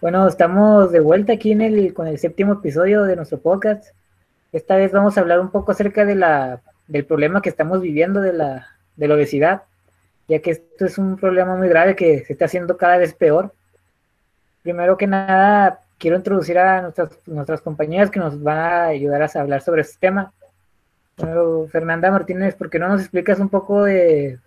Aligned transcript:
Bueno, 0.00 0.26
estamos 0.26 0.92
de 0.92 1.00
vuelta 1.00 1.34
aquí 1.34 1.52
en 1.52 1.60
el, 1.60 1.92
con 1.92 2.06
el 2.06 2.18
séptimo 2.18 2.54
episodio 2.54 3.02
de 3.02 3.16
nuestro 3.16 3.38
podcast. 3.38 3.94
Esta 4.50 4.76
vez 4.76 4.92
vamos 4.92 5.16
a 5.16 5.20
hablar 5.20 5.40
un 5.40 5.50
poco 5.50 5.72
acerca 5.72 6.06
de 6.06 6.14
la, 6.14 6.62
del 6.88 7.04
problema 7.04 7.42
que 7.42 7.50
estamos 7.50 7.82
viviendo 7.82 8.22
de 8.22 8.32
la, 8.32 8.66
de 8.96 9.08
la 9.08 9.14
obesidad, 9.14 9.62
ya 10.26 10.38
que 10.40 10.52
esto 10.52 10.86
es 10.86 10.96
un 10.96 11.16
problema 11.16 11.54
muy 11.54 11.68
grave 11.68 11.96
que 11.96 12.24
se 12.24 12.32
está 12.32 12.46
haciendo 12.46 12.78
cada 12.78 12.96
vez 12.96 13.12
peor. 13.12 13.52
Primero 14.62 14.96
que 14.96 15.06
nada, 15.06 15.80
quiero 15.98 16.16
introducir 16.16 16.58
a 16.58 16.80
nuestras, 16.80 17.10
nuestras 17.26 17.60
compañeras 17.60 18.10
que 18.10 18.20
nos 18.20 18.42
van 18.42 18.58
a 18.58 18.84
ayudar 18.86 19.22
a 19.22 19.40
hablar 19.40 19.60
sobre 19.60 19.82
este 19.82 19.98
tema. 20.00 20.32
Fernanda 21.70 22.10
Martínez, 22.10 22.54
¿por 22.54 22.70
qué 22.70 22.78
no 22.78 22.88
nos 22.88 23.02
explicas 23.02 23.38
un 23.38 23.50
poco 23.50 23.84
de 23.84 24.38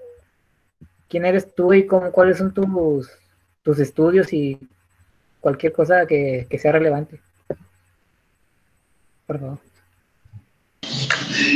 quién 1.14 1.26
eres 1.26 1.54
tú 1.54 1.72
y 1.76 1.86
cómo, 1.86 2.12
cuáles 2.12 2.40
son 2.40 2.52
tus, 2.56 3.08
tus 3.62 3.78
estudios 3.78 4.34
y 4.34 4.58
cualquier 5.40 5.72
cosa 5.72 6.08
que, 6.08 6.48
sea 6.60 6.72
relevante. 6.72 7.20
Por 9.28 9.40
favor. 9.40 9.60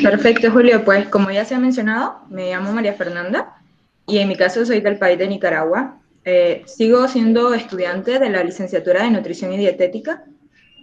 Perfecto, 0.04 0.52
Julio. 0.52 0.86
Pues 0.86 1.08
como 1.08 1.32
ya 1.32 1.44
se 1.44 1.56
ha 1.56 1.60
mencionado, 1.60 2.20
me 2.30 2.52
llamo 2.52 2.72
María 2.72 2.94
Fernanda 2.94 3.58
y 4.06 4.20
en 4.20 4.28
mi 4.28 4.36
caso 4.36 4.64
soy 4.64 4.80
del 4.80 5.00
país 5.00 5.18
de 5.18 5.28
Nicaragua. 5.28 5.98
Eh, 6.24 6.62
sigo 6.68 7.08
siendo 7.08 7.56
estudiante 7.56 8.20
de 8.20 8.30
la 8.30 8.44
licenciatura 8.44 9.02
de 9.02 9.10
Nutrición 9.10 9.54
y 9.54 9.58
Dietética, 9.58 10.24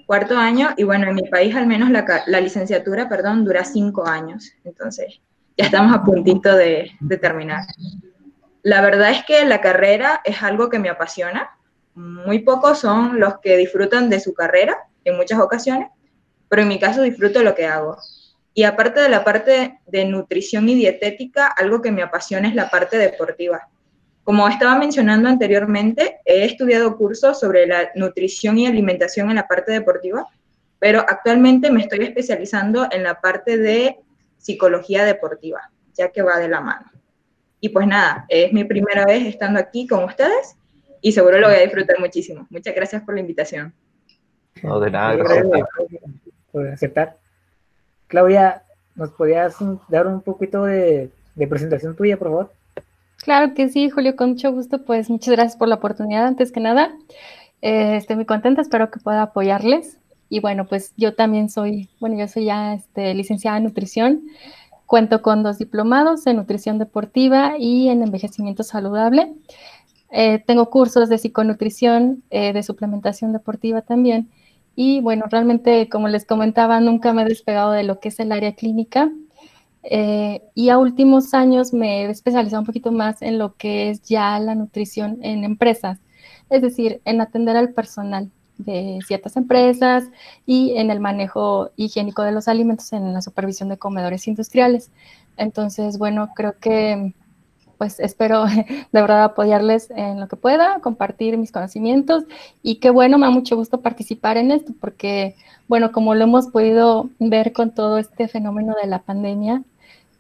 cuarto 0.05 0.37
año, 0.37 0.71
y 0.77 0.83
bueno, 0.83 1.07
en 1.07 1.15
mi 1.15 1.29
país 1.29 1.55
al 1.55 1.69
menos 1.69 1.91
la, 1.91 2.25
la 2.27 2.41
licenciatura, 2.41 3.09
perdón, 3.09 3.45
dura 3.45 3.65
cinco 3.65 4.05
años. 4.05 4.51
Entonces, 4.65 5.21
ya 5.57 5.67
estamos 5.67 5.95
a 5.95 6.03
puntito 6.03 6.57
de, 6.57 6.91
de 6.99 7.19
terminar. 7.19 7.63
La 8.65 8.81
verdad 8.81 9.11
es 9.11 9.23
que 9.27 9.45
la 9.45 9.61
carrera 9.61 10.23
es 10.25 10.43
algo 10.43 10.71
que 10.71 10.79
me 10.79 10.89
apasiona, 10.89 11.51
muy 11.95 12.39
pocos 12.39 12.79
son 12.79 13.21
los 13.21 13.39
que 13.41 13.59
disfrutan 13.59 14.09
de 14.09 14.21
su 14.21 14.33
carrera 14.33 14.89
en 15.05 15.19
muchas 15.19 15.39
ocasiones, 15.39 15.91
pero 16.49 16.63
en 16.63 16.69
mi 16.69 16.81
caso 16.81 17.03
disfruto 17.03 17.43
lo 17.43 17.55
que 17.55 17.67
hago. 17.67 17.99
Y 18.55 18.63
aparte 18.63 19.01
de 19.01 19.11
la 19.11 19.23
parte 19.23 19.81
de 19.87 20.07
nutrición 20.07 20.67
y 20.71 20.77
dietética, 20.77 21.47
algo 21.49 21.83
que 21.83 21.93
me 21.93 22.03
apasiona 22.03 22.49
es 22.49 22.55
la 22.55 22.71
parte 22.71 22.97
deportiva. 22.97 23.69
Como 24.23 24.49
estaba 24.49 24.79
mencionando 24.79 25.29
anteriormente, 25.29 26.21
he 26.25 26.47
estudiado 26.47 26.97
cursos 26.97 27.39
sobre 27.39 27.67
la 27.67 27.91
nutrición 27.95 28.57
y 28.57 28.67
alimentación 28.67 29.29
en 29.29 29.37
la 29.37 29.47
parte 29.47 29.73
deportiva, 29.73 30.27
pero 30.79 31.01
actualmente 31.01 31.71
me 31.71 31.83
estoy 31.83 32.03
especializando 32.05 32.89
en 32.91 33.03
la 33.03 33.21
parte 33.21 33.59
de 33.59 33.99
psicología 34.39 35.05
deportiva, 35.05 35.71
ya 35.93 36.11
que 36.11 36.23
va 36.23 36.39
de 36.39 36.49
la 36.49 36.63
mano. 36.63 36.94
Y 37.65 37.71
pues 37.71 37.87
nada, 37.87 38.27
es 38.29 38.53
mi 38.53 38.63
primera 38.65 39.07
vez 39.07 39.25
estando 39.25 39.59
aquí 39.59 39.87
con 39.87 40.05
ustedes 40.05 40.55
y 41.01 41.13
seguro 41.13 41.39
lo 41.39 41.49
voy 41.49 41.57
a 41.57 41.61
disfrutar 41.61 41.99
muchísimo. 41.99 42.47
Muchas 42.51 42.75
gracias 42.75 43.03
por 43.03 43.15
la 43.15 43.23
invitación. 43.23 43.73
No, 44.63 44.79
de 44.81 44.91
nada, 44.91 45.15
gracias 45.17 45.47
por 46.53 46.69
aceptar. 46.69 47.17
Claudia, 48.07 48.65
¿nos 48.97 49.13
podías 49.13 49.57
dar 49.89 50.07
un 50.07 50.21
poquito 50.21 50.65
de, 50.65 51.09
presentación 51.49 51.97
tuya, 51.97 52.19
por 52.19 52.29
favor? 52.29 52.53
Claro 53.17 53.55
que 53.55 53.71
sí, 53.71 53.89
Julio, 53.89 54.15
con 54.15 54.33
mucho 54.33 54.53
gusto. 54.53 54.85
Pues 54.85 55.09
muchas 55.09 55.35
gracias 55.35 55.57
por 55.57 55.69
la 55.69 55.77
oportunidad, 55.77 56.27
antes 56.27 56.53
que 56.53 56.61
nada. 56.61 56.95
Eh, 57.63 57.97
estoy 57.97 58.17
muy 58.17 58.27
contenta, 58.27 58.61
espero 58.61 58.91
que 58.91 59.01
pueda 59.01 59.23
apoyarles. 59.23 59.97
Y 60.29 60.41
bueno, 60.41 60.67
pues 60.67 60.93
yo 60.99 61.15
también 61.15 61.49
soy, 61.49 61.89
bueno, 61.99 62.19
yo 62.19 62.29
soy 62.29 62.45
ya 62.45 62.75
este, 62.75 63.15
licenciada 63.15 63.57
en 63.57 63.65
nutrición. 63.65 64.23
Cuento 64.87 65.23
con 65.23 65.43
dos 65.43 65.59
diplomados 65.59 66.27
en 66.27 66.37
nutrición 66.37 66.79
deportiva 66.79 67.55
y 67.59 67.89
en 67.89 68.03
envejecimiento 68.03 68.63
saludable. 68.63 69.33
Eh, 70.11 70.43
tengo 70.47 70.71
cursos 70.71 71.09
de 71.09 71.19
psiconutrición, 71.19 72.23
eh, 72.31 72.53
de 72.53 72.63
suplementación 72.63 73.33
deportiva 73.33 73.83
también. 73.83 74.31
Y 74.77 75.01
bueno, 75.01 75.27
realmente, 75.31 75.89
como 75.89 76.09
les 76.09 76.25
comentaba, 76.25 76.81
nunca 76.81 77.13
me 77.13 77.23
he 77.23 77.25
despegado 77.27 77.73
de 77.73 77.85
lo 77.85 78.01
que 78.01 78.09
es 78.09 78.21
el 78.21 78.33
área 78.33 78.55
clínica. 78.55 79.11
Eh, 79.85 80.43
y 80.55 80.71
a 80.71 80.79
últimos 80.79 81.35
años 81.35 81.73
me 81.73 82.03
he 82.03 82.11
especializado 82.11 82.61
un 82.63 82.67
poquito 82.67 82.91
más 82.93 83.21
en 83.23 83.39
lo 83.39 83.55
que 83.57 83.91
es 83.91 84.03
ya 84.03 84.39
la 84.41 84.55
nutrición 84.55 85.19
en 85.23 85.45
empresas, 85.45 85.99
es 86.49 86.63
decir, 86.63 87.03
en 87.05 87.21
atender 87.21 87.57
al 87.57 87.75
personal 87.75 88.31
de 88.59 89.01
ciertas 89.07 89.37
empresas 89.37 90.05
y 90.47 90.77
en 90.77 90.91
el 90.91 91.01
manejo 91.01 91.71
higiénico 91.77 92.23
de 92.23 92.33
los 92.33 92.49
alimentos 92.49 92.93
en 92.93 93.13
la 93.13 93.23
supervisión 93.23 93.69
de 93.69 93.79
comedores 93.79 94.29
industriales. 94.29 94.91
Entonces, 95.37 95.99
bueno, 95.99 96.31
creo 96.35 96.59
que 96.59 97.13
pues 97.79 98.01
espero 98.01 98.45
de 98.47 98.87
verdad 98.93 99.25
apoyarles 99.25 99.91
en 99.91 100.21
lo 100.21 100.29
que 100.29 100.37
pueda, 100.37 100.81
compartir 100.81 101.37
mis 101.39 101.53
conocimientos 101.53 102.25
y 102.63 102.77
qué 102.77 102.91
bueno, 102.91 103.19
me 103.19 103.27
da 103.27 103.31
mucho 103.31 103.57
gusto 103.57 103.81
participar 103.81 104.37
en 104.37 104.51
esto 104.51 104.73
porque, 104.81 105.35
bueno, 105.69 105.93
como 105.93 106.15
lo 106.15 106.25
hemos 106.25 106.49
podido 106.49 107.11
ver 107.19 107.53
con 107.53 107.75
todo 107.75 107.99
este 107.99 108.29
fenómeno 108.29 108.75
de 108.81 108.89
la 108.89 109.03
pandemia, 109.03 109.63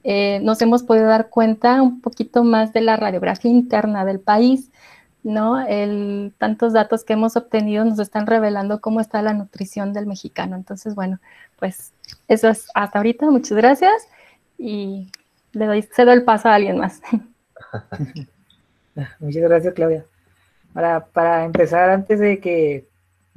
eh, 0.02 0.40
nos 0.42 0.60
hemos 0.60 0.82
podido 0.82 1.06
dar 1.06 1.30
cuenta 1.30 1.80
un 1.80 2.00
poquito 2.00 2.44
más 2.44 2.72
de 2.72 2.82
la 2.82 2.96
radiografía 2.96 3.50
interna 3.50 4.04
del 4.04 4.20
país, 4.20 4.70
¿no? 5.24 5.60
El, 5.66 6.32
tantos 6.38 6.72
datos 6.72 7.02
que 7.02 7.14
hemos 7.14 7.36
obtenido 7.36 7.84
nos 7.84 7.98
están 7.98 8.26
revelando 8.26 8.80
cómo 8.80 9.00
está 9.00 9.20
la 9.22 9.34
nutrición 9.34 9.92
del 9.92 10.06
mexicano. 10.06 10.54
Entonces, 10.54 10.94
bueno, 10.94 11.18
pues 11.58 11.92
eso 12.28 12.48
es 12.48 12.68
hasta 12.74 12.98
ahorita. 12.98 13.28
Muchas 13.30 13.56
gracias 13.56 14.08
y 14.58 15.10
le 15.52 15.66
doy, 15.66 15.82
cedo 15.82 16.12
el 16.12 16.24
paso 16.24 16.48
a 16.48 16.54
alguien 16.54 16.78
más. 16.78 17.00
Muchas 19.18 19.42
gracias, 19.42 19.74
Claudia. 19.74 20.04
Para, 20.72 21.04
para 21.04 21.44
empezar, 21.44 21.90
antes 21.90 22.20
de 22.20 22.38
que, 22.38 22.86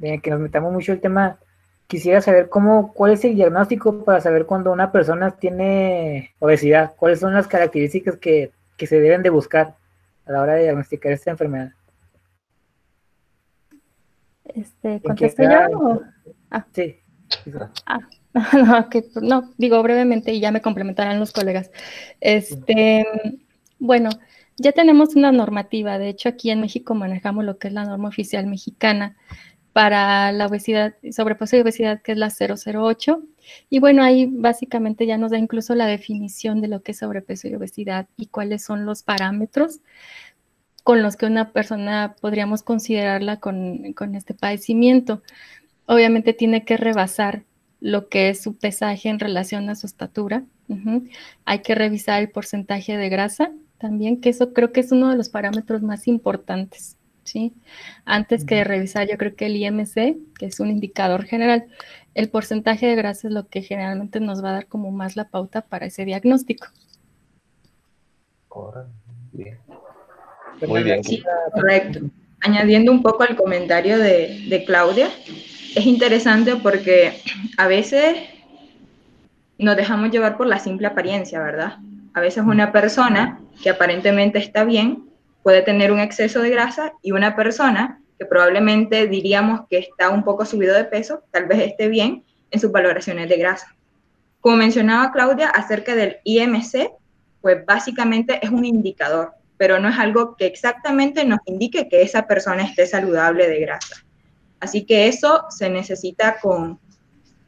que 0.00 0.30
nos 0.30 0.40
metamos 0.40 0.72
mucho 0.72 0.92
el 0.92 1.00
tema, 1.00 1.38
quisiera 1.88 2.20
saber 2.20 2.48
cómo, 2.48 2.92
cuál 2.92 3.12
es 3.12 3.24
el 3.24 3.34
diagnóstico 3.34 4.04
para 4.04 4.20
saber 4.20 4.46
cuando 4.46 4.70
una 4.70 4.92
persona 4.92 5.32
tiene 5.32 6.34
obesidad, 6.38 6.92
cuáles 6.96 7.20
son 7.20 7.34
las 7.34 7.48
características 7.48 8.16
que, 8.16 8.52
se 8.78 9.00
deben 9.00 9.22
de 9.22 9.30
buscar 9.30 9.74
a 10.26 10.32
la 10.32 10.42
hora 10.42 10.54
de 10.54 10.64
diagnosticar 10.64 11.10
esta 11.10 11.32
enfermedad. 11.32 11.72
Este, 14.54 15.00
¿Contesto 15.02 15.42
yo? 15.42 16.00
Ah. 16.50 16.66
Sí. 16.72 16.96
Ah, 17.86 18.00
no, 18.52 18.88
no, 19.22 19.50
digo 19.58 19.82
brevemente 19.82 20.32
y 20.32 20.40
ya 20.40 20.50
me 20.50 20.62
complementarán 20.62 21.18
los 21.18 21.32
colegas. 21.32 21.70
Este, 22.20 23.06
bueno, 23.78 24.10
ya 24.56 24.72
tenemos 24.72 25.14
una 25.16 25.32
normativa, 25.32 25.98
de 25.98 26.08
hecho 26.08 26.28
aquí 26.28 26.50
en 26.50 26.60
México 26.60 26.94
manejamos 26.94 27.44
lo 27.44 27.58
que 27.58 27.68
es 27.68 27.74
la 27.74 27.84
norma 27.84 28.08
oficial 28.08 28.46
mexicana 28.46 29.16
para 29.72 30.32
la 30.32 30.46
obesidad, 30.46 30.94
sobrepeso 31.12 31.56
y 31.56 31.60
obesidad, 31.60 32.02
que 32.02 32.12
es 32.12 32.18
la 32.18 32.30
008. 32.30 33.22
Y 33.70 33.78
bueno, 33.78 34.02
ahí 34.02 34.26
básicamente 34.30 35.06
ya 35.06 35.18
nos 35.18 35.30
da 35.30 35.38
incluso 35.38 35.74
la 35.74 35.86
definición 35.86 36.60
de 36.60 36.68
lo 36.68 36.82
que 36.82 36.92
es 36.92 36.98
sobrepeso 36.98 37.46
y 37.48 37.54
obesidad 37.54 38.08
y 38.16 38.26
cuáles 38.26 38.64
son 38.64 38.86
los 38.86 39.02
parámetros 39.02 39.80
con 40.84 41.02
los 41.02 41.16
que 41.16 41.26
una 41.26 41.52
persona 41.52 42.16
podríamos 42.20 42.62
considerarla 42.62 43.38
con, 43.38 43.92
con 43.92 44.14
este 44.14 44.34
padecimiento. 44.34 45.22
Obviamente 45.86 46.32
tiene 46.32 46.64
que 46.64 46.76
rebasar 46.76 47.44
lo 47.80 48.08
que 48.08 48.30
es 48.30 48.42
su 48.42 48.56
pesaje 48.56 49.08
en 49.08 49.18
relación 49.18 49.68
a 49.70 49.74
su 49.74 49.86
estatura. 49.86 50.44
Hay 51.44 51.60
que 51.60 51.74
revisar 51.74 52.20
el 52.20 52.30
porcentaje 52.30 52.96
de 52.96 53.08
grasa 53.08 53.52
también, 53.78 54.20
que 54.20 54.30
eso 54.30 54.52
creo 54.52 54.72
que 54.72 54.80
es 54.80 54.92
uno 54.92 55.08
de 55.08 55.16
los 55.16 55.28
parámetros 55.28 55.82
más 55.82 56.08
importantes, 56.08 56.98
¿sí? 57.24 57.54
Antes 58.04 58.44
que 58.44 58.64
revisar, 58.64 59.08
yo 59.08 59.16
creo 59.16 59.34
que 59.34 59.46
el 59.46 59.56
IMC, 59.56 60.18
que 60.38 60.46
es 60.46 60.60
un 60.60 60.70
indicador 60.70 61.24
general, 61.24 61.66
el 62.14 62.28
porcentaje 62.28 62.86
de 62.86 62.96
grasa 62.96 63.28
es 63.28 63.34
lo 63.34 63.46
que 63.46 63.62
generalmente 63.62 64.20
nos 64.20 64.42
va 64.42 64.50
a 64.50 64.54
dar 64.54 64.66
como 64.66 64.90
más 64.90 65.16
la 65.16 65.28
pauta 65.28 65.62
para 65.62 65.86
ese 65.86 66.04
diagnóstico. 66.04 66.66
Muy 70.66 70.82
bien. 70.82 71.04
Sí, 71.04 71.22
correcto. 71.52 72.00
Añadiendo 72.40 72.92
un 72.92 73.02
poco 73.02 73.24
al 73.24 73.36
comentario 73.36 73.98
de, 73.98 74.46
de 74.48 74.64
Claudia, 74.64 75.08
es 75.74 75.86
interesante 75.86 76.56
porque 76.56 77.20
a 77.56 77.66
veces 77.66 78.16
nos 79.58 79.76
dejamos 79.76 80.10
llevar 80.10 80.36
por 80.36 80.46
la 80.46 80.58
simple 80.58 80.86
apariencia, 80.86 81.40
¿verdad? 81.40 81.78
A 82.14 82.20
veces 82.20 82.44
una 82.46 82.72
persona 82.72 83.40
que 83.62 83.70
aparentemente 83.70 84.38
está 84.38 84.64
bien 84.64 85.08
puede 85.42 85.62
tener 85.62 85.92
un 85.92 86.00
exceso 86.00 86.42
de 86.42 86.50
grasa 86.50 86.92
y 87.02 87.12
una 87.12 87.34
persona 87.34 88.00
que 88.18 88.26
probablemente 88.26 89.06
diríamos 89.06 89.62
que 89.70 89.78
está 89.78 90.10
un 90.10 90.24
poco 90.24 90.44
subido 90.44 90.74
de 90.74 90.84
peso, 90.84 91.22
tal 91.30 91.46
vez 91.46 91.60
esté 91.60 91.88
bien 91.88 92.24
en 92.50 92.60
sus 92.60 92.72
valoraciones 92.72 93.28
de 93.28 93.36
grasa. 93.36 93.74
Como 94.40 94.56
mencionaba 94.56 95.12
Claudia 95.12 95.48
acerca 95.48 95.94
del 95.94 96.18
IMC, 96.24 96.90
pues 97.40 97.64
básicamente 97.64 98.40
es 98.42 98.50
un 98.50 98.64
indicador, 98.64 99.32
pero 99.58 99.78
no 99.78 99.88
es 99.88 99.98
algo 99.98 100.36
que 100.36 100.46
exactamente 100.46 101.24
nos 101.24 101.40
indique 101.44 101.88
que 101.88 102.02
esa 102.02 102.26
persona 102.26 102.62
esté 102.62 102.86
saludable 102.86 103.48
de 103.48 103.60
grasa. 103.60 103.96
Así 104.60 104.86
que 104.86 105.08
eso 105.08 105.44
se 105.50 105.68
necesita 105.68 106.40
con, 106.40 106.78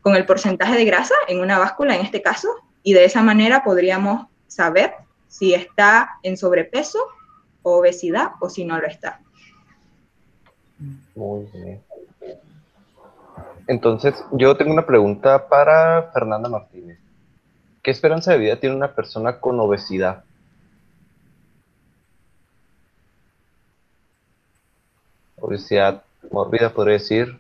con 0.03 0.17
el 0.17 0.27
porcentaje 0.27 0.77
de 0.77 0.85
grasa 0.85 1.15
en 1.29 1.41
una 1.41 1.59
báscula 1.59 1.95
en 1.95 2.03
este 2.03 2.21
caso, 2.21 2.49
y 2.83 2.93
de 2.93 3.05
esa 3.05 3.23
manera 3.23 3.63
podríamos 3.63 4.27
saber 4.47 4.93
si 5.29 5.55
está 5.55 6.19
en 6.23 6.37
sobrepeso 6.37 6.99
o 7.63 7.79
obesidad 7.79 8.33
o 8.41 8.51
si 8.51 8.65
no 8.65 8.79
lo 8.79 8.87
está. 8.87 9.21
Muy 11.15 11.47
bien. 11.53 11.83
Entonces, 13.67 14.15
yo 14.33 14.57
tengo 14.57 14.73
una 14.73 14.87
pregunta 14.87 15.47
para 15.49 16.11
Fernanda 16.13 16.49
Martínez. 16.49 16.99
¿Qué 17.83 17.91
esperanza 17.91 18.33
de 18.33 18.39
vida 18.39 18.59
tiene 18.59 18.75
una 18.75 18.95
persona 18.95 19.39
con 19.39 19.61
obesidad? 19.61 20.25
Obesidad 25.41 26.03
mórbida, 26.31 26.73
podría 26.73 26.95
decir. 26.95 27.39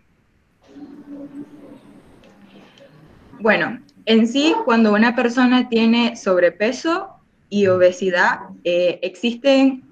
Bueno, 3.39 3.81
en 4.07 4.27
sí, 4.27 4.55
cuando 4.65 4.93
una 4.93 5.15
persona 5.15 5.69
tiene 5.69 6.17
sobrepeso 6.17 7.09
y 7.49 7.67
obesidad, 7.67 8.41
eh, 8.65 8.99
existen 9.03 9.83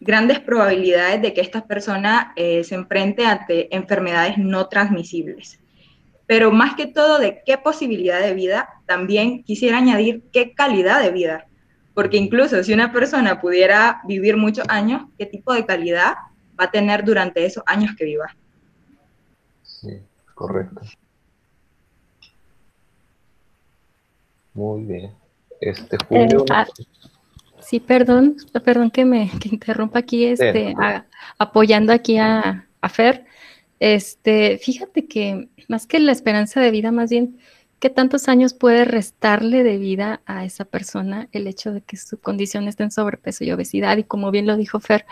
grandes 0.00 0.40
probabilidades 0.40 1.22
de 1.22 1.34
que 1.34 1.40
esta 1.40 1.66
persona 1.66 2.32
eh, 2.36 2.62
se 2.64 2.74
enfrente 2.74 3.26
ante 3.26 3.74
enfermedades 3.74 4.38
no 4.38 4.68
transmisibles. 4.68 5.58
Pero 6.26 6.52
más 6.52 6.74
que 6.74 6.86
todo 6.86 7.18
de 7.18 7.42
qué 7.44 7.58
posibilidad 7.58 8.20
de 8.20 8.34
vida, 8.34 8.68
también 8.86 9.42
quisiera 9.42 9.78
añadir 9.78 10.22
qué 10.32 10.52
calidad 10.52 11.02
de 11.02 11.10
vida. 11.10 11.46
Porque 11.94 12.16
incluso 12.16 12.62
si 12.62 12.72
una 12.72 12.92
persona 12.92 13.40
pudiera 13.40 14.02
vivir 14.06 14.36
muchos 14.36 14.68
años, 14.68 15.02
¿qué 15.18 15.26
tipo 15.26 15.52
de 15.52 15.66
calidad 15.66 16.14
va 16.58 16.64
a 16.64 16.70
tener 16.70 17.04
durante 17.04 17.44
esos 17.44 17.62
años 17.66 17.94
que 17.96 18.04
viva? 18.04 18.34
Sí, 19.62 20.02
correcto. 20.34 20.80
Muy 24.54 24.84
bien. 24.84 25.14
Este 25.60 25.96
Julio. 26.08 26.40
Eh, 26.40 26.46
ah, 26.50 26.66
Sí, 27.68 27.80
perdón, 27.80 28.36
perdón 28.64 28.90
que 28.90 29.04
me 29.04 29.30
interrumpa 29.44 29.98
aquí, 29.98 30.24
este, 30.24 30.74
apoyando 31.38 31.92
aquí 31.92 32.16
a, 32.16 32.64
Fer. 32.88 33.26
Este, 33.78 34.56
fíjate 34.56 35.06
que 35.06 35.48
más 35.68 35.86
que 35.86 35.98
la 35.98 36.12
esperanza 36.12 36.62
de 36.62 36.70
vida, 36.70 36.92
más 36.92 37.10
bien, 37.10 37.38
¿qué 37.78 37.90
tantos 37.90 38.28
años 38.28 38.54
puede 38.54 38.84
restarle 38.84 39.62
de 39.62 39.78
vida 39.78 40.20
a 40.26 40.44
esa 40.44 40.64
persona 40.64 41.28
el 41.32 41.46
hecho 41.46 41.72
de 41.72 41.80
que 41.80 41.96
su 41.96 42.18
condición 42.18 42.68
esté 42.68 42.84
en 42.84 42.90
sobrepeso 42.90 43.44
y 43.44 43.52
obesidad? 43.52 43.96
Y 43.96 44.04
como 44.04 44.30
bien 44.30 44.46
lo 44.46 44.56
dijo 44.56 44.80
Fer, 44.80 45.06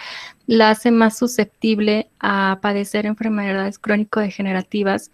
la 0.46 0.70
hace 0.70 0.90
más 0.90 1.16
susceptible 1.18 2.10
a 2.20 2.58
padecer 2.62 3.06
enfermedades 3.06 3.78
crónico-degenerativas, 3.78 5.10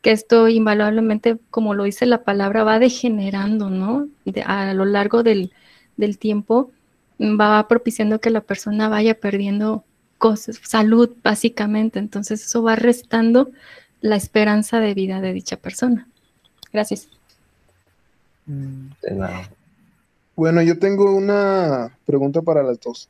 que 0.00 0.12
esto 0.12 0.48
invaluablemente, 0.48 1.38
como 1.50 1.74
lo 1.74 1.84
dice 1.84 2.06
la 2.06 2.24
palabra, 2.24 2.64
va 2.64 2.78
degenerando, 2.78 3.70
¿no? 3.70 4.08
a 4.46 4.74
lo 4.74 4.84
largo 4.84 5.22
del, 5.22 5.52
del 5.96 6.18
tiempo 6.18 6.72
va 7.20 7.66
propiciando 7.68 8.20
que 8.20 8.30
la 8.30 8.40
persona 8.40 8.88
vaya 8.88 9.18
perdiendo 9.18 9.84
cosas, 10.18 10.60
salud 10.62 11.10
básicamente. 11.22 11.98
Entonces 11.98 12.44
eso 12.44 12.62
va 12.62 12.76
restando 12.76 13.50
la 14.00 14.16
esperanza 14.16 14.80
de 14.80 14.94
vida 14.94 15.20
de 15.20 15.32
dicha 15.32 15.56
persona. 15.56 16.08
Gracias. 16.72 17.08
Bueno, 20.34 20.62
yo 20.62 20.78
tengo 20.78 21.14
una 21.14 21.96
pregunta 22.06 22.42
para 22.42 22.62
las 22.62 22.80
dos. 22.80 23.08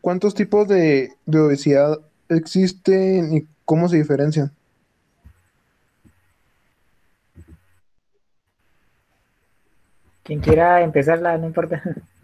¿Cuántos 0.00 0.34
tipos 0.34 0.68
de, 0.68 1.12
de 1.26 1.40
obesidad 1.40 1.98
existen 2.28 3.36
y 3.36 3.46
cómo 3.64 3.88
se 3.88 3.96
diferencian? 3.96 4.52
Quien 10.22 10.40
quiera 10.40 10.82
empezarla, 10.82 11.36
no 11.38 11.46
importa. 11.46 11.82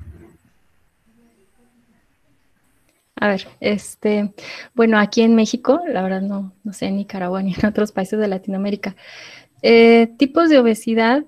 A 3.23 3.29
ver, 3.29 3.47
este, 3.61 4.35
bueno, 4.75 4.99
aquí 4.99 5.23
en 5.23 5.37
México, 5.37 5.81
la 5.87 6.03
verdad 6.03 6.23
no, 6.23 6.53
no 6.65 6.73
sé 6.73 6.87
en 6.87 6.97
Nicaragua 6.97 7.41
ni 7.41 7.55
en 7.55 7.67
otros 7.67 7.93
países 7.93 8.19
de 8.19 8.27
Latinoamérica, 8.27 8.97
eh, 9.63 10.09
tipos 10.19 10.51
de 10.51 10.59
obesidad 10.59 11.23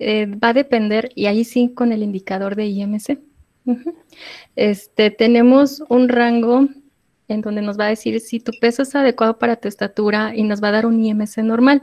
eh, 0.00 0.26
va 0.26 0.48
a 0.48 0.52
depender, 0.52 1.10
y 1.14 1.24
ahí 1.24 1.44
sí 1.44 1.72
con 1.74 1.92
el 1.92 2.02
indicador 2.02 2.56
de 2.56 2.66
IMC. 2.66 3.18
Este, 4.54 5.10
tenemos 5.10 5.82
un 5.88 6.10
rango 6.10 6.68
en 7.28 7.40
donde 7.40 7.62
nos 7.62 7.80
va 7.80 7.86
a 7.86 7.88
decir 7.88 8.20
si 8.20 8.40
tu 8.40 8.52
peso 8.60 8.82
es 8.82 8.94
adecuado 8.94 9.38
para 9.38 9.56
tu 9.56 9.66
estatura 9.66 10.36
y 10.36 10.42
nos 10.42 10.62
va 10.62 10.68
a 10.68 10.72
dar 10.72 10.84
un 10.84 11.02
IMC 11.02 11.38
normal. 11.38 11.80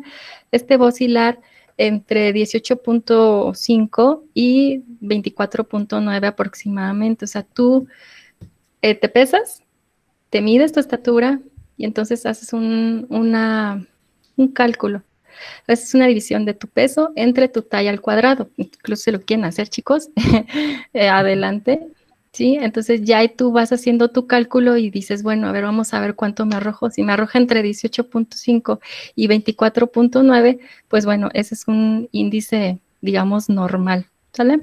Este 0.51 0.77
va 0.77 0.85
a 0.85 0.89
oscilar 0.89 1.39
entre 1.77 2.31
18.5 2.31 4.21
y 4.35 4.83
24.9 5.01 6.27
aproximadamente. 6.27 7.25
O 7.25 7.27
sea, 7.27 7.41
tú 7.41 7.87
eh, 8.81 8.95
te 8.95 9.09
pesas, 9.09 9.63
te 10.29 10.41
mides 10.41 10.71
tu 10.71 10.79
estatura 10.79 11.39
y 11.77 11.85
entonces 11.85 12.25
haces 12.25 12.53
un, 12.53 13.07
cálculo. 14.53 15.03
Haces 15.67 15.93
una 15.93 16.07
división 16.07 16.45
de 16.45 16.55
tu 16.55 16.67
peso 16.67 17.11
entre 17.15 17.47
tu 17.47 17.61
talla 17.61 17.91
al 17.91 18.01
cuadrado. 18.01 18.49
Incluso 18.57 19.03
si 19.03 19.11
lo 19.11 19.21
quieren 19.21 19.45
hacer, 19.45 19.69
chicos, 19.69 20.09
eh, 20.93 21.09
adelante. 21.09 21.87
¿sí? 22.31 22.57
Entonces 22.59 23.01
ya 23.03 23.27
tú 23.27 23.51
vas 23.51 23.71
haciendo 23.71 24.09
tu 24.09 24.27
cálculo 24.27 24.77
y 24.77 24.89
dices, 24.89 25.23
bueno, 25.23 25.47
a 25.47 25.51
ver, 25.51 25.63
vamos 25.63 25.93
a 25.93 25.99
ver 25.99 26.15
cuánto 26.15 26.45
me 26.45 26.55
arrojo. 26.55 26.89
Si 26.89 27.03
me 27.03 27.13
arroja 27.13 27.39
entre 27.39 27.63
18.5 27.63 28.79
y 29.15 29.27
24.9, 29.27 30.59
pues 30.87 31.05
bueno, 31.05 31.29
ese 31.33 31.55
es 31.55 31.67
un 31.67 32.09
índice, 32.11 32.79
digamos, 33.01 33.49
normal, 33.49 34.07
¿sale? 34.33 34.59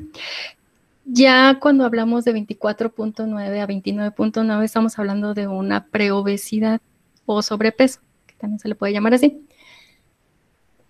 Ya 1.05 1.59
cuando 1.61 1.85
hablamos 1.85 2.25
de 2.25 2.35
24.9 2.35 3.61
a 3.61 3.67
29.9, 3.67 4.65
estamos 4.65 4.99
hablando 4.99 5.35
de 5.35 5.47
una 5.47 5.87
preobesidad 5.89 6.81
o 7.27 7.43
sobrepeso, 7.43 8.01
que 8.27 8.35
también 8.37 8.59
se 8.59 8.69
le 8.69 8.75
puede 8.75 8.93
llamar 8.93 9.15
así. 9.15 9.47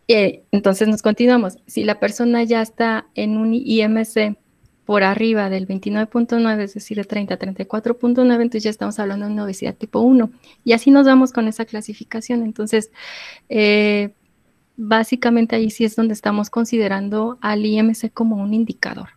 Eh, 0.06 0.44
entonces 0.52 0.86
nos 0.88 1.02
continuamos. 1.02 1.58
Si 1.66 1.84
la 1.84 1.98
persona 1.98 2.44
ya 2.44 2.62
está 2.62 3.06
en 3.14 3.36
un 3.36 3.54
IMC 3.54 4.36
por 4.84 5.02
arriba 5.02 5.48
del 5.48 5.66
29.9, 5.66 6.60
es 6.62 6.74
decir, 6.74 6.98
de 6.98 7.04
30 7.04 7.34
a 7.34 7.38
34.9, 7.38 8.34
entonces 8.34 8.62
ya 8.62 8.70
estamos 8.70 8.98
hablando 8.98 9.26
de 9.26 9.32
una 9.32 9.44
obesidad 9.44 9.74
tipo 9.74 10.00
1. 10.00 10.30
Y 10.64 10.74
así 10.74 10.90
nos 10.90 11.06
vamos 11.06 11.32
con 11.32 11.48
esa 11.48 11.64
clasificación. 11.64 12.42
Entonces, 12.42 12.92
eh, 13.48 14.14
básicamente 14.76 15.56
ahí 15.56 15.70
sí 15.70 15.84
es 15.84 15.96
donde 15.96 16.14
estamos 16.14 16.50
considerando 16.50 17.38
al 17.40 17.64
IMC 17.64 18.12
como 18.12 18.36
un 18.36 18.52
indicador. 18.54 19.13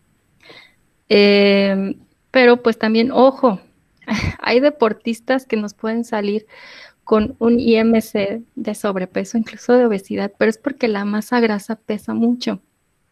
Eh, 1.08 1.96
pero 2.30 2.62
pues 2.62 2.78
también, 2.78 3.10
ojo, 3.12 3.60
hay 4.40 4.60
deportistas 4.60 5.46
que 5.46 5.56
nos 5.56 5.74
pueden 5.74 6.04
salir 6.04 6.46
con 7.04 7.36
un 7.38 7.58
IMC 7.58 8.42
de 8.54 8.74
sobrepeso, 8.74 9.38
incluso 9.38 9.72
de 9.72 9.86
obesidad, 9.86 10.32
pero 10.38 10.50
es 10.50 10.58
porque 10.58 10.88
la 10.88 11.04
masa 11.06 11.40
grasa 11.40 11.76
pesa 11.76 12.12
mucho. 12.12 12.60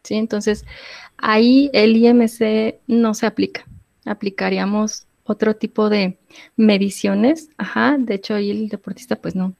¿sí? 0.03 0.15
Entonces, 0.15 0.65
ahí 1.17 1.71
el 1.73 1.97
IMC 1.97 2.79
no 2.85 3.15
se 3.15 3.25
aplica. 3.25 3.65
Aplicaríamos 4.05 5.07
otro 5.23 5.55
tipo 5.55 5.89
de 5.89 6.19
mediciones. 6.55 7.49
Ajá, 7.57 7.97
de 7.99 8.15
hecho, 8.15 8.35
ahí 8.35 8.51
el 8.51 8.69
deportista, 8.69 9.15
pues 9.15 9.35
no, 9.35 9.55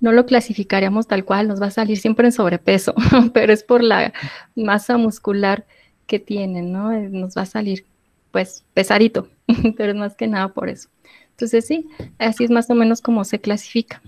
no 0.00 0.12
lo 0.12 0.26
clasificaríamos 0.26 1.06
tal 1.06 1.24
cual, 1.24 1.46
nos 1.46 1.60
va 1.60 1.66
a 1.66 1.70
salir 1.70 1.98
siempre 1.98 2.26
en 2.26 2.32
sobrepeso, 2.32 2.94
pero 3.34 3.52
es 3.52 3.62
por 3.62 3.82
la 3.82 4.12
masa 4.54 4.96
muscular 4.96 5.66
que 6.10 6.18
tienen, 6.18 6.72
¿no? 6.72 6.90
Eh, 6.90 7.08
nos 7.08 7.36
va 7.36 7.42
a 7.42 7.46
salir, 7.46 7.86
pues, 8.32 8.64
pesadito, 8.74 9.28
pero 9.76 9.92
es 9.92 9.96
más 9.96 10.16
que 10.16 10.26
nada 10.26 10.48
por 10.48 10.68
eso. 10.68 10.88
Entonces, 11.30 11.64
sí, 11.64 11.88
así 12.18 12.42
es 12.42 12.50
más 12.50 12.68
o 12.68 12.74
menos 12.74 13.00
como 13.00 13.24
se 13.24 13.40
clasifica. 13.40 14.02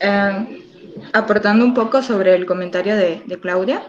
Eh, 0.00 0.62
aportando 1.12 1.64
un 1.64 1.74
poco 1.74 2.02
sobre 2.02 2.36
el 2.36 2.46
comentario 2.46 2.94
de, 2.94 3.20
Claudia, 3.42 3.82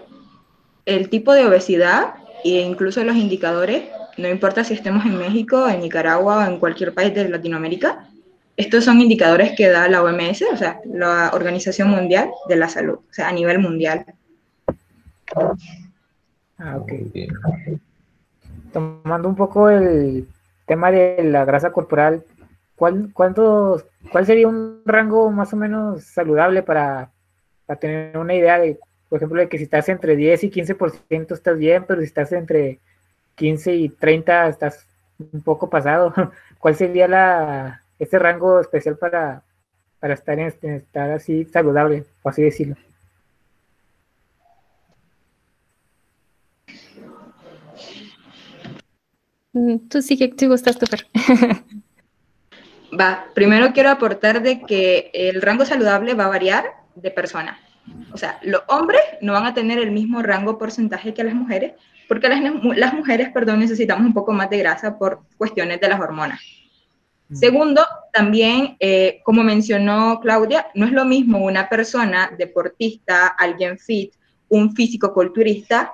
el 0.85 1.09
tipo 1.09 1.33
de 1.33 1.45
obesidad 1.45 2.15
e 2.43 2.61
incluso 2.61 3.03
los 3.03 3.15
indicadores, 3.15 3.83
no 4.17 4.27
importa 4.27 4.63
si 4.63 4.73
estemos 4.73 5.05
en 5.05 5.19
México, 5.19 5.69
en 5.69 5.81
Nicaragua 5.81 6.39
o 6.39 6.47
en 6.49 6.57
cualquier 6.57 6.95
país 6.95 7.13
de 7.13 7.29
Latinoamérica, 7.29 8.09
estos 8.55 8.85
son 8.85 8.99
indicadores 9.01 9.51
que 9.55 9.69
da 9.69 9.87
la 9.87 10.01
OMS, 10.01 10.41
o 10.51 10.57
sea, 10.57 10.79
la 10.85 11.29
Organización 11.33 11.91
Mundial 11.91 12.31
de 12.49 12.55
la 12.55 12.67
Salud, 12.67 12.95
o 12.95 13.13
sea, 13.13 13.29
a 13.29 13.31
nivel 13.31 13.59
mundial. 13.59 14.03
Ah, 16.57 16.77
ok. 16.77 16.91
Tomando 18.73 19.29
un 19.29 19.35
poco 19.35 19.69
el 19.69 20.27
tema 20.65 20.91
de 20.91 21.23
la 21.23 21.45
grasa 21.45 21.71
corporal, 21.71 22.23
¿cuál, 22.75 23.11
cuántos 23.13 23.85
¿Cuál 24.11 24.25
sería 24.25 24.47
un 24.47 24.81
rango 24.85 25.31
más 25.31 25.53
o 25.53 25.57
menos 25.57 26.03
saludable 26.03 26.63
para, 26.63 27.11
tener 27.79 28.17
una 28.17 28.33
idea 28.35 28.59
de, 28.59 28.79
por 29.09 29.17
ejemplo, 29.17 29.41
de 29.41 29.49
que 29.49 29.57
si 29.57 29.65
estás 29.65 29.89
entre 29.89 30.15
10 30.15 30.45
y 30.45 30.51
15% 30.51 31.33
estás 31.33 31.57
bien, 31.57 31.85
pero 31.85 32.01
si 32.01 32.07
estás 32.07 32.31
entre 32.31 32.79
15 33.35 33.73
y 33.75 33.89
30 33.89 34.47
estás 34.47 34.87
un 35.19 35.41
poco 35.41 35.69
pasado? 35.69 36.13
¿Cuál 36.59 36.75
sería 36.75 37.07
la, 37.07 37.83
ese 37.99 38.17
rango 38.17 38.59
especial 38.59 38.97
para, 38.97 39.43
para 39.99 40.13
estar, 40.13 40.39
en, 40.39 40.47
estar 40.47 41.11
así 41.11 41.45
saludable, 41.45 42.05
por 42.21 42.31
así 42.31 42.43
decirlo? 42.43 42.75
Tú 49.89 50.01
sí 50.01 50.17
que 50.17 50.27
tú 50.29 50.47
gustas, 50.47 50.77
tú, 50.77 50.85
Fer. 50.85 51.07
Va, 52.99 53.25
primero 53.33 53.73
quiero 53.73 53.89
aportar 53.89 54.41
de 54.41 54.61
que 54.61 55.11
el 55.13 55.41
rango 55.41 55.65
saludable 55.65 56.13
va 56.13 56.25
a 56.25 56.29
variar 56.29 56.65
de 56.95 57.11
persona. 57.11 57.59
O 58.11 58.17
sea, 58.17 58.39
los 58.43 58.61
hombres 58.67 59.01
no 59.21 59.33
van 59.33 59.45
a 59.45 59.53
tener 59.53 59.79
el 59.79 59.91
mismo 59.91 60.21
rango 60.21 60.57
porcentaje 60.57 61.13
que 61.13 61.23
las 61.23 61.33
mujeres, 61.33 61.73
porque 62.07 62.29
las, 62.29 62.41
las 62.75 62.93
mujeres, 62.93 63.29
perdón, 63.33 63.59
necesitamos 63.59 64.05
un 64.05 64.13
poco 64.13 64.31
más 64.33 64.49
de 64.49 64.57
grasa 64.57 64.97
por 64.97 65.21
cuestiones 65.37 65.79
de 65.79 65.89
las 65.89 65.99
hormonas. 65.99 66.41
Mm. 67.29 67.35
Segundo, 67.35 67.85
también, 68.13 68.77
eh, 68.79 69.19
como 69.23 69.43
mencionó 69.43 70.19
Claudia, 70.21 70.67
no 70.73 70.85
es 70.85 70.91
lo 70.91 71.05
mismo 71.05 71.39
una 71.39 71.67
persona 71.69 72.31
deportista, 72.37 73.27
alguien 73.27 73.77
fit, 73.77 74.13
un 74.49 74.73
físico 74.73 75.13
culturista, 75.13 75.93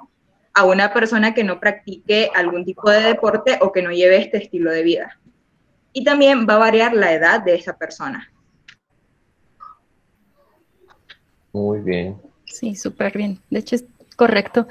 a 0.53 0.65
una 0.65 0.93
persona 0.93 1.33
que 1.33 1.43
no 1.43 1.59
practique 1.59 2.29
algún 2.35 2.63
tipo 2.63 2.89
de 2.89 3.01
deporte 3.01 3.57
o 3.61 3.71
que 3.71 3.81
no 3.81 3.91
lleve 3.91 4.17
este 4.17 4.37
estilo 4.37 4.71
de 4.71 4.83
vida. 4.83 5.19
Y 5.93 6.03
también 6.03 6.47
va 6.47 6.55
a 6.55 6.59
variar 6.59 6.93
la 6.93 7.13
edad 7.13 7.41
de 7.41 7.55
esa 7.55 7.77
persona. 7.77 8.31
Muy 11.51 11.79
bien. 11.79 12.17
Sí, 12.45 12.75
súper 12.75 13.15
bien. 13.15 13.39
De 13.49 13.59
hecho, 13.59 13.75
es 13.75 13.85
correcto. 14.15 14.67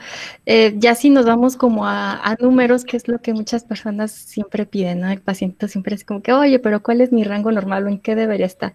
Eh, 0.47 0.75
ya 0.77 0.95
si 0.95 1.11
nos 1.11 1.27
vamos 1.27 1.57
como 1.57 1.87
a, 1.87 2.37
números, 2.41 2.85
que 2.85 2.97
es 2.97 3.09
lo 3.09 3.21
que 3.21 3.33
muchas 3.33 3.65
personas 3.65 4.13
siempre 4.13 4.67
piden, 4.67 5.01
¿no? 5.01 5.11
El 5.11 5.21
paciente 5.21 5.69
siempre 5.69 5.95
es 5.95 6.05
como 6.05 6.23
que, 6.23 6.33
oye, 6.33 6.59
pero 6.59 6.83
¿cuál 6.83 7.01
es 7.01 7.13
mi 7.13 7.25
rango 7.25 7.51
normal 7.51 7.87
o 7.87 7.89
en 7.89 7.99
qué 7.99 8.15
debería 8.15 8.47
estar? 8.47 8.75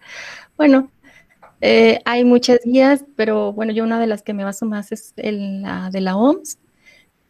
Bueno, 0.58 0.92
eh, 1.62 2.00
hay 2.06 2.24
muchas 2.26 2.60
guías, 2.64 3.06
pero 3.16 3.54
bueno, 3.54 3.72
yo 3.72 3.84
una 3.84 4.00
de 4.00 4.08
las 4.08 4.24
que 4.24 4.34
me 4.34 4.44
baso 4.44 4.66
más 4.66 4.92
es 4.92 5.14
la 5.16 5.90
de 5.90 6.02
la 6.02 6.18
OMS 6.18 6.58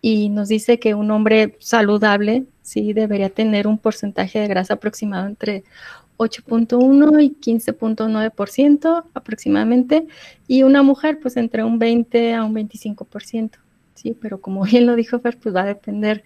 y 0.09 0.29
nos 0.29 0.47
dice 0.47 0.79
que 0.79 0.95
un 0.95 1.11
hombre 1.11 1.57
saludable, 1.59 2.45
sí, 2.61 2.93
debería 2.93 3.29
tener 3.29 3.67
un 3.67 3.77
porcentaje 3.77 4.39
de 4.39 4.47
grasa 4.47 4.75
aproximado 4.75 5.27
entre 5.27 5.65
8.1 6.15 7.21
y 7.21 7.35
15.9% 7.35 9.03
aproximadamente, 9.13 10.07
y 10.47 10.63
una 10.63 10.81
mujer 10.81 11.19
pues 11.21 11.35
entre 11.35 11.65
un 11.65 11.77
20 11.77 12.35
a 12.35 12.45
un 12.45 12.55
25%, 12.55 13.57
¿sí? 13.95 14.15
Pero 14.21 14.39
como 14.39 14.63
bien 14.71 14.85
lo 14.85 14.95
dijo 14.95 15.19
Fer, 15.19 15.37
pues 15.37 15.53
va 15.53 15.63
a 15.63 15.65
depender 15.65 16.23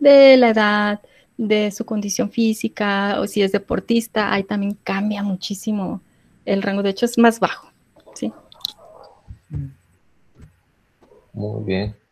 de 0.00 0.36
la 0.36 0.50
edad, 0.50 1.00
de 1.38 1.70
su 1.70 1.86
condición 1.86 2.30
física, 2.30 3.18
o 3.20 3.26
si 3.26 3.40
es 3.40 3.52
deportista, 3.52 4.34
ahí 4.34 4.44
también 4.44 4.76
cambia 4.84 5.22
muchísimo 5.22 6.02
el 6.44 6.60
rango, 6.60 6.82
de 6.82 6.90
hecho 6.90 7.06
es 7.06 7.16
más 7.16 7.40
bajo, 7.40 7.70
¿sí? 8.14 8.30
Muy 11.32 11.64
bien. 11.64 12.03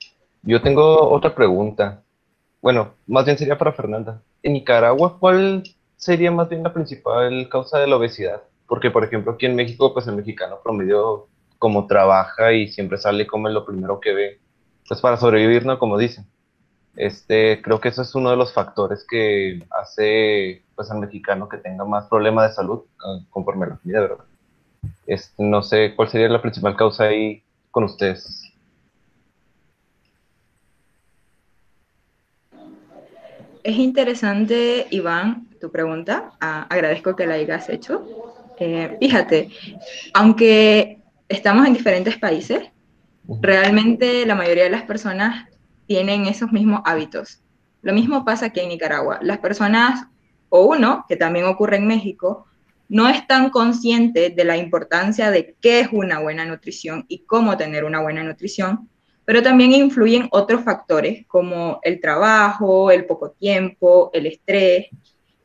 Yo 0.43 0.61
tengo 0.61 1.11
otra 1.11 1.35
pregunta. 1.35 2.03
Bueno, 2.61 2.95
más 3.07 3.25
bien 3.25 3.39
sería 3.39 3.59
para 3.59 3.73
Fernanda. 3.73 4.23
En 4.43 4.55
Nicaragua, 4.55 5.19
¿cuál 5.19 5.63
sería 6.03 6.33
más 6.33 6.49
bien 6.49 6.65
la 6.65 6.73
principal 6.73 7.49
causa 7.49 7.79
de 7.79 7.87
la 7.87 7.97
obesidad. 7.97 8.43
Porque, 8.67 8.91
por 8.91 9.05
ejemplo, 9.05 9.33
aquí 9.33 9.47
en 9.47 9.55
México, 9.55 9.95
pues 9.95 10.09
el 10.09 10.17
mexicano 10.17 10.59
promedio 10.63 11.29
como 11.59 11.87
trabaja 11.87 12.53
y 12.53 12.69
siempre 12.69 12.99
sale 12.99 13.25
como 13.25 13.49
lo 13.49 13.65
primero 13.65 14.01
que 14.01 14.13
ve, 14.13 14.41
pues 14.89 15.01
para 15.01 15.17
sobrevivir, 15.17 15.65
¿no? 15.65 15.79
Como 15.79 15.97
dicen. 15.97 16.27
Este, 16.97 17.63
creo 17.63 17.81
que 17.81 17.89
eso 17.89 18.03
es 18.03 18.15
uno 18.17 18.31
de 18.31 18.37
los 18.37 18.53
factores 18.53 19.07
que 19.09 19.63
hace 19.71 20.63
pues 20.75 20.91
al 20.91 20.99
mexicano 20.99 21.49
que 21.49 21.57
tenga 21.57 21.85
más 21.85 22.07
problemas 22.09 22.51
de 22.51 22.55
salud 22.55 22.83
ah, 23.03 23.21
conforme 23.31 23.67
a 23.67 23.69
la 23.71 23.77
comida, 23.77 24.01
¿verdad? 24.01 24.25
Este, 25.07 25.43
no 25.43 25.63
sé 25.63 25.95
cuál 25.95 26.09
sería 26.09 26.29
la 26.29 26.43
principal 26.43 26.77
causa 26.77 27.05
ahí 27.05 27.45
con 27.71 27.85
ustedes. 27.85 28.42
Es 33.63 33.77
interesante, 33.77 34.87
Iván, 34.91 35.49
tu 35.61 35.71
pregunta. 35.71 36.33
Ah, 36.41 36.67
agradezco 36.69 37.15
que 37.15 37.27
la 37.27 37.35
hayas 37.35 37.69
hecho. 37.69 38.05
Eh, 38.59 38.97
fíjate, 39.01 39.51
aunque 40.15 41.01
estamos 41.29 41.67
en 41.67 41.75
diferentes 41.75 42.17
países, 42.19 42.61
realmente 43.41 44.27
la 44.27 44.35
mayoría 44.35 44.65
de 44.65 44.71
las 44.71 44.83
personas 44.83 45.47
tienen 45.87 46.27
esos 46.27 46.53
mismos 46.53 46.83
hábitos. 46.85 47.41
Lo 47.83 47.93
mismo 47.93 48.25
pasa 48.25 48.47
aquí 48.47 48.61
en 48.61 48.71
Nicaragua. 48.71 49.21
Las 49.23 49.39
personas, 49.39 50.07
o 50.49 50.67
uno, 50.67 51.05
que 51.09 51.17
también 51.17 51.47
ocurre 51.47 51.77
en 51.77 51.87
México, 51.87 52.47
no 52.89 53.09
están 53.09 53.51
conscientes 53.51 54.35
de 54.35 54.45
la 54.45 54.57
importancia 54.57 55.31
de 55.31 55.57
qué 55.61 55.81
es 55.81 55.89
una 55.93 56.19
buena 56.19 56.45
nutrición 56.45 57.05
y 57.09 57.25
cómo 57.25 57.57
tener 57.57 57.85
una 57.85 58.03
buena 58.03 58.23
nutrición, 58.23 58.89
pero 59.33 59.43
también 59.43 59.73
influyen 59.73 60.29
otros 60.31 60.63
factores 60.63 61.27
como 61.27 61.81
el 61.85 62.03
trabajo, 62.03 62.91
el 62.91 63.07
poco 63.07 63.31
tiempo, 63.31 64.11
el 64.13 64.27
estrés, 64.27 64.89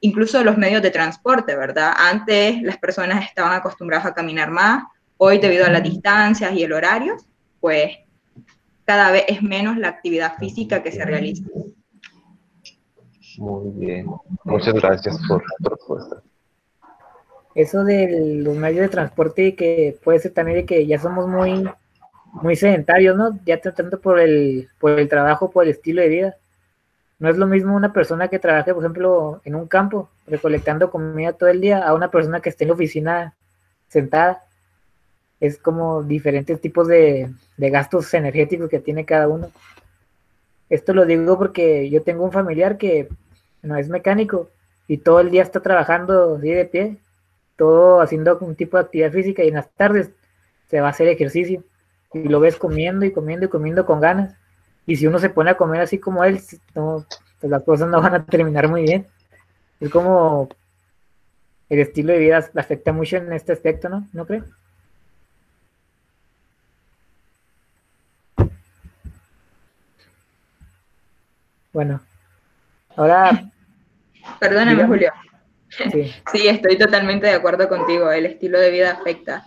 incluso 0.01 0.43
los 0.43 0.57
medios 0.57 0.81
de 0.81 0.91
transporte, 0.91 1.55
¿verdad? 1.55 1.93
Antes 1.95 2.61
las 2.63 2.77
personas 2.79 3.23
estaban 3.23 3.53
acostumbradas 3.53 4.05
a 4.05 4.13
caminar 4.13 4.51
más, 4.51 4.83
hoy 5.15 5.37
debido 5.37 5.65
a 5.65 5.69
las 5.69 5.83
distancias 5.83 6.51
y 6.51 6.63
el 6.63 6.73
horario, 6.73 7.15
pues 7.61 7.99
cada 8.83 9.09
vez 9.09 9.23
es 9.29 9.41
menos 9.41 9.77
la 9.77 9.87
actividad 9.87 10.35
física 10.37 10.83
que 10.83 10.91
se 10.91 11.05
realiza. 11.05 11.45
Muy 13.37 13.71
bien, 13.73 14.07
muchas 14.43 14.73
gracias 14.73 15.17
por 15.29 15.41
tu 15.63 15.69
respuesta. 15.69 16.21
Eso 17.55 17.85
de 17.85 18.41
los 18.43 18.57
medios 18.57 18.81
de 18.81 18.89
transporte 18.89 19.55
que 19.55 19.97
puede 20.03 20.19
ser 20.19 20.33
también 20.33 20.57
de 20.57 20.65
que 20.65 20.85
ya 20.85 20.99
somos 20.99 21.25
muy 21.29 21.63
muy 22.41 22.55
sedentarios, 22.55 23.15
¿no? 23.15 23.39
Ya 23.45 23.59
tanto 23.59 23.99
por 23.99 24.19
el, 24.19 24.69
por 24.79 24.99
el 24.99 25.07
trabajo, 25.07 25.51
por 25.51 25.63
el 25.65 25.71
estilo 25.71 26.01
de 26.01 26.09
vida. 26.09 26.37
No 27.19 27.29
es 27.29 27.37
lo 27.37 27.47
mismo 27.47 27.75
una 27.75 27.93
persona 27.93 28.27
que 28.27 28.39
trabaje, 28.39 28.73
por 28.73 28.83
ejemplo, 28.83 29.41
en 29.43 29.55
un 29.55 29.67
campo, 29.67 30.09
recolectando 30.27 30.91
comida 30.91 31.33
todo 31.33 31.49
el 31.49 31.61
día, 31.61 31.87
a 31.87 31.93
una 31.93 32.11
persona 32.11 32.41
que 32.41 32.49
esté 32.49 32.63
en 32.63 32.69
la 32.69 32.73
oficina 32.75 33.35
sentada. 33.87 34.43
Es 35.39 35.57
como 35.57 36.03
diferentes 36.03 36.61
tipos 36.61 36.87
de, 36.87 37.29
de 37.57 37.69
gastos 37.69 38.13
energéticos 38.13 38.69
que 38.69 38.79
tiene 38.79 39.05
cada 39.05 39.27
uno. 39.27 39.51
Esto 40.69 40.93
lo 40.93 41.05
digo 41.05 41.37
porque 41.37 41.89
yo 41.89 42.03
tengo 42.03 42.23
un 42.23 42.31
familiar 42.31 42.77
que 42.77 43.07
no 43.61 43.77
es 43.77 43.89
mecánico 43.89 44.49
y 44.87 44.97
todo 44.97 45.19
el 45.21 45.31
día 45.31 45.43
está 45.43 45.61
trabajando 45.61 46.37
de 46.37 46.65
pie, 46.65 46.97
todo 47.55 48.01
haciendo 48.01 48.37
un 48.39 48.55
tipo 48.55 48.77
de 48.77 48.83
actividad 48.83 49.11
física 49.11 49.43
y 49.43 49.47
en 49.47 49.55
las 49.55 49.69
tardes 49.71 50.11
se 50.69 50.81
va 50.81 50.87
a 50.87 50.91
hacer 50.91 51.07
ejercicio 51.07 51.63
y 52.13 52.23
lo 52.27 52.39
ves 52.39 52.55
comiendo 52.55 53.05
y 53.05 53.11
comiendo 53.11 53.45
y 53.45 53.49
comiendo 53.49 53.85
con 53.85 53.99
ganas. 53.99 54.35
Y 54.85 54.95
si 54.95 55.07
uno 55.07 55.19
se 55.19 55.29
pone 55.29 55.51
a 55.51 55.57
comer 55.57 55.81
así 55.81 55.99
como 55.99 56.23
él, 56.23 56.41
pues 56.73 57.51
las 57.51 57.63
cosas 57.63 57.89
no 57.89 58.01
van 58.01 58.15
a 58.15 58.25
terminar 58.25 58.69
muy 58.69 58.83
bien. 58.83 59.07
Es 59.79 59.89
como 59.89 60.49
el 61.69 61.79
estilo 61.79 62.13
de 62.13 62.19
vida 62.19 62.49
afecta 62.55 62.93
mucho 62.93 63.17
en 63.17 63.33
este 63.33 63.51
aspecto, 63.51 63.89
¿no? 63.89 64.07
¿No 64.13 64.25
crees? 64.25 64.45
Bueno, 71.73 72.01
ahora... 72.95 73.51
Perdóname, 74.39 74.85
Julio. 74.85 75.11
Sí. 75.69 76.11
sí, 76.31 76.47
estoy 76.47 76.77
totalmente 76.77 77.27
de 77.27 77.33
acuerdo 77.33 77.69
contigo. 77.69 78.11
El 78.11 78.25
estilo 78.25 78.59
de 78.59 78.71
vida 78.71 78.93
afecta. 78.93 79.45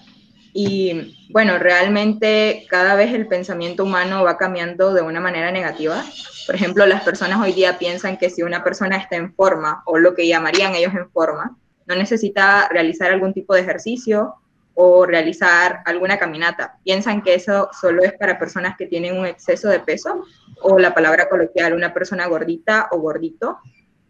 Y 0.52 1.28
bueno, 1.30 1.58
realmente 1.58 2.66
cada 2.68 2.94
vez 2.94 3.12
el 3.14 3.28
pensamiento 3.28 3.84
humano 3.84 4.24
va 4.24 4.36
cambiando 4.36 4.92
de 4.92 5.02
una 5.02 5.20
manera 5.20 5.52
negativa. 5.52 6.04
Por 6.46 6.54
ejemplo, 6.54 6.86
las 6.86 7.02
personas 7.02 7.40
hoy 7.40 7.52
día 7.52 7.78
piensan 7.78 8.16
que 8.16 8.30
si 8.30 8.42
una 8.42 8.64
persona 8.64 8.96
está 8.96 9.16
en 9.16 9.32
forma, 9.34 9.82
o 9.86 9.98
lo 9.98 10.14
que 10.14 10.26
llamarían 10.26 10.74
ellos 10.74 10.94
en 10.94 11.10
forma, 11.10 11.56
no 11.86 11.94
necesita 11.94 12.68
realizar 12.68 13.12
algún 13.12 13.32
tipo 13.32 13.54
de 13.54 13.60
ejercicio 13.60 14.34
o 14.74 15.06
realizar 15.06 15.80
alguna 15.84 16.18
caminata. 16.18 16.78
Piensan 16.84 17.22
que 17.22 17.34
eso 17.34 17.68
solo 17.78 18.02
es 18.02 18.12
para 18.14 18.38
personas 18.38 18.76
que 18.76 18.86
tienen 18.86 19.18
un 19.18 19.26
exceso 19.26 19.68
de 19.68 19.80
peso 19.80 20.24
o 20.62 20.78
la 20.78 20.94
palabra 20.94 21.28
coloquial, 21.28 21.74
una 21.74 21.92
persona 21.92 22.26
gordita 22.26 22.88
o 22.92 22.98
gordito, 22.98 23.58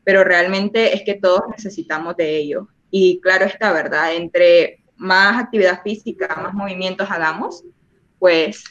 pero 0.04 0.24
realmente 0.24 0.94
es 0.94 1.02
que 1.02 1.14
todos 1.14 1.42
necesitamos 1.50 2.16
de 2.16 2.36
ello. 2.36 2.68
Y 2.90 3.20
claro 3.20 3.46
está, 3.46 3.72
¿verdad? 3.72 4.14
Entre 4.14 4.79
más 5.00 5.42
actividad 5.42 5.82
física, 5.82 6.28
más 6.42 6.52
movimientos 6.52 7.10
hagamos, 7.10 7.64
pues 8.18 8.62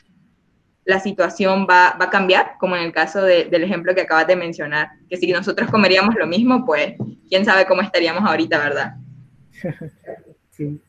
la 0.86 1.00
situación 1.00 1.68
va, 1.70 1.96
a 2.00 2.10
cambiar, 2.10 2.54
como 2.60 2.76
en 2.76 2.84
el 2.84 2.92
caso 2.92 3.22
del 3.24 3.64
ejemplo 3.64 3.96
que 3.96 4.02
acabas 4.02 4.28
de 4.28 4.36
mencionar, 4.36 4.90
que 5.10 5.18
si 5.18 5.32
nosotros 5.32 5.70
comeríamos 5.70 6.16
lo 6.16 6.28
mismo, 6.28 6.66
pues 6.66 6.94
quién 7.28 7.46
sabe 7.46 7.66
cómo 7.66 7.82
estaríamos 7.82 8.24
ahorita, 8.28 8.58
¿verdad? 8.58 8.96
Sí. 10.52 10.82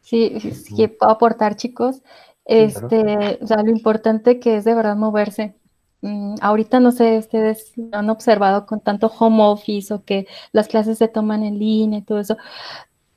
Sí, 0.00 0.38
sí 0.52 0.86
puedo 0.86 1.10
aportar, 1.10 1.56
chicos. 1.56 2.02
Este, 2.44 3.38
o 3.40 3.46
sea, 3.48 3.62
lo 3.64 3.70
importante 3.70 4.38
que 4.38 4.58
es 4.58 4.64
de 4.64 4.74
verdad 4.74 4.94
moverse. 4.94 5.56
Mm, 6.02 6.36
ahorita 6.40 6.78
no 6.78 6.92
sé, 6.92 7.18
ustedes 7.18 7.72
han 7.90 8.10
observado 8.10 8.64
con 8.66 8.80
tanto 8.80 9.08
home 9.08 9.42
office 9.42 9.92
o 9.92 10.04
que 10.04 10.28
las 10.52 10.68
clases 10.68 10.98
se 10.98 11.08
toman 11.08 11.42
en 11.42 11.58
línea 11.58 11.98
y 11.98 12.02
todo 12.02 12.20
eso 12.20 12.36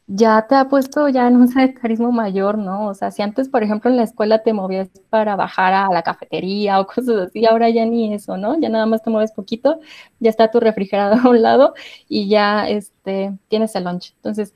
ya 0.07 0.47
te 0.47 0.55
ha 0.55 0.69
puesto 0.69 1.09
ya 1.09 1.27
en 1.27 1.35
un 1.35 1.47
sedentarismo 1.49 2.11
mayor, 2.11 2.57
¿no? 2.57 2.87
O 2.87 2.93
sea, 2.93 3.11
si 3.11 3.21
antes, 3.21 3.49
por 3.49 3.63
ejemplo, 3.63 3.91
en 3.91 3.97
la 3.97 4.03
escuela 4.03 4.41
te 4.43 4.53
movías 4.53 4.89
para 5.09 5.35
bajar 5.35 5.73
a 5.73 5.89
la 5.89 6.01
cafetería 6.03 6.79
o 6.79 6.87
cosas 6.87 7.27
así, 7.27 7.45
ahora 7.45 7.69
ya 7.69 7.85
ni 7.85 8.13
eso, 8.13 8.37
¿no? 8.37 8.59
Ya 8.59 8.69
nada 8.69 8.85
más 8.85 9.03
te 9.03 9.09
mueves 9.09 9.31
poquito, 9.33 9.79
ya 10.19 10.29
está 10.29 10.49
tu 10.51 10.59
refrigerador 10.59 11.19
a 11.25 11.29
un 11.29 11.41
lado 11.41 11.73
y 12.07 12.29
ya 12.29 12.67
este, 12.69 13.37
tienes 13.49 13.75
el 13.75 13.83
lunch. 13.85 14.13
Entonces, 14.15 14.53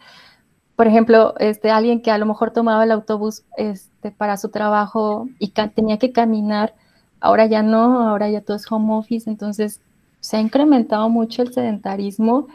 por 0.76 0.88
ejemplo, 0.88 1.36
este, 1.38 1.70
alguien 1.70 2.02
que 2.02 2.12
a 2.12 2.18
lo 2.18 2.26
mejor 2.26 2.52
tomaba 2.52 2.84
el 2.84 2.92
autobús 2.92 3.44
este, 3.58 4.12
para 4.12 4.38
su 4.38 4.50
trabajo 4.50 5.28
y 5.38 5.50
tenía 5.50 6.00
que 6.00 6.12
caminar, 6.12 6.74
ahora 7.20 7.46
ya 7.46 7.62
no, 7.62 8.10
ahora 8.10 8.30
ya 8.30 8.42
todo 8.42 8.58
es 8.58 8.72
home 8.72 8.94
office, 8.96 9.30
entonces 9.30 9.82
se 10.22 10.38
ha 10.38 10.40
incrementado 10.40 11.10
mucho 11.10 11.42
el 11.44 11.54
sedentarismo 11.54 12.48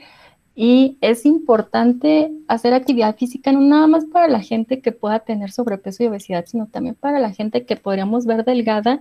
y 0.59 0.97
es 1.03 1.27
importante 1.27 2.33
hacer 2.49 2.73
actividad 2.73 3.15
física 3.17 3.53
no 3.53 3.61
nada 3.61 3.87
más 3.87 4.07
para 4.07 4.27
la 4.27 4.41
gente 4.41 4.81
que 4.81 4.91
pueda 4.91 5.21
tener 5.21 5.53
sobrepeso 5.53 6.03
y 6.03 6.07
obesidad, 6.07 6.47
sino 6.47 6.67
también 6.67 6.95
para 6.95 7.21
la 7.21 7.31
gente 7.33 7.67
que 7.67 7.77
podríamos 7.77 8.25
ver 8.25 8.43
delgada 8.45 9.01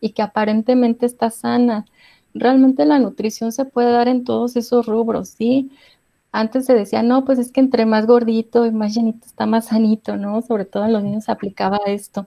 y 0.00 0.10
que 0.10 0.22
aparentemente 0.22 1.06
está 1.06 1.30
sana. 1.30 1.86
Realmente 2.34 2.84
la 2.86 2.98
nutrición 2.98 3.52
se 3.52 3.64
puede 3.64 3.92
dar 3.92 4.08
en 4.08 4.24
todos 4.24 4.56
esos 4.56 4.86
rubros, 4.86 5.28
¿sí? 5.30 5.70
Antes 6.32 6.66
se 6.66 6.74
decía, 6.74 7.02
no, 7.04 7.24
pues 7.24 7.38
es 7.38 7.52
que 7.52 7.60
entre 7.60 7.86
más 7.86 8.06
gordito 8.06 8.66
y 8.66 8.72
más 8.72 8.94
llenito 8.94 9.26
está 9.26 9.46
más 9.46 9.66
sanito, 9.66 10.16
¿no? 10.16 10.42
Sobre 10.42 10.64
todo 10.66 10.86
en 10.86 10.92
los 10.92 11.04
niños 11.04 11.24
se 11.24 11.32
aplicaba 11.32 11.78
esto. 11.86 12.26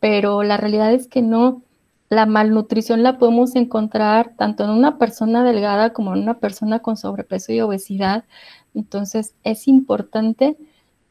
Pero 0.00 0.42
la 0.42 0.58
realidad 0.58 0.92
es 0.92 1.08
que 1.08 1.22
no 1.22 1.62
la 2.12 2.26
malnutrición 2.26 3.02
la 3.02 3.16
podemos 3.16 3.56
encontrar 3.56 4.34
tanto 4.36 4.64
en 4.64 4.70
una 4.70 4.98
persona 4.98 5.42
delgada 5.42 5.94
como 5.94 6.14
en 6.14 6.20
una 6.20 6.34
persona 6.40 6.80
con 6.80 6.98
sobrepeso 6.98 7.52
y 7.54 7.62
obesidad. 7.62 8.24
Entonces 8.74 9.34
es 9.44 9.66
importante 9.66 10.58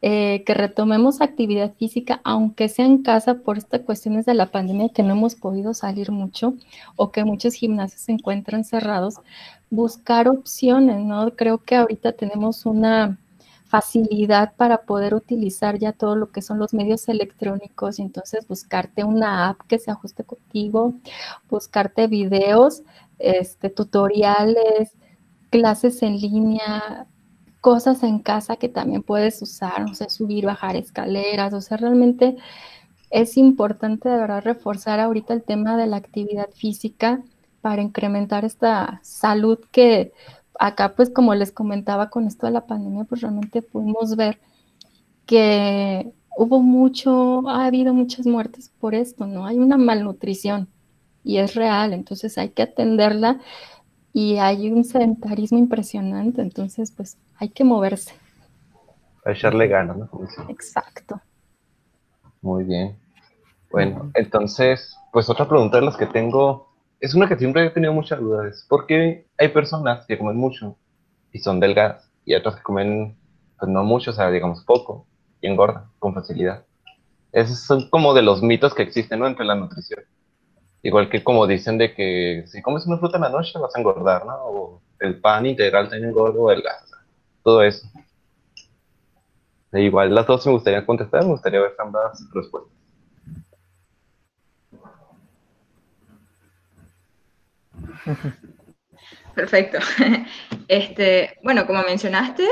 eh, 0.03 0.43
que 0.45 0.53
retomemos 0.53 1.19
actividad 1.19 1.73
física, 1.73 2.21
aunque 2.23 2.69
sea 2.69 2.85
en 2.85 3.01
casa 3.01 3.39
por 3.39 3.57
estas 3.57 3.81
cuestiones 3.81 4.27
de 4.27 4.35
la 4.35 4.51
pandemia 4.51 4.89
que 4.89 5.01
no 5.01 5.13
hemos 5.13 5.33
podido 5.33 5.73
salir 5.73 6.11
mucho 6.11 6.53
o 6.97 7.11
que 7.11 7.25
muchos 7.25 7.55
gimnasios 7.55 8.01
se 8.01 8.11
encuentran 8.11 8.63
cerrados, 8.63 9.15
buscar 9.71 10.27
opciones, 10.27 11.03
¿no? 11.03 11.35
Creo 11.35 11.57
que 11.63 11.77
ahorita 11.77 12.11
tenemos 12.11 12.67
una 12.67 13.17
facilidad 13.71 14.53
para 14.57 14.81
poder 14.81 15.15
utilizar 15.15 15.79
ya 15.79 15.93
todo 15.93 16.17
lo 16.17 16.29
que 16.29 16.41
son 16.41 16.59
los 16.59 16.73
medios 16.73 17.07
electrónicos 17.07 17.99
y 17.99 18.01
entonces 18.01 18.45
buscarte 18.45 19.05
una 19.05 19.47
app 19.47 19.61
que 19.61 19.79
se 19.79 19.89
ajuste 19.89 20.25
contigo, 20.25 20.93
buscarte 21.49 22.07
videos, 22.07 22.83
este, 23.17 23.69
tutoriales, 23.69 24.91
clases 25.49 26.03
en 26.03 26.17
línea, 26.19 27.07
cosas 27.61 28.03
en 28.03 28.19
casa 28.19 28.57
que 28.57 28.67
también 28.67 29.03
puedes 29.03 29.41
usar, 29.41 29.83
o 29.83 29.93
sea, 29.93 30.09
subir, 30.09 30.45
bajar 30.45 30.75
escaleras, 30.75 31.53
o 31.53 31.61
sea, 31.61 31.77
realmente 31.77 32.35
es 33.09 33.37
importante 33.37 34.09
de 34.09 34.17
verdad 34.17 34.43
reforzar 34.43 34.99
ahorita 34.99 35.33
el 35.33 35.43
tema 35.43 35.77
de 35.77 35.87
la 35.87 35.95
actividad 35.95 36.49
física 36.53 37.21
para 37.61 37.81
incrementar 37.81 38.43
esta 38.43 38.99
salud 39.01 39.59
que 39.71 40.11
acá, 40.59 40.93
pues 40.95 41.09
como 41.09 41.33
les 41.35 41.51
comentaba 41.51 42.09
con 42.09 42.27
esto 42.27 42.45
de 42.45 42.53
la 42.53 42.65
pandemia, 42.65 43.03
pues 43.05 43.21
realmente 43.21 43.61
pudimos 43.61 44.15
ver 44.15 44.39
que 45.25 46.11
hubo 46.37 46.61
mucho, 46.61 47.47
ha 47.49 47.65
habido 47.65 47.93
muchas 47.93 48.25
muertes 48.25 48.71
por 48.79 48.95
esto, 48.95 49.27
¿no? 49.27 49.45
Hay 49.45 49.57
una 49.57 49.77
malnutrición 49.77 50.67
y 51.23 51.37
es 51.37 51.55
real, 51.55 51.93
entonces 51.93 52.37
hay 52.37 52.49
que 52.49 52.63
atenderla 52.63 53.39
y 54.13 54.37
hay 54.37 54.69
un 54.69 54.83
sedentarismo 54.83 55.57
impresionante, 55.57 56.41
entonces 56.41 56.91
pues 56.91 57.17
hay 57.37 57.49
que 57.49 57.63
moverse. 57.63 58.13
A 59.25 59.31
echarle 59.31 59.67
ganas, 59.67 59.97
¿no? 59.97 60.09
Exacto. 60.49 61.21
Muy 62.41 62.63
bien. 62.63 62.97
Bueno, 63.71 64.11
entonces, 64.15 64.97
pues 65.13 65.29
otra 65.29 65.47
pregunta 65.47 65.79
de 65.79 65.85
las 65.85 65.95
que 65.95 66.07
tengo 66.07 66.70
es 67.01 67.15
una 67.15 67.27
que 67.27 67.35
siempre 67.35 67.65
he 67.65 67.69
tenido 67.71 67.93
muchas 67.93 68.19
dudas. 68.19 68.65
¿Por 68.69 68.85
qué 68.85 69.25
hay 69.37 69.47
personas 69.49 70.05
que 70.05 70.17
comen 70.17 70.37
mucho 70.37 70.77
y 71.33 71.39
son 71.39 71.59
delgadas 71.59 72.09
y 72.25 72.35
otras 72.35 72.55
que 72.55 72.61
comen, 72.61 73.17
pues 73.59 73.71
no 73.71 73.83
mucho, 73.83 74.11
o 74.11 74.13
sea, 74.13 74.29
digamos 74.29 74.63
poco 74.63 75.07
y 75.41 75.47
engordan 75.47 75.85
con 75.97 76.13
facilidad? 76.13 76.63
Esos 77.31 77.59
son 77.59 77.89
como 77.89 78.13
de 78.13 78.21
los 78.21 78.43
mitos 78.43 78.75
que 78.75 78.83
existen 78.83 79.23
entre 79.23 79.45
la 79.45 79.55
nutrición. 79.55 80.01
Igual 80.83 81.09
que 81.09 81.23
como 81.23 81.47
dicen 81.47 81.79
de 81.79 81.93
que 81.95 82.43
si 82.45 82.61
comes 82.61 82.85
una 82.85 82.97
fruta 82.97 83.17
en 83.17 83.23
la 83.23 83.29
noche 83.29 83.57
vas 83.57 83.75
a 83.75 83.79
engordar, 83.79 84.25
¿no? 84.25 84.35
O 84.35 84.81
el 84.99 85.19
pan 85.19 85.47
integral 85.47 85.89
también 85.89 86.09
engorda 86.09 86.39
o 86.39 86.51
el 86.51 86.61
gas. 86.61 86.91
Todo 87.43 87.63
eso. 87.63 87.87
E 89.71 89.81
igual 89.81 90.13
las 90.13 90.27
dos 90.27 90.45
me 90.45 90.53
gustaría 90.53 90.85
contestar, 90.85 91.23
me 91.23 91.31
gustaría 91.31 91.61
ver 91.61 91.73
ambas 91.79 92.23
respuestas. 92.31 92.80
Perfecto. 99.35 99.79
Este, 100.67 101.37
bueno, 101.43 101.67
como 101.67 101.83
mencionaste, 101.83 102.47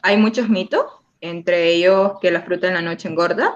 hay 0.00 0.16
muchos 0.16 0.48
mitos, 0.48 0.86
entre 1.20 1.74
ellos 1.74 2.12
que 2.22 2.30
la 2.30 2.40
fruta 2.40 2.68
en 2.68 2.74
la 2.74 2.80
noche 2.80 3.06
engorda, 3.06 3.54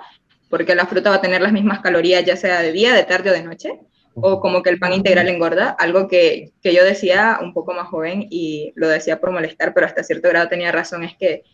porque 0.50 0.74
la 0.74 0.84
fruta 0.84 1.08
va 1.08 1.16
a 1.16 1.20
tener 1.22 1.40
las 1.40 1.52
mismas 1.52 1.80
calorías 1.80 2.22
ya 2.22 2.36
sea 2.36 2.60
de 2.60 2.70
día, 2.72 2.92
de 2.92 3.04
tarde 3.04 3.30
o 3.30 3.32
de 3.32 3.42
noche, 3.42 3.80
o 4.14 4.40
como 4.40 4.62
que 4.62 4.68
el 4.68 4.78
pan 4.78 4.92
integral 4.92 5.28
engorda, 5.28 5.70
algo 5.70 6.06
que, 6.06 6.52
que 6.62 6.74
yo 6.74 6.84
decía 6.84 7.38
un 7.40 7.54
poco 7.54 7.72
más 7.72 7.88
joven 7.88 8.26
y 8.30 8.74
lo 8.76 8.88
decía 8.88 9.20
por 9.20 9.30
molestar, 9.30 9.72
pero 9.72 9.86
hasta 9.86 10.04
cierto 10.04 10.28
grado 10.28 10.48
tenía 10.48 10.70
razón, 10.70 11.02
es 11.02 11.16
que 11.16 11.44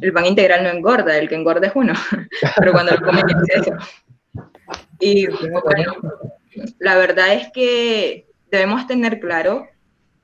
el 0.00 0.12
pan 0.12 0.26
integral 0.26 0.62
no 0.62 0.70
engorda, 0.70 1.16
el 1.18 1.28
que 1.28 1.34
engorda 1.34 1.66
es 1.66 1.72
uno, 1.74 1.92
pero 2.56 2.70
cuando 2.70 2.92
lo 2.92 3.04
comen 3.04 3.24
en 3.28 3.38
exceso. 3.38 3.76
Y 5.00 5.26
bueno, 5.26 5.96
la 6.78 6.96
verdad 6.96 7.34
es 7.34 7.50
que 7.52 8.25
debemos 8.50 8.86
tener 8.86 9.20
claro 9.20 9.66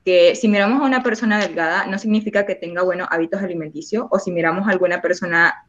que 0.05 0.35
si 0.35 0.47
miramos 0.47 0.81
a 0.81 0.85
una 0.85 1.03
persona 1.03 1.39
delgada 1.39 1.85
no 1.85 1.97
significa 1.97 2.45
que 2.45 2.55
tenga 2.55 2.83
buenos 2.83 3.07
hábitos 3.11 3.41
alimenticios 3.41 4.05
o 4.09 4.19
si 4.19 4.31
miramos 4.31 4.67
a 4.67 4.71
alguna 4.71 5.01
persona 5.01 5.65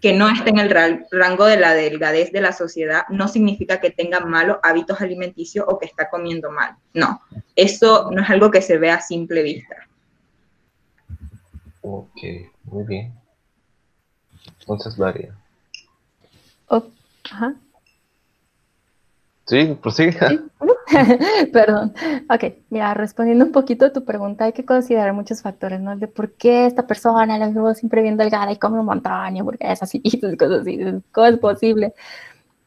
que 0.00 0.12
no 0.12 0.28
esté 0.28 0.50
en 0.50 0.58
el 0.58 1.04
rango 1.10 1.46
de 1.46 1.56
la 1.56 1.72
delgadez 1.72 2.32
de 2.32 2.40
la 2.40 2.52
sociedad 2.52 3.02
no 3.08 3.28
significa 3.28 3.80
que 3.80 3.90
tenga 3.90 4.20
malos 4.20 4.58
hábitos 4.62 5.00
alimenticios 5.00 5.64
o 5.68 5.78
que 5.78 5.86
está 5.86 6.10
comiendo 6.10 6.50
mal. 6.50 6.76
No, 6.92 7.20
eso 7.54 8.10
no 8.10 8.22
es 8.22 8.30
algo 8.30 8.50
que 8.50 8.62
se 8.62 8.78
vea 8.78 8.96
a 8.96 9.00
simple 9.00 9.42
vista. 9.42 9.76
Ok, 11.82 12.18
muy 12.64 12.84
bien. 12.84 13.14
Entonces, 14.60 14.98
María. 14.98 15.32
Oh, 16.66 16.82
ajá. 17.30 17.54
Sí, 19.46 19.78
prosigue. 19.80 20.12
¿Sí? 20.28 20.40
Perdón. 21.52 21.92
Ok, 22.30 22.54
mira, 22.70 22.94
respondiendo 22.94 23.44
un 23.44 23.52
poquito 23.52 23.86
a 23.86 23.92
tu 23.92 24.04
pregunta, 24.04 24.44
hay 24.44 24.52
que 24.52 24.64
considerar 24.64 25.12
muchos 25.12 25.42
factores, 25.42 25.80
¿no? 25.80 25.96
De 25.96 26.06
por 26.06 26.32
qué 26.32 26.66
esta 26.66 26.86
persona 26.86 27.38
la 27.38 27.48
veo 27.48 27.74
siempre 27.74 28.02
bien 28.02 28.16
delgada 28.16 28.52
y 28.52 28.56
come 28.56 28.78
un 28.78 28.86
montón, 28.86 29.12
porque 29.44 29.70
es 29.70 29.82
así, 29.82 30.00
cosas 30.38 30.60
así, 30.60 30.78
¿cómo 31.12 31.26
es 31.26 31.38
posible? 31.38 31.94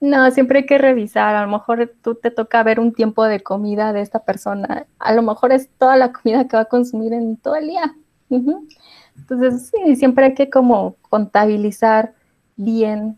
No, 0.02 0.32
siempre 0.32 0.60
hay 0.60 0.66
que 0.66 0.78
revisar. 0.78 1.36
A 1.36 1.46
lo 1.46 1.52
mejor 1.52 1.94
tú 2.02 2.16
te 2.16 2.32
toca 2.32 2.64
ver 2.64 2.80
un 2.80 2.94
tiempo 2.94 3.26
de 3.26 3.42
comida 3.42 3.92
de 3.92 4.02
esta 4.02 4.20
persona. 4.20 4.86
A 4.98 5.14
lo 5.14 5.22
mejor 5.22 5.52
es 5.52 5.70
toda 5.78 5.98
la 5.98 6.14
comida 6.14 6.48
que 6.48 6.56
va 6.56 6.64
a 6.64 6.66
consumir 6.66 7.14
en 7.14 7.36
todo 7.38 7.56
el 7.56 7.68
día. 7.68 7.96
Entonces, 8.30 9.72
sí, 9.72 9.96
siempre 9.98 10.26
hay 10.26 10.34
que 10.36 10.50
como 10.50 10.96
contabilizar 11.10 12.14
bien 12.56 13.18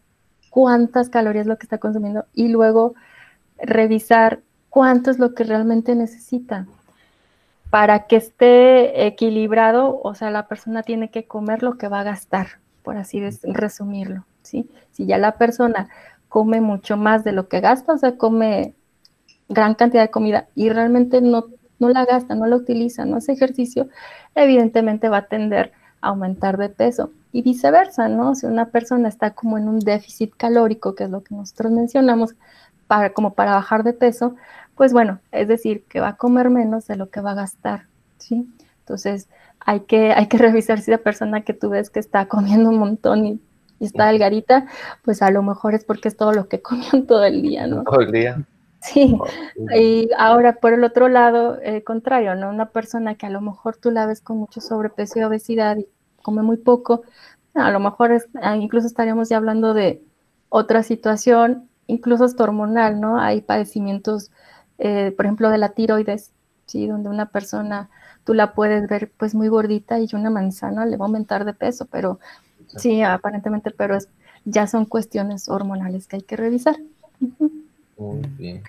cuántas 0.49 1.09
calorías 1.09 1.43
es 1.43 1.47
lo 1.47 1.57
que 1.57 1.65
está 1.65 1.77
consumiendo 1.77 2.25
y 2.33 2.47
luego 2.47 2.95
revisar 3.61 4.41
cuánto 4.69 5.11
es 5.11 5.19
lo 5.19 5.33
que 5.33 5.43
realmente 5.43 5.95
necesita. 5.95 6.67
Para 7.69 8.07
que 8.07 8.17
esté 8.17 9.07
equilibrado, 9.07 10.01
o 10.03 10.13
sea, 10.13 10.29
la 10.29 10.47
persona 10.47 10.83
tiene 10.83 11.09
que 11.09 11.25
comer 11.25 11.63
lo 11.63 11.77
que 11.77 11.87
va 11.87 12.01
a 12.01 12.03
gastar, 12.03 12.59
por 12.83 12.97
así 12.97 13.21
resumirlo, 13.43 14.25
¿sí? 14.41 14.69
Si 14.91 15.05
ya 15.05 15.17
la 15.17 15.37
persona 15.37 15.87
come 16.27 16.59
mucho 16.61 16.97
más 16.97 17.23
de 17.23 17.31
lo 17.31 17.47
que 17.47 17.61
gasta, 17.61 17.93
o 17.93 17.97
sea, 17.97 18.17
come 18.17 18.73
gran 19.47 19.75
cantidad 19.75 20.03
de 20.03 20.11
comida 20.11 20.47
y 20.55 20.69
realmente 20.69 21.21
no, 21.21 21.45
no 21.79 21.89
la 21.89 22.05
gasta, 22.05 22.35
no 22.35 22.45
la 22.45 22.55
utiliza, 22.55 23.05
no 23.05 23.17
hace 23.17 23.33
ejercicio, 23.33 23.89
evidentemente 24.35 25.09
va 25.09 25.17
a 25.17 25.25
tender 25.27 25.73
a 26.01 26.09
aumentar 26.09 26.57
de 26.57 26.69
peso. 26.69 27.11
Y 27.33 27.43
viceversa, 27.43 28.09
¿no? 28.09 28.35
Si 28.35 28.45
una 28.45 28.67
persona 28.67 29.07
está 29.07 29.31
como 29.31 29.57
en 29.57 29.69
un 29.69 29.79
déficit 29.79 30.33
calórico, 30.35 30.95
que 30.95 31.05
es 31.05 31.09
lo 31.09 31.23
que 31.23 31.33
nosotros 31.33 31.71
mencionamos, 31.71 32.35
para, 32.91 33.13
como 33.13 33.35
para 33.35 33.53
bajar 33.53 33.85
de 33.85 33.93
peso, 33.93 34.35
pues 34.75 34.91
bueno, 34.91 35.21
es 35.31 35.47
decir, 35.47 35.85
que 35.85 36.01
va 36.01 36.09
a 36.09 36.17
comer 36.17 36.49
menos 36.49 36.87
de 36.87 36.97
lo 36.97 37.09
que 37.09 37.21
va 37.21 37.31
a 37.31 37.35
gastar, 37.35 37.85
¿sí? 38.17 38.53
Entonces, 38.79 39.29
hay 39.61 39.81
que, 39.81 40.11
hay 40.11 40.27
que 40.27 40.37
revisar 40.37 40.81
si 40.81 40.91
la 40.91 40.97
persona 40.97 41.39
que 41.39 41.53
tú 41.53 41.69
ves 41.69 41.89
que 41.89 42.01
está 42.01 42.27
comiendo 42.27 42.69
un 42.69 42.79
montón 42.79 43.25
y, 43.25 43.41
está 43.79 44.07
delgadita, 44.07 44.65
pues 45.05 45.21
a 45.21 45.31
lo 45.31 45.41
mejor 45.41 45.73
es 45.73 45.85
porque 45.85 46.09
es 46.09 46.17
todo 46.17 46.33
lo 46.33 46.49
que 46.49 46.61
comió 46.61 47.05
todo 47.07 47.23
el 47.23 47.41
día, 47.41 47.65
¿no? 47.65 47.85
Todo 47.85 48.01
el 48.01 48.11
día. 48.11 48.45
Sí, 48.81 49.17
y 49.73 50.09
ahora 50.17 50.57
por 50.57 50.73
el 50.73 50.83
otro 50.83 51.07
lado, 51.07 51.59
eh, 51.61 51.85
contrario, 51.85 52.35
¿no? 52.35 52.49
Una 52.49 52.71
persona 52.71 53.15
que 53.15 53.25
a 53.25 53.29
lo 53.29 53.39
mejor 53.39 53.77
tú 53.77 53.89
la 53.89 54.05
ves 54.05 54.19
con 54.19 54.37
mucho 54.37 54.59
sobrepeso 54.59 55.17
y 55.17 55.23
obesidad 55.23 55.77
y 55.77 55.87
come 56.21 56.41
muy 56.41 56.57
poco, 56.57 57.03
A 57.53 57.71
lo 57.71 57.79
mejor 57.79 58.21
ah, 58.41 58.57
incluso 58.57 58.85
estaríamos 58.85 59.29
ya 59.29 59.37
hablando 59.37 59.73
de 59.73 60.03
otra 60.49 60.83
situación, 60.83 61.69
incluso 61.87 62.23
hasta 62.23 62.43
hormonal, 62.43 62.99
¿no? 62.99 63.19
Hay 63.19 63.41
padecimientos, 63.41 64.31
eh, 64.77 65.13
por 65.15 65.25
ejemplo, 65.25 65.49
de 65.49 65.57
la 65.57 65.69
tiroides, 65.69 66.31
¿sí? 66.65 66.87
Donde 66.87 67.09
una 67.09 67.27
persona, 67.27 67.89
tú 68.23 68.33
la 68.33 68.53
puedes 68.53 68.87
ver 68.87 69.11
pues 69.17 69.35
muy 69.35 69.47
gordita 69.47 69.99
y 69.99 70.07
una 70.13 70.29
manzana 70.29 70.85
le 70.85 70.97
va 70.97 71.05
a 71.05 71.07
aumentar 71.07 71.45
de 71.45 71.53
peso, 71.53 71.87
pero 71.91 72.19
sí, 72.77 73.01
aparentemente, 73.01 73.71
pero 73.71 73.95
es, 73.95 74.09
ya 74.45 74.67
son 74.67 74.85
cuestiones 74.85 75.49
hormonales 75.49 76.07
que 76.07 76.17
hay 76.17 76.21
que 76.21 76.37
revisar. 76.37 76.77
Muy 77.97 78.21
bien. 78.37 78.63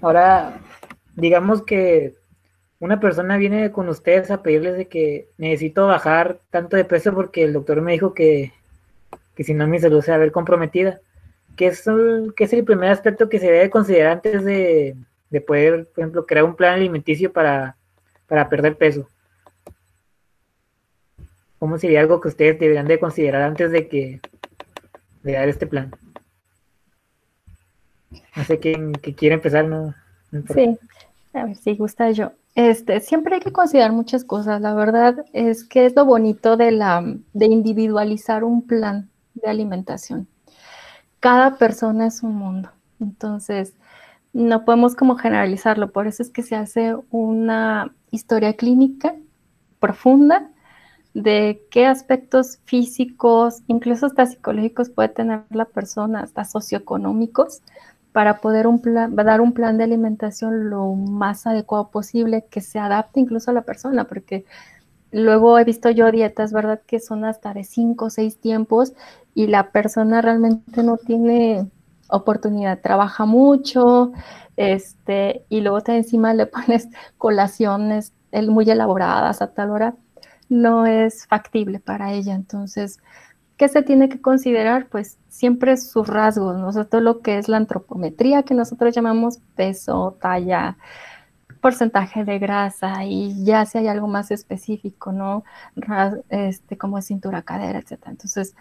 Ahora, 0.00 0.60
digamos 1.16 1.62
que 1.62 2.14
una 2.82 2.98
persona 2.98 3.36
viene 3.36 3.70
con 3.70 3.88
ustedes 3.88 4.30
a 4.30 4.42
pedirles 4.42 4.76
de 4.76 4.88
que 4.88 5.28
necesito 5.38 5.86
bajar 5.86 6.40
tanto 6.50 6.76
de 6.76 6.84
peso 6.84 7.14
porque 7.14 7.44
el 7.44 7.52
doctor 7.52 7.80
me 7.80 7.92
dijo 7.92 8.12
que, 8.12 8.52
si 9.36 9.54
no 9.54 9.66
mi 9.66 9.78
salud 9.78 10.02
se 10.02 10.10
va 10.10 10.16
a 10.16 10.20
ver 10.20 10.32
comprometida. 10.32 11.00
¿Qué 11.56 11.66
es, 11.66 11.86
el, 11.86 12.32
es 12.36 12.52
el 12.52 12.64
primer 12.64 12.90
aspecto 12.90 13.28
que 13.28 13.38
se 13.38 13.50
debe 13.50 13.70
considerar 13.70 14.12
antes 14.12 14.44
de, 14.44 14.96
poder, 15.46 15.86
por 15.88 16.02
ejemplo, 16.02 16.26
crear 16.26 16.44
un 16.44 16.56
plan 16.56 16.74
alimenticio 16.74 17.32
para, 17.32 17.76
para 18.26 18.48
perder 18.48 18.76
peso? 18.76 19.08
¿Cómo 21.58 21.78
sería 21.78 22.00
algo 22.00 22.20
que 22.20 22.28
ustedes 22.28 22.58
deberían 22.58 22.88
de 22.88 22.98
considerar 22.98 23.42
antes 23.42 23.70
de 23.70 23.88
que 23.88 24.20
de 25.22 25.32
dar 25.32 25.48
este 25.48 25.66
plan? 25.66 25.94
No 28.34 28.44
sé 28.44 28.58
quién 28.58 28.92
que 28.92 29.14
quiere 29.14 29.36
empezar, 29.36 29.66
¿no? 29.66 29.94
sí, 30.54 30.78
a 31.34 31.44
ver 31.44 31.56
si 31.56 31.76
gusta 31.76 32.10
yo. 32.10 32.32
Este, 32.54 33.00
siempre 33.00 33.36
hay 33.36 33.40
que 33.40 33.52
considerar 33.52 33.92
muchas 33.92 34.24
cosas. 34.24 34.60
La 34.60 34.74
verdad 34.74 35.24
es 35.32 35.64
que 35.64 35.86
es 35.86 35.94
lo 35.96 36.04
bonito 36.04 36.56
de, 36.56 36.70
la, 36.72 37.02
de 37.32 37.46
individualizar 37.46 38.44
un 38.44 38.66
plan 38.66 39.08
de 39.34 39.48
alimentación. 39.48 40.28
Cada 41.22 41.56
persona 41.56 42.08
es 42.08 42.24
un 42.24 42.34
mundo. 42.34 42.72
Entonces, 42.98 43.74
no 44.32 44.64
podemos 44.64 44.96
como 44.96 45.14
generalizarlo. 45.14 45.92
Por 45.92 46.08
eso 46.08 46.20
es 46.20 46.30
que 46.30 46.42
se 46.42 46.56
hace 46.56 46.96
una 47.12 47.94
historia 48.10 48.56
clínica 48.56 49.14
profunda 49.78 50.50
de 51.14 51.64
qué 51.70 51.86
aspectos 51.86 52.58
físicos, 52.64 53.62
incluso 53.68 54.06
hasta 54.06 54.26
psicológicos 54.26 54.90
puede 54.90 55.10
tener 55.10 55.44
la 55.50 55.66
persona, 55.66 56.22
hasta 56.22 56.44
socioeconómicos, 56.44 57.62
para 58.10 58.38
poder 58.38 58.66
dar 59.12 59.40
un 59.40 59.52
plan 59.52 59.78
de 59.78 59.84
alimentación 59.84 60.70
lo 60.70 60.92
más 60.96 61.46
adecuado 61.46 61.90
posible, 61.90 62.46
que 62.50 62.60
se 62.60 62.80
adapte 62.80 63.20
incluso 63.20 63.52
a 63.52 63.54
la 63.54 63.62
persona, 63.62 64.08
porque 64.08 64.44
luego 65.12 65.58
he 65.58 65.64
visto 65.64 65.90
yo 65.90 66.10
dietas, 66.10 66.52
¿verdad? 66.52 66.80
Que 66.86 67.00
son 67.00 67.24
hasta 67.24 67.54
de 67.54 67.64
cinco 67.64 68.06
o 68.06 68.10
seis 68.10 68.38
tiempos 68.40 68.94
y 69.34 69.46
la 69.46 69.70
persona 69.70 70.20
realmente 70.22 70.82
no 70.82 70.96
tiene 70.96 71.70
oportunidad, 72.08 72.80
trabaja 72.80 73.24
mucho, 73.24 74.12
este, 74.56 75.44
y 75.48 75.60
luego 75.60 75.80
te 75.82 75.96
encima 75.96 76.34
le 76.34 76.46
pones 76.46 76.88
colaciones 77.18 78.12
muy 78.48 78.68
elaboradas 78.70 79.42
a 79.42 79.52
tal 79.52 79.70
hora, 79.70 79.94
no 80.48 80.86
es 80.86 81.26
factible 81.26 81.80
para 81.80 82.12
ella. 82.12 82.34
Entonces, 82.34 82.98
¿Qué 83.62 83.68
se 83.68 83.82
tiene 83.82 84.08
que 84.08 84.20
considerar? 84.20 84.88
Pues 84.88 85.18
siempre 85.28 85.76
sus 85.76 86.08
rasgos, 86.08 86.58
¿no? 86.58 86.84
todo 86.86 87.00
lo 87.00 87.20
que 87.20 87.38
es 87.38 87.48
la 87.48 87.58
antropometría, 87.58 88.42
que 88.42 88.54
nosotros 88.54 88.92
llamamos 88.92 89.38
peso, 89.54 90.16
talla, 90.20 90.76
porcentaje 91.62 92.24
de 92.24 92.38
grasa 92.40 93.04
y 93.04 93.44
ya 93.44 93.64
si 93.64 93.78
hay 93.78 93.88
algo 93.88 94.08
más 94.08 94.30
específico, 94.32 95.12
¿no? 95.12 95.44
Este, 96.28 96.76
como 96.76 97.00
cintura, 97.00 97.42
cadera, 97.42 97.78
etc. 97.78 98.08
Entonces, 98.08 98.54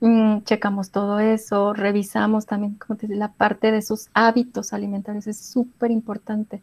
mm, 0.00 0.42
checamos 0.42 0.90
todo 0.90 1.20
eso, 1.20 1.72
revisamos 1.72 2.44
también 2.46 2.74
como 2.74 2.98
la 3.08 3.32
parte 3.32 3.72
de 3.72 3.80
sus 3.80 4.10
hábitos 4.12 4.72
alimentarios, 4.72 5.26
es 5.28 5.38
súper 5.38 5.90
importante. 5.92 6.62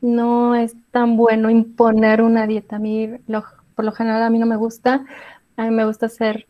No 0.00 0.56
es 0.56 0.74
tan 0.90 1.16
bueno 1.16 1.50
imponer 1.50 2.22
una 2.22 2.46
dieta. 2.46 2.80
Por 3.76 3.84
lo 3.84 3.92
general, 3.92 4.22
a 4.24 4.30
mí 4.30 4.38
no 4.38 4.46
me 4.46 4.56
gusta. 4.56 5.06
A 5.56 5.64
mí 5.64 5.70
me 5.70 5.84
gusta 5.86 6.06
hacer 6.06 6.46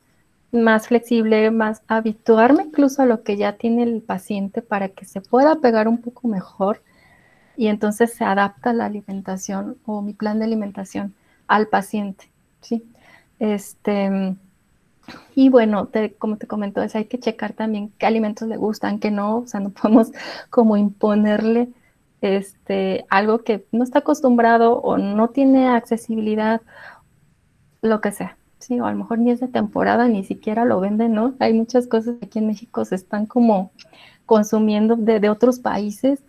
más 0.53 0.89
flexible, 0.89 1.51
más 1.51 1.83
habituarme 1.89 2.65
incluso 2.65 3.03
a 3.03 3.07
lo 3.07 3.23
que 3.23 3.37
ya 3.37 3.55
tiene 3.55 3.83
el 3.83 4.03
paciente 4.03 4.63
para 4.63 4.89
que 4.89 5.05
se 5.05 5.21
pueda 5.21 5.57
pegar 5.57 5.89
un 5.89 5.99
poco 5.99 6.29
mejor 6.29 6.83
y 7.57 7.69
entonces 7.69 8.13
se 8.15 8.25
adapta 8.25 8.73
la 8.73 8.87
alimentación 8.87 9.77
o 9.87 10.03
mi 10.03 10.15
plan 10.15 10.39
de 10.39 10.47
alimentación 10.47 11.15
al 11.47 11.69
paciente, 11.69 12.31
¿sí? 12.61 12.85
Este, 13.39 14.37
y 15.35 15.49
bueno, 15.49 15.91
como 16.19 16.37
te 16.37 16.47
comento, 16.47 16.81
hay 16.81 17.05
que 17.07 17.19
checar 17.19 17.53
también 17.53 17.93
qué 17.99 18.07
alimentos 18.07 18.49
le 18.49 18.57
gustan, 18.57 18.99
qué 18.99 19.11
no, 19.11 19.39
o 19.39 19.47
sea, 19.47 19.61
no 19.61 19.71
podemos 19.71 20.13
como 20.51 20.77
imponerle 20.77 21.69
este, 22.21 23.05
algo 23.11 23.43
que 23.43 23.67
no 23.73 23.85
está 23.85 24.01
acostumbrado 24.01 24.81
o 24.81 24.97
no 24.97 25.29
tiene 25.29 25.69
accesibilidad, 25.69 26.63
lo 27.83 28.01
que 28.01 28.13
sea. 28.13 28.37
Sí, 28.59 28.79
o 28.79 28.87
a 28.87 28.93
lo 28.93 28.99
mejor 28.99 29.19
ni 29.19 29.33
es 29.33 29.41
de 29.41 29.49
temporada, 29.49 30.07
ni 30.07 30.23
siquiera 30.23 30.65
lo 30.65 30.79
venden, 30.79 31.15
¿no? 31.15 31.35
Hay 31.41 31.53
muchas 31.53 31.89
cosas 31.89 32.15
aquí 32.23 32.39
en 32.39 32.47
México 32.47 32.85
se 32.85 32.95
están 32.95 33.27
como 33.27 33.73
consumiendo 34.25 34.95
de, 34.95 35.29
otros 35.29 35.59
países. 35.59 36.23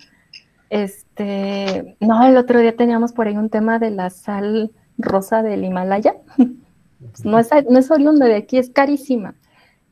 Este, 0.74 1.98
no, 2.00 2.26
el 2.26 2.36
otro 2.36 2.60
día 2.60 2.76
teníamos 2.76 3.14
por 3.14 3.28
ahí 3.28 3.38
un 3.38 3.52
tema 3.52 3.78
de 3.78 3.92
la 3.92 4.10
sal 4.10 4.72
rosa 4.98 5.44
del 5.44 5.64
Himalaya. 5.64 6.16
no, 7.24 7.38
es, 7.38 7.50
no 7.70 7.78
es 7.78 7.92
oriunda 7.92 8.26
de 8.26 8.38
aquí, 8.38 8.58
es 8.58 8.72
carísima. 8.72 9.36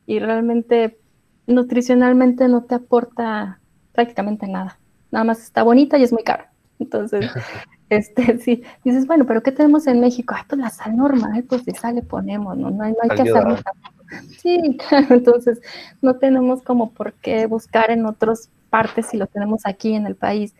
Y 0.06 0.18
realmente 0.18 0.98
nutricionalmente 1.46 2.48
no 2.48 2.64
te 2.64 2.74
aporta 2.74 3.60
prácticamente 3.92 4.48
nada. 4.48 4.80
Nada 5.12 5.24
más 5.24 5.44
está 5.44 5.62
bonita 5.62 5.98
y 5.98 6.02
es 6.02 6.12
muy 6.12 6.24
cara. 6.24 6.50
Entonces, 6.80 7.30
este, 7.88 8.38
sí, 8.38 8.64
dices, 8.82 9.06
bueno, 9.06 9.24
pero 9.24 9.40
¿qué 9.40 9.52
tenemos 9.52 9.86
en 9.86 10.00
México? 10.00 10.34
Ah, 10.36 10.44
pues 10.48 10.60
la 10.60 10.70
sal 10.70 10.96
normal, 10.96 11.44
pues 11.44 11.64
de 11.64 11.74
sal 11.74 11.94
le 11.94 12.02
ponemos, 12.02 12.58
no, 12.58 12.72
no 12.72 12.82
hay, 12.82 12.94
que 13.14 13.22
hacerlo 13.22 13.56
Sí, 14.36 14.76
claro, 14.88 15.14
entonces 15.14 15.60
no 16.00 16.16
tenemos 16.16 16.60
como 16.62 16.90
por 16.90 17.12
qué 17.12 17.46
buscar 17.46 17.92
en 17.92 18.04
otras 18.04 18.50
partes 18.76 19.06
si 19.06 19.18
lo 19.18 19.26
tenemos 19.26 19.66
aquí 19.66 19.94
en 19.94 20.06
el 20.06 20.16
país. 20.16 20.54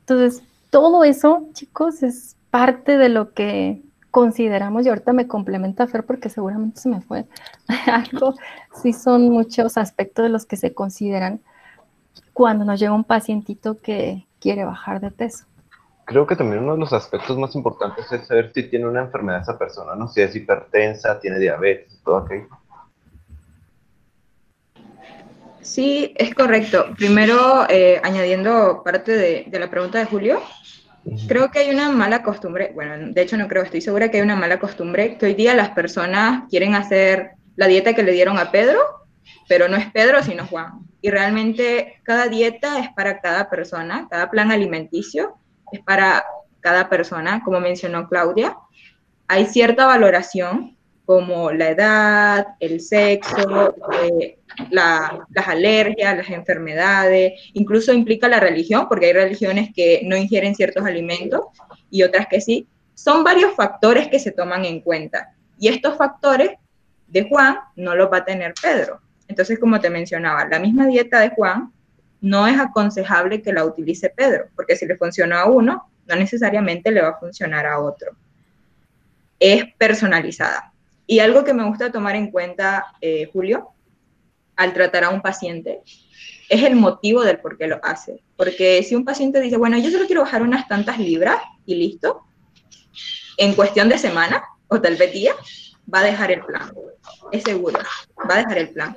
Entonces, 0.00 0.42
todo 0.70 1.04
eso, 1.04 1.46
chicos, 1.52 2.02
es 2.02 2.36
parte 2.50 2.96
de 2.96 3.10
lo 3.10 3.34
que 3.34 3.82
consideramos, 4.10 4.86
y 4.86 4.88
ahorita 4.88 5.12
me 5.12 5.28
complementa 5.28 5.86
Fer 5.86 6.04
porque 6.06 6.30
seguramente 6.30 6.80
se 6.80 6.88
me 6.88 7.02
fue 7.02 7.26
algo, 7.86 8.34
sí 8.82 8.94
son 8.94 9.28
muchos 9.28 9.76
aspectos 9.76 10.22
de 10.22 10.30
los 10.30 10.46
que 10.46 10.56
se 10.56 10.72
consideran 10.72 11.40
cuando 12.32 12.64
nos 12.64 12.80
llega 12.80 12.94
un 12.94 13.04
pacientito 13.04 13.78
que 13.78 14.26
quiere 14.40 14.64
bajar 14.64 15.00
de 15.00 15.10
peso 15.10 15.44
creo 16.08 16.26
que 16.26 16.36
también 16.36 16.62
uno 16.62 16.72
de 16.72 16.78
los 16.80 16.92
aspectos 16.94 17.36
más 17.36 17.54
importantes 17.54 18.10
es 18.10 18.26
saber 18.26 18.50
si 18.54 18.62
tiene 18.62 18.88
una 18.88 19.02
enfermedad 19.02 19.42
esa 19.42 19.58
persona, 19.58 19.94
¿no? 19.94 20.08
Si 20.08 20.22
es 20.22 20.34
hipertensa, 20.34 21.20
tiene 21.20 21.38
diabetes, 21.38 22.00
todo 22.02 22.16
aquello. 22.16 22.48
Sí, 25.60 26.14
es 26.16 26.34
correcto. 26.34 26.94
Primero, 26.96 27.66
eh, 27.68 28.00
añadiendo 28.02 28.82
parte 28.84 29.12
de, 29.12 29.58
la 29.58 29.70
pregunta 29.70 29.98
de 29.98 30.04
Julio, 30.04 30.42
creo 31.26 31.50
que 31.50 31.60
hay 31.60 31.70
una 31.70 31.90
mala 31.90 32.22
costumbre, 32.22 32.72
bueno, 32.74 33.12
de 33.12 33.22
hecho 33.22 33.36
no 33.36 33.48
creo, 33.48 33.62
estoy 33.62 33.80
segura 33.80 34.10
que 34.10 34.18
hay 34.18 34.22
una 34.22 34.36
mala 34.36 34.58
costumbre, 34.58 35.16
que 35.18 35.26
hoy 35.26 35.34
día 35.34 35.54
las 35.54 35.70
personas 35.70 36.44
quieren 36.48 36.74
hacer 36.74 37.32
la 37.56 37.66
dieta 37.66 37.94
que 37.94 38.02
le 38.02 38.12
dieron 38.12 38.38
a 38.38 38.50
Pedro, 38.50 38.78
pero 39.48 39.68
no 39.68 39.76
es 39.76 39.90
Pedro, 39.90 40.22
sino 40.22 40.46
Juan. 40.46 40.80
Y 41.00 41.10
realmente 41.10 42.00
cada 42.02 42.28
dieta 42.28 42.78
es 42.78 42.88
para 42.90 43.20
cada 43.20 43.50
persona, 43.50 44.06
cada 44.10 44.30
plan 44.30 44.50
alimenticio 44.50 45.38
es 45.72 45.80
para 45.80 46.24
cada 46.60 46.88
persona, 46.88 47.42
como 47.44 47.60
mencionó 47.60 48.08
Claudia. 48.08 48.56
Hay 49.26 49.46
cierta 49.46 49.86
valoración 49.86 50.76
como 51.04 51.50
la 51.52 51.70
edad, 51.70 52.46
el 52.60 52.80
sexo, 52.80 53.74
eh, 54.02 54.37
las 54.70 55.48
alergias, 55.48 56.16
las 56.16 56.30
enfermedades, 56.30 57.32
incluso 57.54 57.92
implica 57.92 58.28
la 58.28 58.40
religión, 58.40 58.86
porque 58.88 59.06
hay 59.06 59.12
religiones 59.12 59.70
que 59.74 60.02
no 60.04 60.16
ingieren 60.16 60.54
ciertos 60.54 60.84
alimentos 60.84 61.42
y 61.90 62.02
otras 62.02 62.26
que 62.28 62.40
sí. 62.40 62.66
Son 62.94 63.22
varios 63.22 63.54
factores 63.54 64.08
que 64.08 64.18
se 64.18 64.32
toman 64.32 64.64
en 64.64 64.80
cuenta 64.80 65.34
y 65.58 65.68
estos 65.68 65.96
factores 65.96 66.52
de 67.06 67.28
Juan 67.28 67.58
no 67.76 67.94
los 67.94 68.10
va 68.12 68.18
a 68.18 68.24
tener 68.24 68.54
Pedro. 68.60 69.00
Entonces, 69.26 69.58
como 69.58 69.80
te 69.80 69.90
mencionaba, 69.90 70.46
la 70.46 70.58
misma 70.58 70.86
dieta 70.86 71.20
de 71.20 71.30
Juan 71.30 71.72
no 72.20 72.46
es 72.46 72.58
aconsejable 72.58 73.42
que 73.42 73.52
la 73.52 73.64
utilice 73.64 74.10
Pedro, 74.10 74.48
porque 74.56 74.76
si 74.76 74.86
le 74.86 74.96
funciona 74.96 75.42
a 75.42 75.46
uno, 75.46 75.90
no 76.06 76.16
necesariamente 76.16 76.90
le 76.90 77.02
va 77.02 77.10
a 77.10 77.18
funcionar 77.18 77.66
a 77.66 77.78
otro. 77.80 78.12
Es 79.38 79.64
personalizada. 79.76 80.72
Y 81.06 81.20
algo 81.20 81.44
que 81.44 81.54
me 81.54 81.64
gusta 81.64 81.92
tomar 81.92 82.16
en 82.16 82.30
cuenta, 82.30 82.86
eh, 83.00 83.30
Julio, 83.32 83.70
al 84.58 84.74
tratar 84.74 85.04
a 85.04 85.10
un 85.10 85.22
paciente, 85.22 85.80
es 86.48 86.62
el 86.64 86.74
motivo 86.74 87.22
del 87.22 87.38
por 87.38 87.56
qué 87.56 87.68
lo 87.68 87.78
hace. 87.82 88.22
Porque 88.36 88.82
si 88.82 88.96
un 88.96 89.04
paciente 89.04 89.40
dice, 89.40 89.56
bueno, 89.56 89.78
yo 89.78 89.90
solo 89.90 90.06
quiero 90.06 90.22
bajar 90.22 90.42
unas 90.42 90.66
tantas 90.66 90.98
libras 90.98 91.38
y 91.64 91.76
listo, 91.76 92.24
en 93.36 93.54
cuestión 93.54 93.88
de 93.88 93.98
semana 93.98 94.42
o 94.66 94.80
tal 94.80 94.96
vez 94.96 95.12
día, 95.12 95.32
va 95.92 96.00
a 96.00 96.04
dejar 96.04 96.32
el 96.32 96.44
plan, 96.44 96.72
es 97.30 97.44
seguro, 97.44 97.78
va 98.28 98.34
a 98.34 98.38
dejar 98.38 98.58
el 98.58 98.70
plan. 98.70 98.96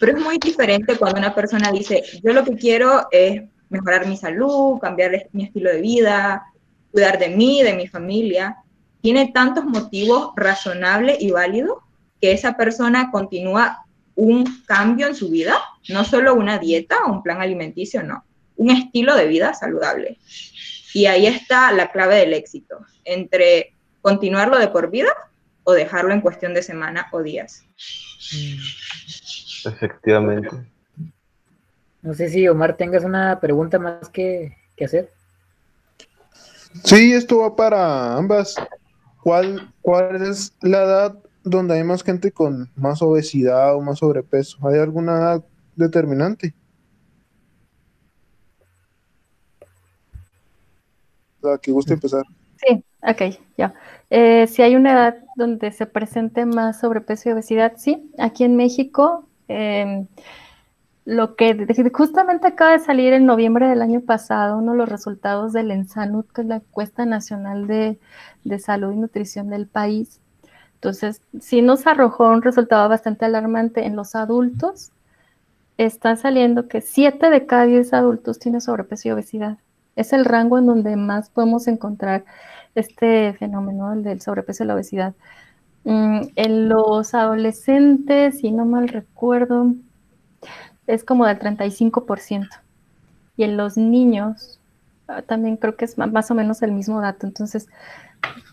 Pero 0.00 0.16
es 0.16 0.24
muy 0.24 0.38
diferente 0.38 0.96
cuando 0.96 1.18
una 1.18 1.34
persona 1.34 1.70
dice, 1.70 2.02
yo 2.24 2.32
lo 2.32 2.42
que 2.42 2.56
quiero 2.56 3.06
es 3.10 3.42
mejorar 3.68 4.06
mi 4.06 4.16
salud, 4.16 4.78
cambiar 4.80 5.28
mi 5.32 5.44
estilo 5.44 5.70
de 5.70 5.80
vida, 5.82 6.42
cuidar 6.90 7.18
de 7.18 7.28
mí, 7.28 7.62
de 7.62 7.74
mi 7.74 7.86
familia. 7.86 8.56
Tiene 9.02 9.30
tantos 9.32 9.64
motivos 9.66 10.30
razonables 10.36 11.20
y 11.20 11.30
válidos 11.30 11.78
que 12.18 12.32
esa 12.32 12.56
persona 12.56 13.10
continúa 13.10 13.84
un 14.14 14.62
cambio 14.66 15.06
en 15.06 15.14
su 15.14 15.30
vida, 15.30 15.54
no 15.88 16.04
solo 16.04 16.34
una 16.34 16.58
dieta 16.58 17.04
o 17.04 17.12
un 17.12 17.22
plan 17.22 17.40
alimenticio, 17.40 18.02
no, 18.02 18.24
un 18.56 18.70
estilo 18.70 19.16
de 19.16 19.26
vida 19.26 19.54
saludable. 19.54 20.18
Y 20.94 21.06
ahí 21.06 21.26
está 21.26 21.72
la 21.72 21.90
clave 21.90 22.16
del 22.16 22.34
éxito, 22.34 22.84
entre 23.04 23.74
continuarlo 24.02 24.58
de 24.58 24.68
por 24.68 24.90
vida 24.90 25.12
o 25.64 25.72
dejarlo 25.72 26.12
en 26.12 26.20
cuestión 26.20 26.54
de 26.54 26.62
semana 26.62 27.08
o 27.12 27.22
días. 27.22 27.64
Efectivamente. 29.64 30.50
No 32.02 32.14
sé 32.14 32.28
si 32.28 32.48
Omar 32.48 32.76
tengas 32.76 33.04
una 33.04 33.38
pregunta 33.40 33.78
más 33.78 34.08
que, 34.08 34.56
hacer. 34.84 35.12
Sí, 36.82 37.12
esto 37.12 37.38
va 37.38 37.54
para 37.54 38.16
ambas. 38.16 38.56
¿Cuál, 39.22 39.72
¿Cuál 39.82 40.28
es 40.28 40.52
la 40.60 40.82
edad 40.82 41.18
donde 41.44 41.74
hay 41.74 41.84
más 41.84 42.02
gente 42.02 42.32
con 42.32 42.70
más 42.76 43.02
obesidad 43.02 43.74
o 43.74 43.80
más 43.80 43.98
sobrepeso? 43.98 44.58
¿Hay 44.66 44.78
alguna 44.78 45.12
edad 45.12 45.44
determinante? 45.76 46.54
La 51.40 51.58
que 51.58 51.72
guste 51.72 51.94
empezar. 51.94 52.22
Sí, 52.56 52.84
ok, 53.02 53.36
ya. 53.56 53.74
Eh, 54.10 54.46
si 54.46 54.62
hay 54.62 54.76
una 54.76 54.92
edad 54.92 55.16
donde 55.36 55.72
se 55.72 55.86
presente 55.86 56.46
más 56.46 56.80
sobrepeso 56.80 57.28
y 57.28 57.32
obesidad, 57.32 57.72
sí. 57.76 58.10
Aquí 58.18 58.44
en 58.44 58.56
México, 58.56 59.26
em, 59.48 60.06
lo 61.04 61.34
que 61.34 61.66
justamente 61.92 62.46
acaba 62.46 62.72
de 62.72 62.78
salir 62.78 63.12
en 63.12 63.26
noviembre 63.26 63.68
del 63.68 63.82
año 63.82 64.00
pasado, 64.02 64.58
uno 64.58 64.72
de 64.72 64.78
los 64.78 64.88
resultados 64.88 65.52
del 65.52 65.72
ENSANUD, 65.72 66.26
que 66.26 66.42
es 66.42 66.46
la 66.46 66.56
encuesta 66.56 67.04
nacional 67.06 67.66
de, 67.66 67.98
de 68.44 68.58
salud 68.60 68.92
y 68.92 68.96
nutrición 68.96 69.50
del 69.50 69.66
país. 69.66 70.21
Entonces, 70.82 71.22
sí 71.40 71.62
nos 71.62 71.86
arrojó 71.86 72.28
un 72.28 72.42
resultado 72.42 72.88
bastante 72.88 73.24
alarmante 73.24 73.86
en 73.86 73.94
los 73.94 74.16
adultos. 74.16 74.90
Está 75.78 76.16
saliendo 76.16 76.68
que 76.68 76.80
7 76.80 77.30
de 77.30 77.46
cada 77.46 77.64
10 77.64 77.92
adultos 77.94 78.38
tienen 78.38 78.60
sobrepeso 78.60 79.08
y 79.08 79.12
obesidad 79.12 79.58
es 79.96 80.12
el 80.12 80.24
rango 80.24 80.58
en 80.58 80.66
donde 80.66 80.96
más 80.96 81.28
podemos 81.30 81.68
encontrar 81.68 82.24
este 82.74 83.34
fenómeno 83.34 83.94
del 83.96 84.20
sobrepeso 84.20 84.64
y 84.64 84.66
la 84.66 84.74
obesidad. 84.74 85.14
Mm, 85.84 86.20
en 86.36 86.68
los 86.68 87.14
adolescentes, 87.14 88.38
si 88.38 88.50
no 88.50 88.64
mal 88.64 88.88
recuerdo, 88.88 89.74
es 90.86 91.04
como 91.04 91.26
del 91.26 91.38
35%. 91.38 92.48
Y 93.36 93.44
en 93.44 93.56
los 93.56 93.76
niños, 93.76 94.60
ah, 95.08 95.22
también 95.22 95.56
creo 95.56 95.76
que 95.76 95.84
es 95.84 95.98
más 95.98 96.30
o 96.30 96.34
menos 96.34 96.62
el 96.62 96.72
mismo 96.72 97.00
dato. 97.00 97.26
Entonces, 97.26 97.68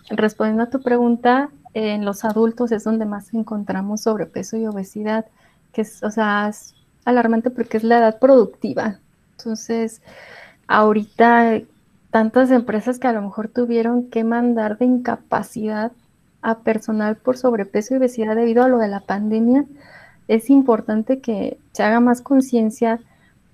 respondiendo 0.10 0.64
a 0.64 0.70
tu 0.70 0.82
pregunta, 0.82 1.50
en 1.74 2.06
los 2.06 2.26
adultos 2.26 2.72
es 2.72 2.84
donde 2.84 3.06
más 3.06 3.34
encontramos 3.34 4.02
sobrepeso 4.02 4.58
y 4.58 4.66
obesidad, 4.66 5.26
que 5.72 5.82
es, 5.82 6.04
o 6.04 6.12
sea, 6.12 6.50
es 6.50 6.74
alarmante 7.06 7.50
porque 7.50 7.78
es 7.78 7.84
la 7.84 8.00
edad 8.00 8.20
productiva. 8.20 9.00
Entonces, 9.38 10.02
ahorita 10.68 11.62
tantas 12.12 12.52
empresas 12.52 13.00
que 13.00 13.08
a 13.08 13.14
lo 13.14 13.22
mejor 13.22 13.48
tuvieron 13.50 14.10
que 14.10 14.24
mandar 14.24 14.78
de 14.78 14.86
incapacidad 14.86 15.92
a 16.42 16.60
personal 16.60 17.18
por 17.18 17.38
sobrepeso 17.38 17.94
y 17.94 17.98
obesidad 17.98 18.36
debido 18.36 18.64
a 18.64 18.68
lo 18.68 18.78
de 18.78 18.88
la 18.88 19.02
pandemia, 19.02 19.66
es 20.28 20.50
importante 20.50 21.20
que 21.20 21.58
se 21.74 21.84
haga 21.84 22.00
más 22.00 22.22
conciencia 22.22 23.00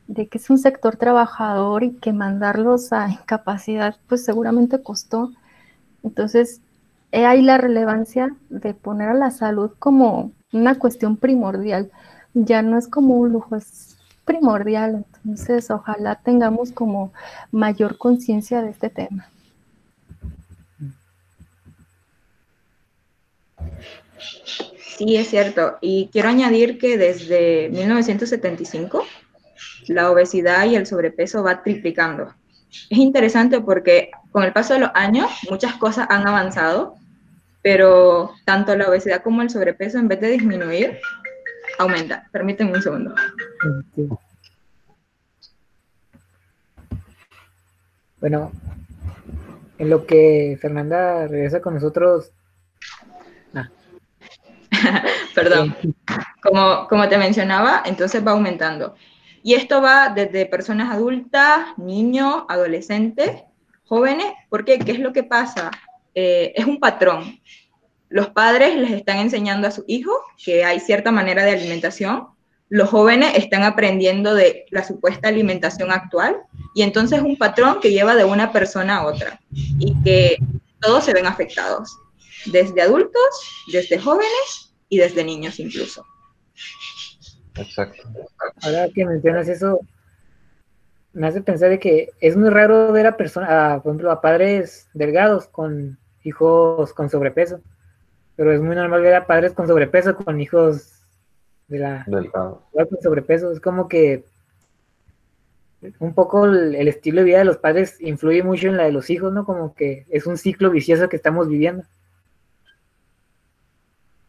de 0.08 0.28
que 0.28 0.38
es 0.38 0.50
un 0.50 0.58
sector 0.58 0.98
trabajador 0.98 1.84
y 1.84 1.94
que 1.94 2.14
mandarlos 2.14 2.94
a 2.94 3.10
incapacidad 3.10 3.96
pues 4.08 4.24
seguramente 4.24 4.82
costó. 4.82 5.32
Entonces, 6.04 6.62
hay 7.12 7.42
la 7.42 7.58
relevancia 7.58 8.36
de 8.50 8.74
poner 8.74 9.10
a 9.10 9.14
la 9.14 9.32
salud 9.32 9.72
como 9.80 10.32
una 10.52 10.78
cuestión 10.78 11.18
primordial. 11.18 11.92
Ya 12.34 12.62
no 12.62 12.78
es 12.78 12.88
como 12.88 13.16
un 13.16 13.32
lujo, 13.32 13.56
es 13.56 13.98
primordial. 14.26 15.06
Entonces, 15.24 15.70
ojalá 15.72 16.16
tengamos 16.24 16.72
como 16.72 17.14
mayor 17.52 17.98
conciencia 17.98 18.62
de 18.62 18.72
este 18.72 18.90
tema. 18.90 19.30
Sí, 24.98 25.18
es 25.18 25.30
cierto. 25.30 25.78
Y 25.82 26.10
quiero 26.12 26.30
añadir 26.30 26.78
que 26.78 26.98
desde 26.98 27.70
1975 27.70 29.04
la 29.88 30.10
obesidad 30.10 30.66
y 30.66 30.76
el 30.76 30.86
sobrepeso 30.86 31.44
va 31.44 31.64
triplicando. 31.64 32.34
Es 32.90 32.98
interesante 32.98 33.62
porque 33.62 34.12
con 34.32 34.44
el 34.44 34.54
paso 34.54 34.74
de 34.74 34.82
los 34.82 34.92
años 34.94 35.30
muchas 35.50 35.76
cosas 35.76 36.08
han 36.10 36.28
avanzado, 36.28 36.96
pero 37.62 38.32
tanto 38.46 38.76
la 38.76 38.90
obesidad 38.90 39.24
como 39.24 39.42
el 39.42 39.50
sobrepeso 39.50 39.98
en 39.98 40.08
vez 40.08 40.22
de 40.22 40.30
disminuir, 40.30 41.00
aumenta. 41.80 42.28
Permítanme 42.32 42.74
un 42.74 42.82
segundo. 42.82 43.16
Bueno, 48.20 48.52
en 49.78 49.90
lo 49.90 50.06
que 50.06 50.58
Fernanda 50.62 51.28
regresa 51.28 51.62
con 51.62 51.76
nosotros. 51.76 52.32
Ah. 53.54 53.70
Perdón. 55.36 55.76
Como, 56.42 56.88
como 56.88 57.10
te 57.10 57.18
mencionaba, 57.18 57.84
entonces 57.86 58.26
va 58.26 58.32
aumentando. 58.32 58.96
Y 59.46 59.54
esto 59.54 59.82
va 59.82 60.10
desde 60.10 60.46
personas 60.46 60.94
adultas, 60.94 61.78
niños, 61.78 62.44
adolescentes, 62.50 63.44
jóvenes, 63.86 64.34
porque 64.50 64.80
¿qué 64.80 64.92
es 64.92 65.00
lo 65.00 65.14
que 65.14 65.24
pasa? 65.24 65.72
Eh, 66.16 66.52
es 66.56 66.66
un 66.66 66.80
patrón 66.80 67.40
los 68.10 68.30
padres 68.30 68.78
les 68.78 68.92
están 68.92 69.18
enseñando 69.18 69.68
a 69.68 69.72
sus 69.72 69.84
hijos 69.88 70.16
que 70.44 70.64
hay 70.64 70.80
cierta 70.80 71.12
manera 71.12 71.44
de 71.44 71.52
alimentación, 71.52 72.28
los 72.70 72.90
jóvenes 72.90 73.38
están 73.38 73.64
aprendiendo 73.64 74.34
de 74.34 74.66
la 74.72 74.84
supuesta 74.84 75.28
alimentación 75.28 75.92
actual 75.92 76.38
y 76.74 76.82
entonces 76.84 77.22
un 77.22 77.38
patrón 77.38 77.80
que 77.80 77.92
lleva 77.92 78.16
de 78.16 78.24
una 78.24 78.52
persona 78.52 78.98
a 78.98 79.06
otra 79.06 79.40
y 79.52 79.94
que 80.04 80.38
todos 80.80 81.04
se 81.04 81.14
ven 81.14 81.26
afectados, 81.26 81.98
desde 82.46 82.82
adultos, 82.82 83.66
desde 83.72 84.00
jóvenes 84.00 84.74
y 84.90 84.98
desde 84.98 85.24
niños 85.24 85.60
incluso. 85.60 86.06
Exacto. 87.58 88.04
Ahora 88.64 88.90
que 88.94 89.06
mencionas 89.06 89.48
eso, 89.48 89.80
me 91.14 91.28
hace 91.28 91.42
pensar 91.42 91.70
de 91.70 91.80
que 91.80 92.10
es 92.20 92.36
muy 92.36 92.50
raro 92.50 92.92
ver 92.92 93.08
a 93.08 93.18
personas, 93.18 93.82
por 93.82 93.92
ejemplo, 93.92 94.12
a 94.12 94.22
padres 94.22 94.88
delgados 94.94 95.48
con 95.48 95.98
hijos 96.24 96.94
con 96.94 97.10
sobrepeso 97.10 97.62
pero 98.36 98.52
es 98.52 98.62
muy 98.62 98.76
normal 98.76 99.02
ver 99.02 99.16
a 99.16 99.28
padres 99.28 99.54
con 99.54 99.68
sobrepeso 99.68 100.16
con 100.16 100.42
hijos 100.42 101.04
de 101.68 101.80
la 101.80 102.06
con 102.06 103.02
sobrepeso. 103.02 103.52
Es 103.52 103.60
como 103.60 103.88
que 103.88 104.24
un 106.00 106.14
poco 106.14 106.46
el, 106.46 106.88
estilo 106.88 107.22
de 107.22 107.26
vida 107.26 107.40
de 107.40 107.46
los 107.46 107.58
padres 107.58 108.00
influye 108.02 108.44
mucho 108.44 108.68
en 108.68 108.78
la 108.78 108.84
de 108.84 108.92
los 108.92 109.10
hijos 109.10 109.32
no 109.32 109.46
como 109.46 109.76
que 109.76 110.06
es 110.10 110.26
un 110.26 110.38
ciclo 110.38 110.72
vicioso 110.72 111.10
que 111.10 111.16
estamos 111.16 111.48
viviendo 111.48 111.84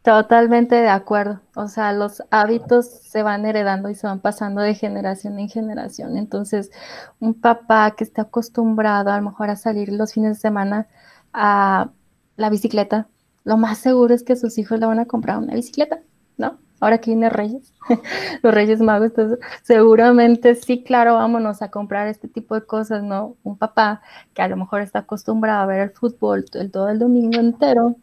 Totalmente 0.07 0.77
de 0.77 0.89
acuerdo. 0.89 1.41
O 1.57 1.67
sea, 1.67 1.93
los 1.93 2.23
hábitos 2.31 2.87
se 2.87 3.25
van 3.25 3.45
heredando 3.45 3.89
y 3.91 3.97
se 3.97 4.07
van 4.07 4.21
pasando 4.21 4.61
de 4.61 4.73
generación 4.77 5.41
en 5.41 5.49
generación. 5.49 6.17
Entonces, 6.17 6.71
un 7.19 7.35
papá 7.35 7.91
que 7.97 8.05
está 8.05 8.23
acostumbrado 8.23 9.11
a 9.11 9.17
lo 9.17 9.31
mejor 9.31 9.51
a 9.51 9.57
salir 9.57 9.89
los 9.89 10.13
fines 10.13 10.37
de 10.37 10.41
semana 10.41 10.87
a 11.33 11.91
la 12.37 12.51
bicicleta, 12.51 13.09
lo 13.43 13.57
más 13.57 13.79
seguro 13.79 14.15
es 14.15 14.23
que 14.23 14.37
sus 14.37 14.59
hijos 14.59 14.79
le 14.79 14.87
van 14.87 15.01
a 15.01 15.07
comprar 15.07 15.39
una 15.39 15.55
bicicleta, 15.55 15.99
¿no? 16.37 16.61
Ahora 16.79 16.99
que 16.99 17.11
viene 17.11 17.29
Reyes, 17.29 17.75
los 18.45 18.55
Reyes 18.55 18.81
Magos, 18.81 19.09
entonces 19.09 19.41
seguramente 19.65 20.55
sí, 20.55 20.85
claro, 20.85 21.15
vámonos 21.15 21.63
a 21.63 21.73
comprar 21.73 22.07
este 22.07 22.29
tipo 22.29 22.55
de 22.55 22.65
cosas, 22.65 23.03
¿no? 23.03 23.37
Un 23.43 23.59
papá 23.59 24.03
que 24.35 24.43
a 24.43 24.47
lo 24.47 24.57
mejor 24.57 24.83
está 24.83 25.01
acostumbrado 25.01 25.63
a 25.63 25.67
ver 25.67 25.81
el 25.81 25.91
fútbol 25.91 26.45
todo 26.71 26.91
el 26.91 27.01
domingo 27.01 27.41
entero, 27.41 27.97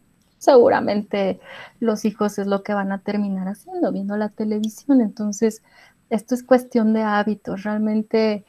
seguramente 0.43 1.39
los 1.79 2.03
hijos 2.03 2.37
es 2.37 2.47
lo 2.47 2.63
que 2.63 2.73
van 2.73 2.91
a 2.91 2.99
terminar 2.99 3.47
haciendo, 3.47 3.91
viendo 3.91 4.17
la 4.17 4.29
televisión. 4.29 5.01
Entonces, 5.01 5.63
esto 6.09 6.35
es 6.35 6.43
cuestión 6.43 6.93
de 6.93 7.01
hábitos, 7.01 7.63
realmente 7.63 8.45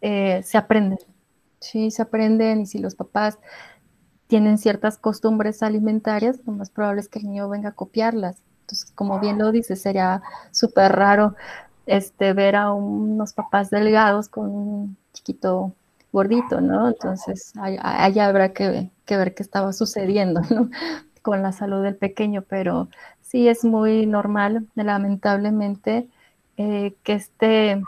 eh, 0.00 0.42
se 0.42 0.58
aprenden, 0.58 0.98
sí, 1.60 1.90
se 1.90 2.02
aprenden 2.02 2.62
y 2.62 2.66
si 2.66 2.78
los 2.78 2.94
papás 2.94 3.38
tienen 4.26 4.58
ciertas 4.58 4.98
costumbres 4.98 5.62
alimentarias, 5.62 6.40
lo 6.44 6.52
más 6.52 6.70
probable 6.70 7.00
es 7.00 7.08
que 7.08 7.20
el 7.20 7.26
niño 7.26 7.48
venga 7.48 7.70
a 7.70 7.72
copiarlas. 7.72 8.42
Entonces, 8.62 8.90
como 8.90 9.20
bien 9.20 9.38
lo 9.38 9.52
dice, 9.52 9.76
sería 9.76 10.22
súper 10.50 10.92
raro 10.92 11.36
este, 11.86 12.32
ver 12.32 12.56
a 12.56 12.72
unos 12.72 13.32
papás 13.32 13.70
delgados 13.70 14.28
con 14.28 14.48
un 14.50 14.96
chiquito 15.12 15.72
gordito, 16.12 16.60
¿no? 16.60 16.88
Entonces, 16.88 17.52
allá 17.56 18.26
habrá 18.26 18.52
que, 18.52 18.90
ver 19.08 19.34
qué 19.34 19.42
estaba 19.42 19.72
sucediendo, 19.72 20.40
¿no? 20.50 20.70
Con 21.26 21.42
la 21.42 21.50
salud 21.50 21.82
del 21.82 21.96
pequeño, 21.96 22.42
pero 22.42 22.88
sí 23.20 23.48
es 23.48 23.64
muy 23.64 24.06
normal, 24.06 24.68
lamentablemente, 24.76 26.08
eh, 26.56 26.94
que 27.02 27.14
este, 27.14 27.82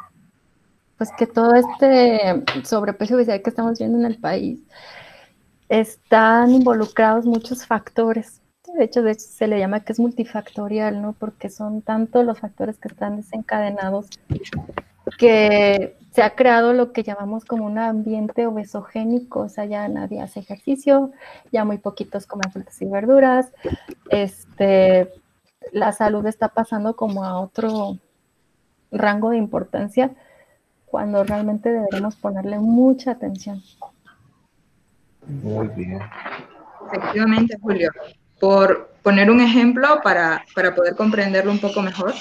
pues 0.97 1.11
que 1.17 1.29
todo 1.29 1.55
este 1.55 2.43
sobrepeso 2.65 3.17
que 3.17 3.43
estamos 3.45 3.79
viendo 3.79 3.97
en 3.97 4.07
el 4.07 4.19
país 4.19 4.59
están 5.69 6.51
involucrados 6.51 7.27
muchos 7.27 7.65
factores. 7.65 8.43
De 8.77 8.83
hecho, 8.83 9.05
de 9.05 9.13
hecho, 9.13 9.27
se 9.29 9.47
le 9.47 9.61
llama 9.61 9.85
que 9.85 9.93
es 9.93 10.01
multifactorial, 10.01 11.01
¿no? 11.01 11.13
Porque 11.13 11.49
son 11.49 11.81
tanto 11.81 12.25
los 12.25 12.41
factores 12.41 12.77
que 12.79 12.89
están 12.89 13.19
desencadenados 13.19 14.09
que 15.17 15.97
se 16.11 16.23
ha 16.23 16.35
creado 16.35 16.73
lo 16.73 16.93
que 16.93 17.03
llamamos 17.03 17.45
como 17.45 17.67
un 17.67 17.79
ambiente 17.79 18.47
obesogénico, 18.47 19.41
o 19.41 19.49
sea, 19.49 19.67
ya 19.67 19.87
nadie 19.89 20.21
hace 20.21 20.41
ejercicio, 20.41 21.13
ya 21.53 21.65
muy 21.65 21.79
poquitos 21.79 22.27
comen 22.27 22.51
frutas 22.51 22.81
y 22.81 22.87
verduras, 22.87 23.53
este, 24.11 25.13
la 25.73 25.93
salud 25.93 26.27
está 26.27 26.49
pasando 26.49 26.97
como 26.97 27.25
a 27.25 27.41
otro 27.41 27.99
rango 28.91 29.31
de 29.31 29.37
importancia 29.37 30.11
cuando 30.87 31.23
realmente 31.25 31.71
deberemos 31.71 32.17
ponerle 32.17 32.59
mucha 32.59 33.11
atención. 33.13 33.63
Muy 35.27 35.69
bien. 35.69 36.01
Efectivamente, 36.87 37.59
Julio. 37.61 37.91
Por 38.41 38.91
poner 39.09 39.31
un 39.31 39.41
ejemplo 39.41 40.01
para, 40.05 40.45
para, 40.55 40.75
poder 40.75 40.95
comprenderlo 40.95 41.51
un 41.51 41.59
poco 41.59 41.81
mejor, 41.81 42.13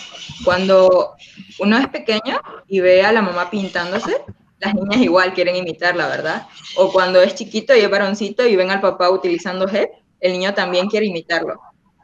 cuando 0.46 1.16
uno 1.60 1.78
es 1.78 1.90
pequeño 1.90 2.40
y 2.66 2.80
ve 2.80 3.04
a 3.04 3.12
la 3.12 3.22
mamá 3.22 3.50
pintándose, 3.50 4.24
las 4.62 4.74
niñas 4.74 5.02
igual 5.02 5.34
quieren 5.34 5.58
imitarla, 5.58 6.08
¿verdad? 6.08 6.48
O 6.78 6.90
cuando 6.94 7.22
es 7.22 7.36
chiquito 7.36 7.76
y 7.76 7.82
es 7.82 7.90
varoncito 7.90 8.48
y 8.48 8.56
ven 8.56 8.72
al 8.72 8.80
papá 8.80 9.10
utilizando 9.10 9.68
gel, 9.68 9.90
el 10.22 10.32
niño 10.32 10.54
también 10.54 10.88
quiere 10.88 11.08
imitarlo. 11.08 11.60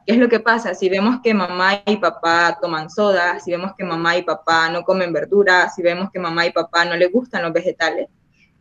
¿Qué 0.06 0.16
es 0.16 0.20
lo 0.20 0.28
que 0.28 0.42
pasa? 0.42 0.76
Si 0.76 0.90
vemos 0.90 1.22
que 1.24 1.34
mamá 1.34 1.82
y 1.86 1.96
papá 1.96 2.58
toman 2.62 2.90
soda, 2.90 3.40
si 3.40 3.52
vemos 3.52 3.72
que 3.78 3.86
mamá 3.86 4.18
y 4.18 4.24
papá 4.24 4.68
no 4.68 4.84
comen 4.84 5.14
verduras, 5.14 5.76
si 5.76 5.82
vemos 5.82 6.10
que 6.12 6.20
mamá 6.20 6.46
y 6.46 6.52
papá 6.52 6.84
no 6.84 6.98
les 6.98 7.10
gustan 7.10 7.44
los 7.44 7.54
vegetales, 7.54 8.10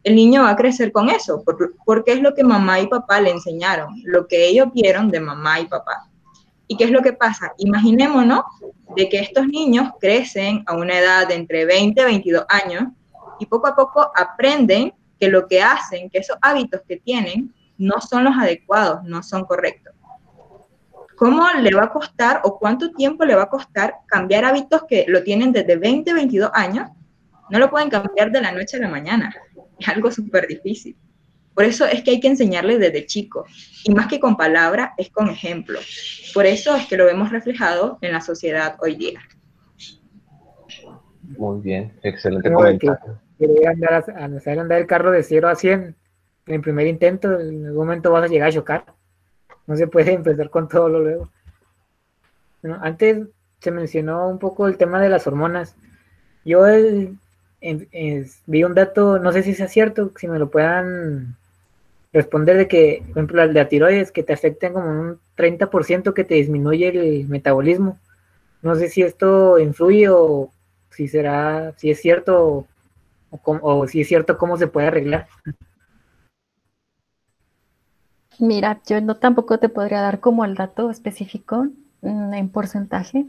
el 0.05 0.15
niño 0.15 0.45
va 0.45 0.51
a 0.51 0.57
crecer 0.57 0.93
con 0.93 1.09
eso, 1.09 1.43
porque 1.85 2.13
es 2.13 2.21
lo 2.21 2.33
que 2.33 2.45
mamá 2.45 2.79
y 2.79 2.87
papá 2.87 3.21
le 3.21 3.31
enseñaron, 3.31 4.01
lo 4.05 4.29
que 4.29 4.47
ellos 4.47 4.69
vieron 4.73 5.11
de 5.11 5.19
mamá 5.19 5.59
y 5.59 5.67
papá. 5.67 6.12
¿Y 6.73 6.77
qué 6.79 6.85
es 6.85 6.91
lo 6.91 7.03
que 7.03 7.13
pasa? 7.13 7.53
Imaginémonos 7.59 8.45
de 8.97 9.07
que 9.11 9.19
estos 9.19 9.47
niños 9.47 9.91
crecen 10.01 10.65
a 10.67 10.75
una 10.75 10.99
edad 10.99 11.29
de 11.29 11.35
entre 11.35 11.67
20 11.67 12.01
y 12.01 12.05
22 12.07 12.47
años 12.49 12.85
y 13.39 13.45
poco 13.45 13.67
a 13.67 13.77
poco 13.77 14.11
aprenden 14.17 14.95
que 15.21 15.29
lo 15.29 15.47
que 15.47 15.61
hacen, 15.61 16.09
que 16.09 16.21
esos 16.21 16.39
hábitos 16.41 16.81
que 16.89 16.97
tienen, 16.97 17.53
no 17.77 18.01
son 18.01 18.25
los 18.25 18.35
adecuados, 18.39 19.05
no 19.05 19.23
son 19.23 19.45
correctos. 19.45 19.93
¿Cómo 21.19 21.47
le 21.61 21.75
va 21.75 21.85
a 21.85 21.93
costar 21.93 22.41
o 22.43 22.59
cuánto 22.59 22.91
tiempo 22.93 23.27
le 23.27 23.35
va 23.35 23.43
a 23.43 23.51
costar 23.51 23.97
cambiar 24.07 24.47
hábitos 24.47 24.85
que 24.89 25.05
lo 25.09 25.23
tienen 25.23 25.53
desde 25.53 25.77
20, 25.77 26.15
22 26.15 26.53
años? 26.55 26.89
No 27.51 27.59
lo 27.59 27.69
pueden 27.69 27.91
cambiar 27.91 28.33
de 28.33 28.41
la 28.41 28.51
noche 28.51 28.79
a 28.79 28.81
la 28.81 28.89
mañana 28.89 29.31
es 29.79 29.89
algo 29.89 30.11
súper 30.11 30.47
difícil. 30.47 30.97
Por 31.55 31.65
eso 31.65 31.87
es 31.87 32.03
que 32.03 32.12
hay 32.12 32.21
que 32.21 32.29
enseñarles 32.29 32.81
desde 32.81 33.07
chico. 33.07 33.45
Y 33.85 33.93
más 33.93 34.07
que 34.07 34.21
con 34.21 34.37
palabras, 34.37 34.93
es 34.97 35.11
con 35.11 35.29
ejemplo. 35.29 35.79
Por 36.33 36.47
eso 36.47 36.75
es 36.77 36.87
que 36.87 36.97
lo 36.97 37.05
vemos 37.05 37.31
reflejado 37.31 37.99
en 38.01 38.12
la 38.12 38.21
sociedad 38.21 38.77
hoy 38.81 38.97
día. 38.97 39.21
Muy 41.23 41.61
bien, 41.61 41.93
excelente 42.03 42.53
comentario. 42.53 43.21
Que, 43.38 43.67
andar 43.67 44.05
a, 44.09 44.25
andar 44.25 44.81
el 44.81 44.87
carro 44.87 45.11
de 45.11 45.23
0 45.23 45.49
a 45.49 45.55
100 45.55 45.97
en 46.47 46.55
el 46.55 46.61
primer 46.61 46.87
intento, 46.87 47.38
en 47.38 47.67
algún 47.67 47.87
momento 47.87 48.11
vas 48.11 48.25
a 48.25 48.29
llegar 48.29 48.49
a 48.49 48.53
chocar. 48.53 48.85
No 49.67 49.77
se 49.77 49.87
puede 49.87 50.12
empezar 50.15 50.51
con 50.51 50.69
todo 50.69 50.88
lo 50.88 51.01
luego. 51.01 51.31
antes 52.81 53.27
se 53.61 53.71
mencionó 53.71 54.29
un 54.29 54.38
poco 54.38 54.67
el 54.67 54.77
tema 54.77 55.01
de 55.01 55.09
las 55.09 55.27
hormonas. 55.27 55.77
Yo 56.45 56.67
el, 56.67 57.19
vi 58.47 58.65
un 58.65 58.75
dato, 58.75 59.19
no 59.19 59.33
sé 59.33 59.43
si 59.43 59.55
sea 59.55 59.69
cierto, 59.69 60.12
si 60.17 60.27
me 60.27 60.38
lo 60.38 60.51
puedan 60.51 61.37
responder 62.12 62.57
de 62.57 62.68
que, 62.68 63.03
por 63.09 63.11
ejemplo, 63.11 63.46
la, 63.46 63.48
de 63.48 63.64
tiroides, 63.64 64.12
que 64.12 64.22
te 64.22 64.33
afecten 64.33 64.75
como 64.75 64.88
un 64.88 65.20
30% 65.37 66.14
que 66.14 66.25
te 66.25 66.35
disminuye 66.35 66.88
el 66.88 67.29
metabolismo. 67.29 67.98
No 68.62 68.75
sé 68.75 68.88
si 68.88 69.03
esto 69.03 69.59
influye 69.59 70.09
o 70.09 70.51
si 70.90 71.09
será, 71.09 71.75
si 71.77 71.90
es 71.90 72.01
cierto 72.01 72.66
o, 73.31 73.40
o 73.62 73.87
si 73.88 74.03
es 74.03 74.09
cierto 74.09 74.37
cómo 74.38 74.57
se 74.57 74.66
puede 74.66 74.88
arreglar. 74.88 75.27
Mira, 78.38 78.81
yo 78.87 79.01
no 79.01 79.16
tampoco 79.16 79.59
te 79.59 79.68
podría 79.68 80.01
dar 80.01 80.20
como 80.20 80.44
el 80.44 80.55
dato 80.55 80.90
específico 80.90 81.66
mm, 82.01 82.35
en 82.35 82.48
porcentaje, 82.48 83.27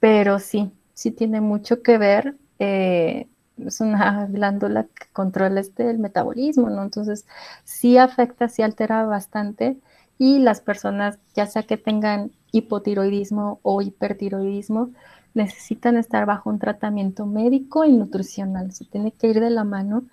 pero 0.00 0.38
sí, 0.38 0.72
sí 0.94 1.10
tiene 1.10 1.40
mucho 1.40 1.82
que 1.82 1.98
ver 1.98 2.34
eh, 2.58 3.28
es 3.66 3.80
una 3.80 4.26
glándula 4.26 4.84
que 4.84 5.06
controla 5.12 5.60
este, 5.60 5.90
el 5.90 5.98
metabolismo, 5.98 6.70
¿no? 6.70 6.82
Entonces, 6.82 7.26
sí 7.64 7.98
afecta, 7.98 8.48
sí 8.48 8.62
altera 8.62 9.04
bastante 9.04 9.78
y 10.18 10.40
las 10.40 10.60
personas, 10.60 11.18
ya 11.34 11.46
sea 11.46 11.62
que 11.62 11.76
tengan 11.76 12.32
hipotiroidismo 12.52 13.60
o 13.62 13.82
hipertiroidismo, 13.82 14.90
necesitan 15.34 15.96
estar 15.96 16.26
bajo 16.26 16.50
un 16.50 16.58
tratamiento 16.58 17.26
médico 17.26 17.84
y 17.84 17.92
nutricional. 17.92 18.72
Se 18.72 18.84
tiene 18.84 19.12
que 19.12 19.28
ir 19.28 19.40
de 19.40 19.50
la 19.50 19.64
mano, 19.64 20.04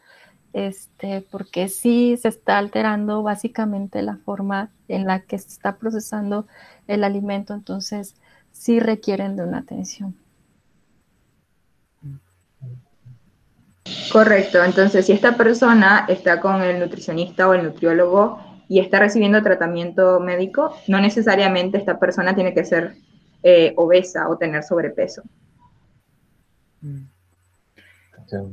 este, 0.54 1.22
porque 1.32 1.68
sí 1.68 2.18
se 2.18 2.30
está 2.30 2.58
alterando 2.58 3.24
básicamente 3.24 4.02
la 4.04 4.18
forma 4.18 4.70
en 4.88 5.06
la 5.06 5.22
que 5.22 5.38
se 5.38 5.50
está 5.50 5.78
procesando 5.78 6.48
el 6.88 7.04
alimento, 7.04 7.54
entonces 7.54 8.16
sí 8.52 8.80
requieren 8.80 9.36
de 9.36 9.44
una 9.44 9.60
atención. 9.60 10.16
Correcto, 14.12 14.64
entonces 14.64 15.06
si 15.06 15.12
esta 15.12 15.38
persona 15.38 16.06
está 16.08 16.40
con 16.40 16.62
el 16.64 16.80
nutricionista 16.80 17.48
o 17.48 17.54
el 17.54 17.64
nutriólogo 17.64 18.40
y 18.68 18.80
está 18.80 19.00
recibiendo 19.00 19.44
tratamiento 19.44 20.20
médico, 20.20 20.76
no 20.88 21.00
necesariamente 21.00 21.78
esta 21.78 22.00
persona 22.00 22.34
tiene 22.34 22.54
que 22.54 22.66
ser 22.66 22.96
eh, 23.44 23.74
obesa 23.76 24.28
o 24.30 24.38
tener 24.38 24.64
sobrepeso. 24.64 25.22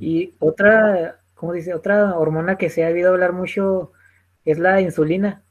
Y 0.00 0.34
otra, 0.38 1.18
¿cómo 1.34 1.54
dice? 1.54 1.72
Otra 1.72 2.18
hormona 2.18 2.56
que 2.56 2.68
se 2.68 2.84
ha 2.84 2.88
habido 2.88 3.10
hablar 3.10 3.32
mucho 3.32 3.92
es 4.44 4.58
la 4.58 4.80
insulina. 4.80 5.42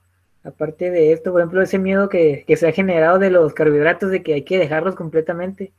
Aparte 0.43 0.91
de 0.91 1.11
esto, 1.11 1.31
por 1.31 1.41
ejemplo, 1.41 1.61
ese 1.61 1.79
miedo 1.79 2.07
que, 2.07 2.43
que 2.45 2.55
se 2.55 2.67
ha 2.67 2.71
generado 2.71 3.17
de 3.17 3.31
los 3.31 3.53
carbohidratos, 3.53 4.11
de 4.11 4.21
que 4.21 4.35
hay 4.35 4.43
que 4.43 4.59
dejarlos 4.59 4.95
completamente 4.95 5.73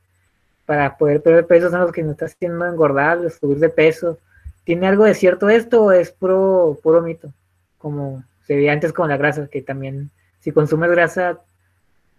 para 0.67 0.97
poder 0.97 1.23
perder 1.23 1.47
peso 1.47 1.71
son 1.71 1.81
los 1.81 1.93
que 1.93 2.03
nos 2.03 2.13
está 2.13 2.27
haciendo 2.27 2.67
engordar, 2.67 3.19
subir 3.31 3.59
de 3.59 3.69
peso. 3.69 4.19
¿Tiene 4.65 4.87
algo 4.87 5.05
de 5.05 5.15
cierto 5.15 5.49
esto 5.49 5.85
o 5.85 5.93
es 5.93 6.11
puro, 6.13 6.79
puro 6.83 7.03
mito? 7.03 7.33
Como 7.79 8.23
se 8.47 8.55
veía 8.57 8.73
antes 8.73 8.93
con 8.93 9.09
la 9.09 9.17
grasa, 9.17 9.49
que 9.49 9.63
también 9.63 10.11
si 10.41 10.53
consumes 10.53 10.91
grasa 10.91 11.41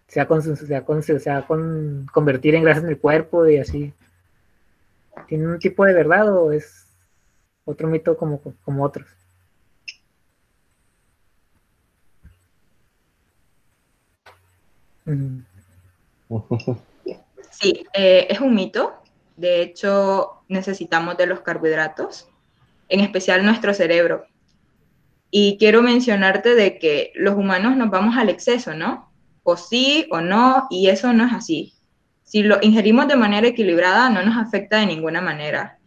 se 0.08 0.22
va, 0.22 0.42
se 0.42 1.30
a 1.30 1.46
convertir 2.12 2.54
en 2.54 2.62
grasa 2.62 2.80
en 2.80 2.88
el 2.88 2.98
cuerpo 2.98 3.46
y 3.48 3.58
así. 3.58 3.92
¿Tiene 5.28 5.46
un 5.46 5.58
tipo 5.58 5.84
de 5.84 5.94
verdad 5.94 6.36
o 6.36 6.52
es 6.52 6.86
otro 7.64 7.88
mito 7.88 8.16
como, 8.16 8.40
como 8.64 8.84
otros? 8.84 9.08
Sí, 17.64 17.86
eh, 17.94 18.26
es 18.28 18.40
un 18.40 18.54
mito. 18.54 18.92
De 19.38 19.62
hecho, 19.62 20.42
necesitamos 20.48 21.16
de 21.16 21.24
los 21.24 21.40
carbohidratos, 21.40 22.28
en 22.90 23.00
especial 23.00 23.42
nuestro 23.42 23.72
cerebro. 23.72 24.26
Y 25.30 25.56
quiero 25.58 25.80
mencionarte 25.80 26.54
de 26.54 26.78
que 26.78 27.10
los 27.14 27.34
humanos 27.34 27.74
nos 27.78 27.88
vamos 27.88 28.18
al 28.18 28.28
exceso, 28.28 28.74
¿no? 28.74 29.10
O 29.44 29.56
sí 29.56 30.06
o 30.10 30.20
no, 30.20 30.66
y 30.68 30.88
eso 30.88 31.14
no 31.14 31.26
es 31.26 31.32
así. 31.32 31.72
Si 32.22 32.42
lo 32.42 32.58
ingerimos 32.60 33.08
de 33.08 33.16
manera 33.16 33.48
equilibrada, 33.48 34.10
no 34.10 34.22
nos 34.22 34.36
afecta 34.36 34.76
de 34.80 34.86
ninguna 34.86 35.22
manera. 35.22 35.78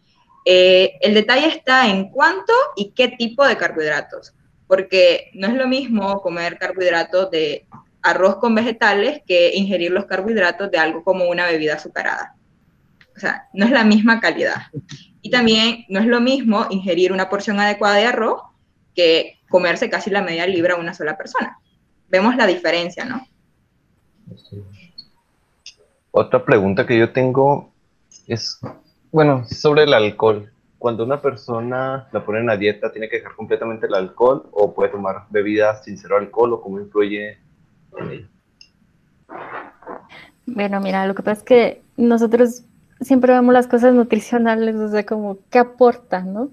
Eh, 0.44 0.94
el 1.00 1.14
detalle 1.14 1.46
está 1.46 1.88
en 1.88 2.10
cuánto 2.10 2.52
y 2.74 2.90
qué 2.90 3.06
tipo 3.06 3.46
de 3.46 3.56
carbohidratos, 3.56 4.34
porque 4.66 5.30
no 5.34 5.46
es 5.46 5.54
lo 5.54 5.68
mismo 5.68 6.20
comer 6.22 6.58
carbohidratos 6.58 7.30
de 7.30 7.68
arroz 8.02 8.36
con 8.36 8.54
vegetales 8.54 9.22
que 9.26 9.54
ingerir 9.54 9.90
los 9.90 10.06
carbohidratos 10.06 10.70
de 10.70 10.78
algo 10.78 11.02
como 11.04 11.24
una 11.28 11.46
bebida 11.46 11.74
azucarada. 11.74 12.34
O 13.16 13.20
sea, 13.20 13.48
no 13.52 13.64
es 13.64 13.72
la 13.72 13.84
misma 13.84 14.20
calidad. 14.20 14.62
Y 15.22 15.30
también 15.30 15.84
no 15.88 15.98
es 16.00 16.06
lo 16.06 16.20
mismo 16.20 16.66
ingerir 16.70 17.12
una 17.12 17.28
porción 17.28 17.58
adecuada 17.58 17.96
de 17.96 18.06
arroz 18.06 18.42
que 18.94 19.38
comerse 19.48 19.90
casi 19.90 20.10
la 20.10 20.22
media 20.22 20.46
libra 20.46 20.74
a 20.74 20.78
una 20.78 20.94
sola 20.94 21.16
persona. 21.16 21.58
Vemos 22.08 22.36
la 22.36 22.46
diferencia, 22.46 23.04
¿no? 23.04 23.26
Otra 26.10 26.44
pregunta 26.44 26.86
que 26.86 26.98
yo 26.98 27.12
tengo 27.12 27.72
es, 28.26 28.60
bueno, 29.10 29.44
sobre 29.46 29.82
el 29.82 29.94
alcohol. 29.94 30.52
Cuando 30.78 31.04
una 31.04 31.20
persona 31.20 32.08
la 32.12 32.24
pone 32.24 32.38
en 32.38 32.46
la 32.46 32.56
dieta, 32.56 32.92
¿tiene 32.92 33.08
que 33.08 33.16
dejar 33.16 33.34
completamente 33.34 33.86
el 33.86 33.94
alcohol 33.94 34.48
o 34.52 34.72
puede 34.72 34.90
tomar 34.90 35.26
bebidas 35.30 35.84
sin 35.84 35.98
cero 35.98 36.16
alcohol 36.16 36.52
o 36.52 36.60
cómo 36.60 36.78
influye 36.78 37.38
Bueno, 40.46 40.80
mira, 40.80 41.06
lo 41.06 41.14
que 41.14 41.22
pasa 41.22 41.38
es 41.38 41.44
que 41.44 41.82
nosotros 41.96 42.64
siempre 43.00 43.32
vemos 43.32 43.52
las 43.52 43.66
cosas 43.66 43.94
nutricionales, 43.94 44.76
o 44.76 44.88
sea, 44.88 45.04
como, 45.04 45.38
¿qué 45.50 45.58
aporta, 45.58 46.20
no? 46.20 46.50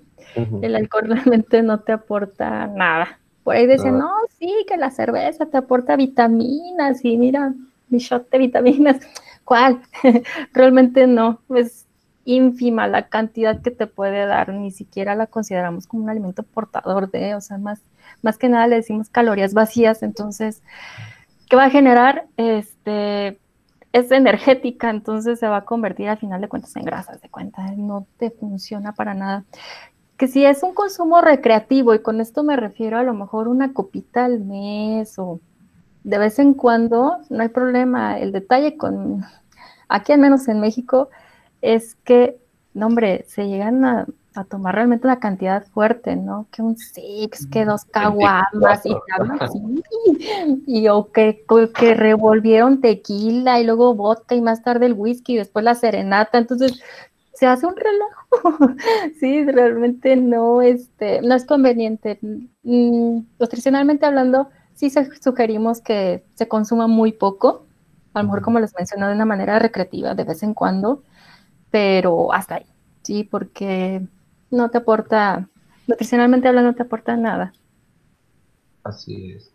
El 0.61 0.75
alcohol 0.75 1.03
realmente 1.09 1.61
no 1.61 1.79
te 1.79 1.93
aporta 1.93 2.67
nada. 2.67 3.19
Por 3.43 3.55
ahí 3.55 3.67
dicen, 3.67 3.97
no. 3.99 4.11
sí, 4.39 4.65
que 4.67 4.75
la 4.75 4.89
cerveza 4.89 5.45
te 5.45 5.57
aporta 5.57 5.95
vitaminas 5.95 7.05
y 7.05 7.15
mira, 7.17 7.53
mi 7.89 7.99
shot 7.99 8.29
de 8.29 8.38
vitaminas. 8.39 8.97
¿Cuál? 9.43 9.81
realmente 10.53 11.05
no, 11.05 11.39
es 11.55 11.86
ínfima 12.25 12.88
la 12.88 13.07
cantidad 13.07 13.61
que 13.61 13.69
te 13.69 13.86
puede 13.86 14.25
dar, 14.25 14.51
ni 14.51 14.71
siquiera 14.71 15.13
la 15.13 15.27
consideramos 15.27 15.86
como 15.86 16.03
un 16.03 16.09
alimento 16.09 16.41
portador 16.41 17.11
de, 17.11 17.36
o 17.36 17.41
sea, 17.41 17.59
más, 17.59 17.81
más 18.23 18.39
que 18.39 18.49
nada 18.49 18.65
le 18.67 18.77
decimos 18.77 19.09
calorías 19.09 19.53
vacías, 19.53 20.01
entonces, 20.01 20.63
¿qué 21.50 21.56
va 21.56 21.66
a 21.66 21.70
generar? 21.70 22.28
Este, 22.38 23.39
es 23.93 24.12
energética, 24.12 24.89
entonces 24.89 25.39
se 25.39 25.48
va 25.48 25.58
a 25.58 25.66
convertir 25.66 26.10
al 26.10 26.18
final 26.18 26.41
de 26.41 26.50
cuentas 26.50 26.76
en 26.76 26.84
grasas 26.84 27.22
de 27.22 27.30
cuenta, 27.30 27.64
no 27.76 28.06
te 28.18 28.32
funciona 28.32 28.93
para 28.93 29.14
nada 29.14 29.46
que 30.18 30.28
si 30.28 30.46
es 30.46 30.64
un 30.64 30.74
consumo 30.74 31.22
recreativo, 31.22 31.93
y 31.93 32.00
con 32.00 32.22
esto 32.22 32.43
me 32.43 32.56
refiero 32.56 32.98
a 32.98 33.04
lo 33.04 33.14
mejor 33.14 33.48
una 33.48 33.74
copita 33.74 34.26
al 34.26 34.39
mes 34.39 35.20
o 35.20 35.39
de 36.04 36.18
vez 36.18 36.39
en 36.39 36.54
cuando, 36.54 37.18
no 37.30 37.41
hay 37.41 37.50
problema. 37.50 38.20
El 38.20 38.32
detalle 38.32 38.78
con, 38.78 39.24
aquí 39.89 40.12
al 40.12 40.20
menos 40.20 40.48
en 40.48 40.60
México, 40.60 41.10
es 41.62 41.96
que, 41.96 42.39
no 42.74 42.88
hombre, 42.88 43.26
se 43.28 43.48
llegan 43.48 43.84
a, 43.84 44.06
tomar 44.43 44.75
realmente 44.75 45.07
una 45.07 45.19
cantidad 45.19 45.65
fuerte, 45.67 46.15
¿no? 46.15 46.47
Que 46.51 46.61
un 46.61 46.77
six, 46.77 47.47
que 47.47 47.65
dos 47.65 47.86
caguamas 47.86 48.86
y 48.86 48.95
y 50.67 50.88
o 50.89 51.11
que, 51.11 51.43
que 51.73 51.93
revolvieron 51.93 52.81
tequila 52.81 53.59
y 53.59 53.65
luego 53.65 53.95
vodka 53.95 54.36
y 54.36 54.41
más 54.41 54.61
tarde 54.61 54.88
el 54.88 54.93
whisky 54.93 55.33
y 55.33 55.38
después 55.38 55.63
la 55.63 55.75
serenata. 55.75 56.38
Entonces, 56.38 56.81
se 57.33 57.45
hace 57.45 57.65
un 57.65 57.75
relajo. 57.75 58.75
sí, 59.19 59.45
realmente 59.45 60.15
no, 60.15 60.61
este, 60.61 61.21
no 61.21 61.36
es 61.36 61.45
conveniente. 61.45 62.19
Mm, 62.63 63.19
nutricionalmente 63.39 64.05
hablando, 64.05 64.49
sí 64.73 64.91
sugerimos 65.21 65.81
que 65.81 66.25
se 66.36 66.47
consuma 66.47 66.88
muy 66.88 67.11
poco, 67.11 67.65
a 68.13 68.19
lo 68.19 68.25
mejor 68.25 68.41
como 68.41 68.59
les 68.59 68.73
mencioné, 68.75 69.07
de 69.07 69.13
una 69.13 69.25
manera 69.25 69.59
recreativa 69.59 70.15
de 70.15 70.23
vez 70.23 70.43
en 70.43 70.53
cuando, 70.53 71.03
pero 71.69 72.33
hasta 72.33 72.55
ahí, 72.55 72.65
sí, 73.03 73.23
porque 73.23 74.01
no 74.56 74.70
te 74.70 74.80
aporta, 74.80 75.47
nutricionalmente 75.88 76.47
hablando, 76.47 76.72
no 76.72 76.76
te 76.76 76.84
aporta 76.84 77.16
nada. 77.16 77.53
Así 78.84 79.34
es. 79.34 79.51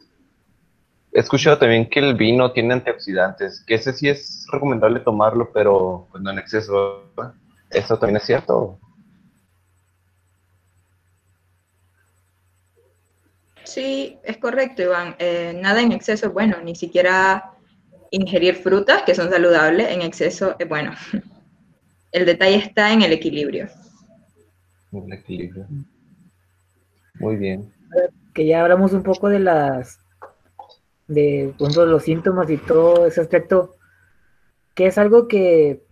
He 1.12 1.20
escuchado 1.20 1.58
también 1.58 1.88
que 1.88 1.98
el 1.98 2.14
vino 2.14 2.52
tiene 2.52 2.74
antioxidantes, 2.74 3.64
que 3.66 3.74
ese 3.74 3.92
sí 3.92 4.08
es 4.08 4.46
recomendable 4.52 5.00
tomarlo, 5.00 5.50
pero 5.52 6.06
pues, 6.10 6.22
no 6.22 6.30
en 6.30 6.38
exceso. 6.38 7.12
¿Eso 7.70 7.98
también 7.98 8.18
es 8.18 8.24
cierto? 8.24 8.78
Sí, 13.64 14.18
es 14.24 14.36
correcto, 14.38 14.82
Iván. 14.82 15.16
Eh, 15.18 15.58
nada 15.60 15.80
en 15.80 15.92
exceso 15.92 16.26
es 16.26 16.32
bueno, 16.32 16.56
ni 16.62 16.74
siquiera 16.74 17.52
ingerir 18.10 18.56
frutas 18.56 19.02
que 19.02 19.14
son 19.14 19.30
saludables 19.30 19.90
en 19.90 20.02
exceso 20.02 20.56
es 20.58 20.68
bueno. 20.68 20.92
El 22.12 22.26
detalle 22.26 22.56
está 22.56 22.92
en 22.92 23.02
el 23.02 23.12
equilibrio. 23.12 23.68
El 24.92 25.12
equilibrio. 25.12 25.66
Muy 27.18 27.36
bien. 27.36 27.72
Que 28.34 28.46
ya 28.46 28.62
hablamos 28.62 28.92
un 28.92 29.02
poco 29.02 29.28
de 29.28 29.40
las, 29.40 29.98
de, 31.06 31.54
los 31.58 32.02
síntomas 32.02 32.48
y 32.50 32.56
todo 32.56 33.06
ese 33.06 33.20
aspecto, 33.20 33.76
que 34.74 34.86
es 34.86 34.98
algo 34.98 35.28
que 35.28 35.82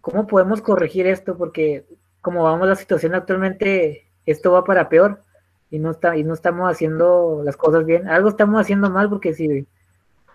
¿cómo 0.00 0.26
podemos 0.26 0.62
corregir 0.62 1.06
esto? 1.06 1.36
Porque 1.36 1.84
como 2.20 2.44
vamos 2.44 2.68
la 2.68 2.76
situación 2.76 3.14
actualmente, 3.14 4.08
esto 4.26 4.52
va 4.52 4.64
para 4.64 4.88
peor 4.88 5.22
y 5.70 5.78
no 5.78 5.90
está 5.90 6.16
y 6.16 6.24
no 6.24 6.34
estamos 6.34 6.70
haciendo 6.70 7.42
las 7.44 7.56
cosas 7.56 7.84
bien. 7.84 8.08
Algo 8.08 8.28
estamos 8.28 8.60
haciendo 8.60 8.90
mal 8.90 9.08
porque 9.08 9.34
si, 9.34 9.66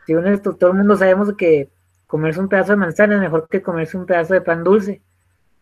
si 0.06 0.14
uno, 0.14 0.40
todo 0.40 0.72
el 0.72 0.78
mundo 0.78 0.96
sabemos 0.96 1.34
que 1.34 1.70
comerse 2.08 2.40
un 2.40 2.50
pedazo 2.50 2.74
de 2.74 2.78
manzana 2.78 3.16
es 3.16 3.22
mejor 3.22 3.48
que 3.50 3.62
comerse 3.62 3.98
un 3.98 4.06
pedazo 4.06 4.34
de 4.34 4.42
pan 4.42 4.64
dulce, 4.64 5.02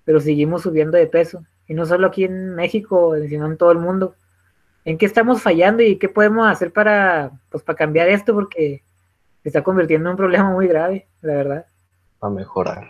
pero 0.04 0.20
seguimos 0.20 0.64
subiendo 0.64 0.97
de 0.97 1.08
peso 1.08 1.45
y 1.72 1.74
no 1.74 1.86
solo 1.86 2.07
aquí 2.07 2.26
en 2.26 2.53
México, 2.53 3.15
sino 3.30 3.45
en 3.45 3.55
todo 3.55 3.72
el 3.72 3.78
mundo. 3.78 4.15
¿En 4.84 4.97
qué 4.97 5.05
estamos 5.05 5.41
fallando 5.41 5.82
y 5.82 5.97
qué 5.97 6.09
podemos 6.09 6.45
hacer 6.45 6.74
para 6.74 7.32
pues 7.49 7.63
para 7.63 7.78
cambiar 7.78 8.09
esto? 8.09 8.34
Porque 8.34 8.84
se 9.41 9.47
está 9.47 9.63
convirtiendo 9.63 10.09
en 10.09 10.11
un 10.11 10.17
problema 10.17 10.51
muy 10.51 10.67
grave, 10.67 11.07
la 11.22 11.34
verdad. 11.34 11.65
A 12.19 12.30
mejorar. 12.30 12.89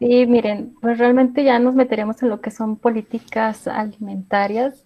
Sí, 0.00 0.26
miren, 0.26 0.74
pues 0.80 0.98
realmente 0.98 1.44
ya 1.44 1.60
nos 1.60 1.76
meteremos 1.76 2.20
en 2.24 2.30
lo 2.30 2.40
que 2.40 2.50
son 2.50 2.74
políticas 2.74 3.68
alimentarias, 3.68 4.84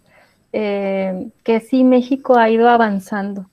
eh, 0.52 1.30
que 1.44 1.60
sí 1.60 1.82
México 1.82 2.36
ha 2.36 2.50
ido 2.50 2.68
avanzando, 2.68 3.48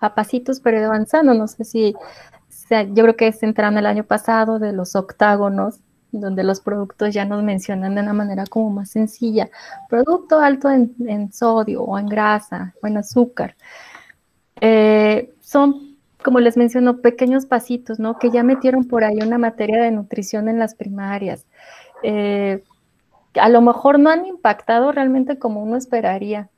a 0.00 0.14
pasitos, 0.14 0.60
pero 0.60 0.76
ha 0.76 0.80
ido 0.82 0.90
avanzando. 0.90 1.34
No 1.34 1.48
sé 1.48 1.64
si, 1.64 1.96
yo 2.70 3.02
creo 3.02 3.16
que 3.16 3.32
se 3.32 3.44
entraron 3.44 3.76
el 3.76 3.86
año 3.86 4.04
pasado 4.04 4.60
de 4.60 4.72
los 4.72 4.94
octágonos, 4.94 5.80
donde 6.12 6.44
los 6.44 6.60
productos 6.60 7.12
ya 7.14 7.24
nos 7.24 7.42
mencionan 7.42 7.94
de 7.94 8.02
una 8.02 8.12
manera 8.12 8.44
como 8.46 8.70
más 8.70 8.90
sencilla. 8.90 9.50
Producto 9.88 10.40
alto 10.40 10.70
en, 10.70 11.32
sodio 11.32 11.82
o 11.82 11.98
en 11.98 12.06
grasa 12.06 12.74
o 12.82 12.86
en 12.86 12.98
azúcar. 12.98 13.56
Eh, 14.60 15.34
son 15.40 15.96
como 16.26 16.40
les 16.40 16.56
menciono, 16.56 17.02
pequeños 17.02 17.46
pasitos, 17.46 18.00
¿no? 18.00 18.18
Que 18.18 18.32
ya 18.32 18.42
metieron 18.42 18.88
por 18.88 19.04
ahí 19.04 19.18
una 19.22 19.38
materia 19.38 19.80
de 19.80 19.92
nutrición 19.92 20.48
en 20.48 20.58
las 20.58 20.74
primarias. 20.74 21.46
Eh, 22.02 22.64
a 23.34 23.48
lo 23.48 23.60
mejor 23.60 24.00
no 24.00 24.10
han 24.10 24.26
impactado 24.26 24.90
realmente 24.90 25.38
como 25.38 25.62
uno 25.62 25.76
esperaría, 25.76 26.48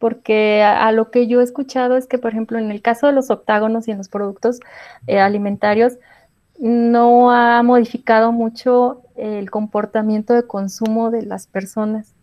porque 0.00 0.64
a, 0.64 0.90
lo 0.90 1.12
que 1.12 1.28
yo 1.28 1.40
he 1.40 1.44
escuchado 1.44 1.96
es 1.96 2.08
que, 2.08 2.18
por 2.18 2.32
ejemplo, 2.32 2.58
en 2.58 2.72
el 2.72 2.82
caso 2.82 3.06
de 3.06 3.12
los 3.12 3.30
octágonos 3.30 3.86
y 3.86 3.92
en 3.92 3.98
los 3.98 4.08
productos 4.08 4.58
eh, 5.06 5.20
alimentarios, 5.20 5.98
no 6.68 7.30
ha 7.30 7.62
modificado 7.62 8.32
mucho 8.32 9.02
el 9.16 9.50
comportamiento 9.50 10.32
de 10.32 10.46
consumo 10.46 11.10
de 11.10 11.20
las 11.20 11.46
personas. 11.46 12.14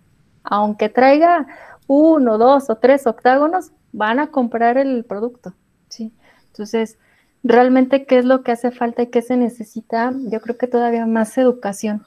Aunque 0.44 0.90
traiga 0.90 1.46
uno, 1.86 2.40
dos 2.40 2.72
o 2.72 2.78
tres 2.78 3.06
octágonos, 3.06 3.72
van 3.92 4.20
a 4.20 4.32
comprar 4.32 4.80
el 4.80 5.06
producto, 5.06 5.54
¿sí? 5.90 6.12
Entonces, 6.48 6.98
realmente, 7.44 8.08
¿qué 8.08 8.18
es 8.18 8.26
lo 8.26 8.42
que 8.42 8.52
hace 8.52 8.72
falta 8.72 9.04
y 9.04 9.08
qué 9.12 9.22
se 9.22 9.38
necesita? 9.38 10.12
Yo 10.32 10.42
creo 10.42 10.58
que 10.58 10.66
todavía 10.66 11.06
más 11.06 11.38
educación, 11.38 12.04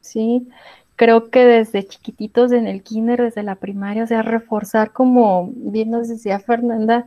¿sí? 0.00 0.48
Creo 0.96 1.28
que 1.28 1.44
desde 1.44 1.86
chiquititos 1.86 2.52
en 2.52 2.68
el 2.68 2.82
kinder, 2.82 3.20
desde 3.20 3.42
la 3.42 3.56
primaria, 3.56 4.04
o 4.04 4.06
sea, 4.06 4.22
reforzar 4.22 4.92
como 4.92 5.50
bien 5.54 5.90
nos 5.90 6.08
decía 6.08 6.40
Fernanda, 6.40 7.04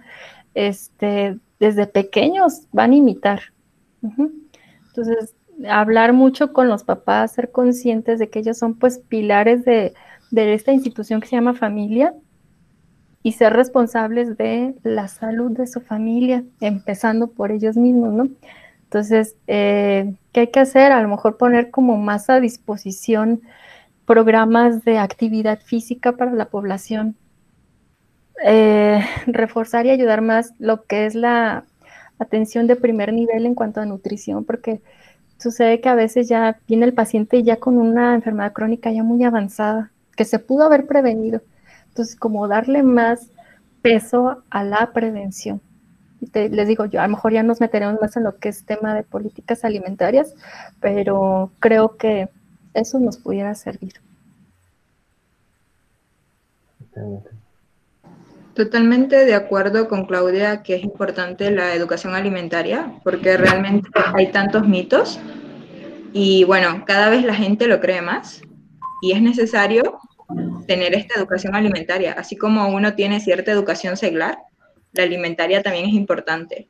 este, 0.54 1.40
desde 1.60 1.88
pequeños 1.88 2.68
van 2.72 2.92
a 2.92 2.96
imitar. 2.96 3.42
Entonces, 4.96 5.36
hablar 5.68 6.14
mucho 6.14 6.54
con 6.54 6.68
los 6.68 6.84
papás, 6.84 7.34
ser 7.34 7.52
conscientes 7.52 8.20
de 8.20 8.30
que 8.30 8.40
ellos 8.40 8.60
son 8.60 8.76
pues 8.76 9.00
pilares 9.00 9.66
de, 9.66 9.94
de 10.30 10.54
esta 10.54 10.72
institución 10.72 11.20
que 11.20 11.28
se 11.28 11.36
llama 11.36 11.56
familia 11.56 12.14
y 13.24 13.32
ser 13.32 13.54
responsables 13.54 14.38
de 14.38 14.76
la 14.84 15.08
salud 15.08 15.52
de 15.52 15.66
su 15.66 15.82
familia, 15.82 16.44
empezando 16.60 17.28
por 17.28 17.52
ellos 17.52 17.76
mismos, 17.76 18.14
¿no? 18.14 18.30
Entonces, 18.84 19.36
eh, 19.48 20.14
¿qué 20.32 20.42
hay 20.42 20.48
que 20.52 20.60
hacer? 20.60 20.92
A 20.92 21.02
lo 21.02 21.08
mejor 21.08 21.38
poner 21.38 21.72
como 21.72 21.98
más 21.98 22.30
a 22.30 22.40
disposición 22.40 23.42
programas 24.06 24.84
de 24.84 25.00
actividad 25.00 25.60
física 25.60 26.12
para 26.12 26.34
la 26.34 26.50
población, 26.50 27.16
eh, 28.46 29.04
reforzar 29.26 29.88
y 29.88 29.90
ayudar 29.90 30.22
más 30.22 30.54
lo 30.60 30.84
que 30.84 31.08
es 31.08 31.16
la 31.16 31.64
atención 32.24 32.68
de 32.68 32.76
primer 32.76 33.14
nivel 33.14 33.46
en 33.46 33.56
cuanto 33.56 33.82
a 33.82 33.86
nutrición, 33.86 34.44
porque 34.46 34.82
sucede 35.38 35.82
que 35.82 35.90
a 35.90 35.96
veces 35.96 36.28
ya 36.28 36.60
viene 36.68 36.86
el 36.86 36.94
paciente 36.94 37.44
ya 37.44 37.58
con 37.58 37.78
una 37.78 38.16
enfermedad 38.16 38.54
crónica 38.54 38.92
ya 38.92 39.04
muy 39.04 39.24
avanzada, 39.24 39.92
que 40.16 40.26
se 40.26 40.40
pudo 40.40 40.64
haber 40.64 40.86
prevenido 40.88 41.42
entonces, 41.94 42.16
como 42.16 42.48
darle 42.48 42.82
más 42.82 43.30
peso 43.84 44.42
a 44.50 44.64
la 44.64 44.92
prevención. 44.94 45.62
Y 46.20 46.50
les 46.50 46.68
digo 46.68 46.86
yo, 46.86 47.00
a 47.00 47.04
lo 47.04 47.12
mejor 47.12 47.34
ya 47.34 47.44
nos 47.44 47.62
meteremos 47.62 48.02
más 48.02 48.18
en 48.18 48.24
lo 48.24 48.38
que 48.40 48.50
es 48.50 48.66
tema 48.66 48.96
de 48.96 49.04
políticas 49.04 49.64
alimentarias, 49.64 50.34
pero 50.80 51.52
creo 51.60 51.96
que 51.98 52.30
eso 52.74 53.00
nos 53.00 53.18
pudiera 53.18 53.54
servir. 53.54 53.94
Totalmente 58.56 59.26
de 59.26 59.34
acuerdo 59.34 59.88
con 59.88 60.06
Claudia 60.06 60.62
que 60.62 60.76
es 60.76 60.84
importante 60.84 61.50
la 61.50 61.74
educación 61.74 62.14
alimentaria 62.14 63.00
porque 63.04 63.36
realmente 63.36 63.90
hay 64.14 64.32
tantos 64.32 64.68
mitos 64.68 65.20
y 66.14 66.44
bueno, 66.44 66.84
cada 66.86 67.10
vez 67.10 67.24
la 67.24 67.34
gente 67.34 67.66
lo 67.68 67.80
cree 67.80 68.04
más 68.04 68.42
y 69.02 69.14
es 69.14 69.22
necesario 69.22 70.00
tener 70.68 70.94
esta 70.94 71.20
educación 71.20 71.56
alimentaria, 71.56 72.14
así 72.14 72.38
como 72.38 72.70
uno 72.70 72.94
tiene 72.94 73.20
cierta 73.20 73.52
educación 73.52 73.98
seglar, 73.98 74.38
la 74.94 75.04
alimentaria 75.04 75.64
también 75.64 75.88
es 75.88 75.94
importante. 75.94 76.70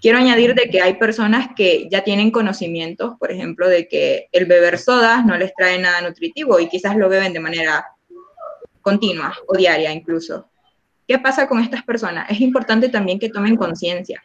Quiero 0.00 0.18
añadir 0.18 0.54
de 0.54 0.70
que 0.70 0.80
hay 0.80 0.94
personas 0.94 1.48
que 1.56 1.88
ya 1.90 2.04
tienen 2.04 2.30
conocimientos, 2.30 3.16
por 3.18 3.32
ejemplo, 3.32 3.68
de 3.68 3.88
que 3.88 4.28
el 4.30 4.46
beber 4.46 4.78
sodas 4.78 5.26
no 5.26 5.36
les 5.36 5.52
trae 5.54 5.78
nada 5.78 6.00
nutritivo 6.00 6.60
y 6.60 6.68
quizás 6.68 6.96
lo 6.96 7.08
beben 7.08 7.32
de 7.32 7.40
manera 7.40 7.84
continua 8.80 9.34
o 9.48 9.56
diaria 9.56 9.92
incluso. 9.92 10.48
¿Qué 11.06 11.18
pasa 11.18 11.46
con 11.46 11.60
estas 11.60 11.84
personas? 11.84 12.28
Es 12.30 12.40
importante 12.40 12.88
también 12.88 13.18
que 13.18 13.28
tomen 13.28 13.56
conciencia. 13.56 14.22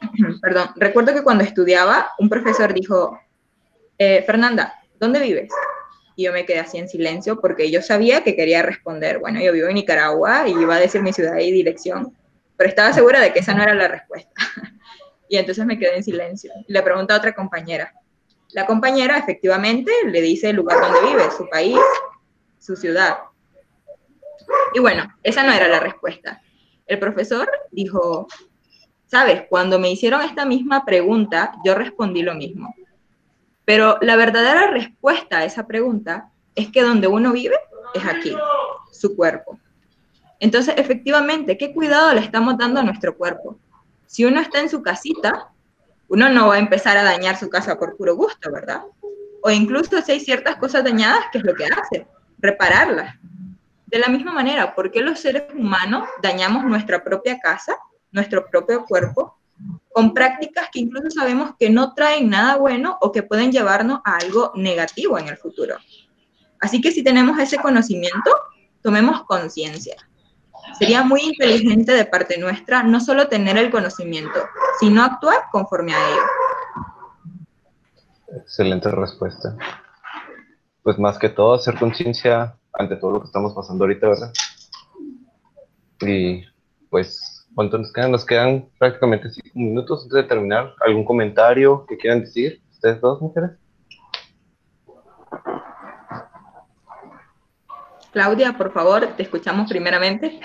Perdón, 0.42 0.70
recuerdo 0.76 1.14
que 1.14 1.22
cuando 1.22 1.44
estudiaba, 1.44 2.10
un 2.18 2.28
profesor 2.28 2.74
dijo, 2.74 3.18
eh, 3.98 4.22
Fernanda, 4.26 4.74
¿dónde 4.98 5.20
vives? 5.20 5.50
Y 6.16 6.24
yo 6.24 6.32
me 6.32 6.44
quedé 6.44 6.58
así 6.58 6.78
en 6.78 6.88
silencio 6.88 7.40
porque 7.40 7.70
yo 7.70 7.82
sabía 7.82 8.24
que 8.24 8.34
quería 8.34 8.62
responder, 8.62 9.18
bueno, 9.18 9.40
yo 9.40 9.52
vivo 9.52 9.68
en 9.68 9.74
Nicaragua 9.74 10.48
y 10.48 10.52
iba 10.52 10.74
a 10.74 10.80
decir 10.80 11.02
mi 11.02 11.12
ciudad 11.12 11.38
y 11.38 11.52
dirección, 11.52 12.16
pero 12.56 12.68
estaba 12.68 12.92
segura 12.92 13.20
de 13.20 13.32
que 13.32 13.38
esa 13.38 13.54
no 13.54 13.62
era 13.62 13.74
la 13.74 13.86
respuesta. 13.86 14.32
y 15.28 15.36
entonces 15.36 15.64
me 15.64 15.78
quedé 15.78 15.96
en 15.96 16.02
silencio. 16.02 16.52
Le 16.66 16.82
pregunté 16.82 17.12
a 17.12 17.18
otra 17.18 17.32
compañera. 17.32 17.94
La 18.52 18.66
compañera 18.66 19.18
efectivamente 19.18 19.92
le 20.06 20.20
dice 20.20 20.50
el 20.50 20.56
lugar 20.56 20.80
donde 20.80 21.00
vive, 21.08 21.30
su 21.36 21.48
país, 21.48 21.78
su 22.58 22.74
ciudad. 22.74 23.18
Y 24.74 24.80
bueno, 24.80 25.14
esa 25.22 25.42
no 25.42 25.52
era 25.52 25.68
la 25.68 25.80
respuesta. 25.80 26.42
El 26.86 26.98
profesor 26.98 27.48
dijo, 27.70 28.26
sabes, 29.06 29.44
cuando 29.48 29.78
me 29.78 29.90
hicieron 29.90 30.22
esta 30.22 30.44
misma 30.44 30.84
pregunta, 30.84 31.52
yo 31.64 31.74
respondí 31.74 32.22
lo 32.22 32.34
mismo. 32.34 32.74
Pero 33.64 33.98
la 34.00 34.16
verdadera 34.16 34.70
respuesta 34.70 35.38
a 35.38 35.44
esa 35.44 35.66
pregunta 35.66 36.30
es 36.54 36.70
que 36.70 36.82
donde 36.82 37.06
uno 37.06 37.32
vive 37.32 37.56
es 37.94 38.04
aquí, 38.04 38.34
su 38.92 39.14
cuerpo. 39.14 39.58
Entonces, 40.40 40.74
efectivamente, 40.76 41.58
¿qué 41.58 41.74
cuidado 41.74 42.14
le 42.14 42.20
estamos 42.20 42.56
dando 42.56 42.80
a 42.80 42.82
nuestro 42.82 43.16
cuerpo? 43.16 43.58
Si 44.06 44.24
uno 44.24 44.40
está 44.40 44.60
en 44.60 44.70
su 44.70 44.82
casita, 44.82 45.50
uno 46.08 46.28
no 46.30 46.48
va 46.48 46.54
a 46.54 46.58
empezar 46.58 46.96
a 46.96 47.02
dañar 47.02 47.36
su 47.36 47.50
casa 47.50 47.78
por 47.78 47.96
puro 47.96 48.16
gusto, 48.16 48.50
¿verdad? 48.50 48.82
O 49.42 49.50
incluso 49.50 50.00
si 50.00 50.12
hay 50.12 50.20
ciertas 50.20 50.56
cosas 50.56 50.84
dañadas, 50.84 51.26
¿qué 51.30 51.38
es 51.38 51.44
lo 51.44 51.54
que 51.54 51.66
hace? 51.66 52.06
Repararlas. 52.38 53.16
De 53.90 53.98
la 53.98 54.08
misma 54.08 54.32
manera, 54.32 54.74
¿por 54.74 54.90
qué 54.90 55.00
los 55.00 55.18
seres 55.18 55.44
humanos 55.54 56.06
dañamos 56.22 56.62
nuestra 56.64 57.02
propia 57.02 57.38
casa, 57.38 57.78
nuestro 58.10 58.46
propio 58.50 58.84
cuerpo, 58.84 59.38
con 59.90 60.12
prácticas 60.12 60.68
que 60.70 60.80
incluso 60.80 61.10
sabemos 61.10 61.52
que 61.58 61.70
no 61.70 61.94
traen 61.94 62.28
nada 62.28 62.56
bueno 62.56 62.98
o 63.00 63.10
que 63.12 63.22
pueden 63.22 63.50
llevarnos 63.50 64.00
a 64.04 64.18
algo 64.18 64.52
negativo 64.54 65.18
en 65.18 65.28
el 65.28 65.38
futuro. 65.38 65.76
Así 66.60 66.82
que 66.82 66.92
si 66.92 67.02
tenemos 67.02 67.38
ese 67.38 67.56
conocimiento, 67.56 68.30
tomemos 68.82 69.24
conciencia. 69.24 69.96
Sería 70.78 71.02
muy 71.02 71.22
inteligente 71.22 71.92
de 71.92 72.04
parte 72.04 72.36
nuestra 72.36 72.82
no 72.82 73.00
solo 73.00 73.28
tener 73.28 73.56
el 73.56 73.70
conocimiento, 73.70 74.38
sino 74.80 75.02
actuar 75.02 75.44
conforme 75.50 75.94
a 75.94 76.10
ello. 76.10 76.22
Excelente 78.36 78.90
respuesta. 78.90 79.56
Pues 80.82 80.98
más 80.98 81.18
que 81.18 81.30
todo, 81.30 81.54
hacer 81.54 81.78
conciencia 81.78 82.57
ante 82.78 82.96
todo 82.96 83.12
lo 83.12 83.20
que 83.20 83.26
estamos 83.26 83.52
pasando 83.54 83.84
ahorita, 83.84 84.08
¿verdad? 84.08 84.32
Y 86.00 86.44
pues 86.88 87.38
¿Cuánto 87.58 87.76
nos 87.76 87.92
quedan? 87.92 88.12
Nos 88.12 88.24
quedan 88.24 88.68
prácticamente 88.78 89.30
cinco 89.30 89.48
minutos 89.54 90.04
antes 90.04 90.14
de 90.14 90.22
terminar. 90.22 90.74
¿Algún 90.86 91.04
comentario 91.04 91.84
que 91.86 91.96
quieran 91.96 92.20
decir? 92.20 92.62
¿Ustedes 92.70 93.00
dos, 93.00 93.20
mujeres? 93.20 93.50
Claudia, 98.12 98.52
por 98.56 98.72
favor, 98.72 99.08
te 99.16 99.24
escuchamos 99.24 99.68
primeramente. 99.68 100.38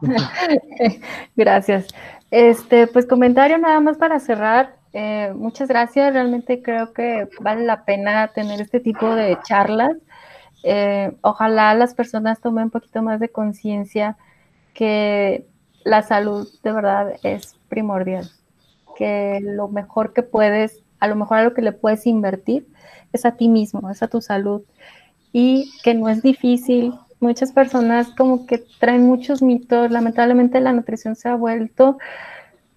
gracias. 1.36 1.88
Este, 2.30 2.86
pues 2.86 3.06
comentario 3.06 3.58
nada 3.58 3.80
más 3.80 3.98
para 3.98 4.18
cerrar. 4.18 4.76
Eh, 4.94 5.32
muchas 5.34 5.68
gracias. 5.68 6.14
Realmente 6.14 6.62
creo 6.62 6.94
que 6.94 7.28
vale 7.40 7.66
la 7.66 7.84
pena 7.84 8.28
tener 8.28 8.62
este 8.62 8.80
tipo 8.80 9.14
de 9.14 9.38
charlas. 9.42 9.92
Eh, 10.62 11.12
ojalá 11.22 11.74
las 11.74 11.94
personas 11.94 12.40
tomen 12.40 12.64
un 12.64 12.70
poquito 12.70 13.02
más 13.02 13.20
de 13.20 13.30
conciencia 13.30 14.16
que 14.74 15.46
la 15.84 16.02
salud 16.02 16.48
de 16.62 16.72
verdad 16.72 17.14
es 17.22 17.56
primordial, 17.68 18.30
que 18.96 19.40
lo 19.42 19.68
mejor 19.68 20.12
que 20.12 20.22
puedes, 20.22 20.82
a 20.98 21.08
lo 21.08 21.16
mejor 21.16 21.38
a 21.38 21.44
lo 21.44 21.54
que 21.54 21.62
le 21.62 21.72
puedes 21.72 22.06
invertir 22.06 22.66
es 23.12 23.24
a 23.24 23.32
ti 23.32 23.48
mismo, 23.48 23.90
es 23.90 24.02
a 24.02 24.08
tu 24.08 24.20
salud. 24.20 24.62
Y 25.32 25.70
que 25.84 25.94
no 25.94 26.08
es 26.08 26.22
difícil. 26.22 26.92
Muchas 27.20 27.52
personas 27.52 28.08
como 28.16 28.46
que 28.46 28.64
traen 28.78 29.06
muchos 29.06 29.42
mitos, 29.42 29.90
lamentablemente 29.90 30.60
la 30.60 30.72
nutrición 30.72 31.16
se 31.16 31.28
ha 31.28 31.36
vuelto, 31.36 31.98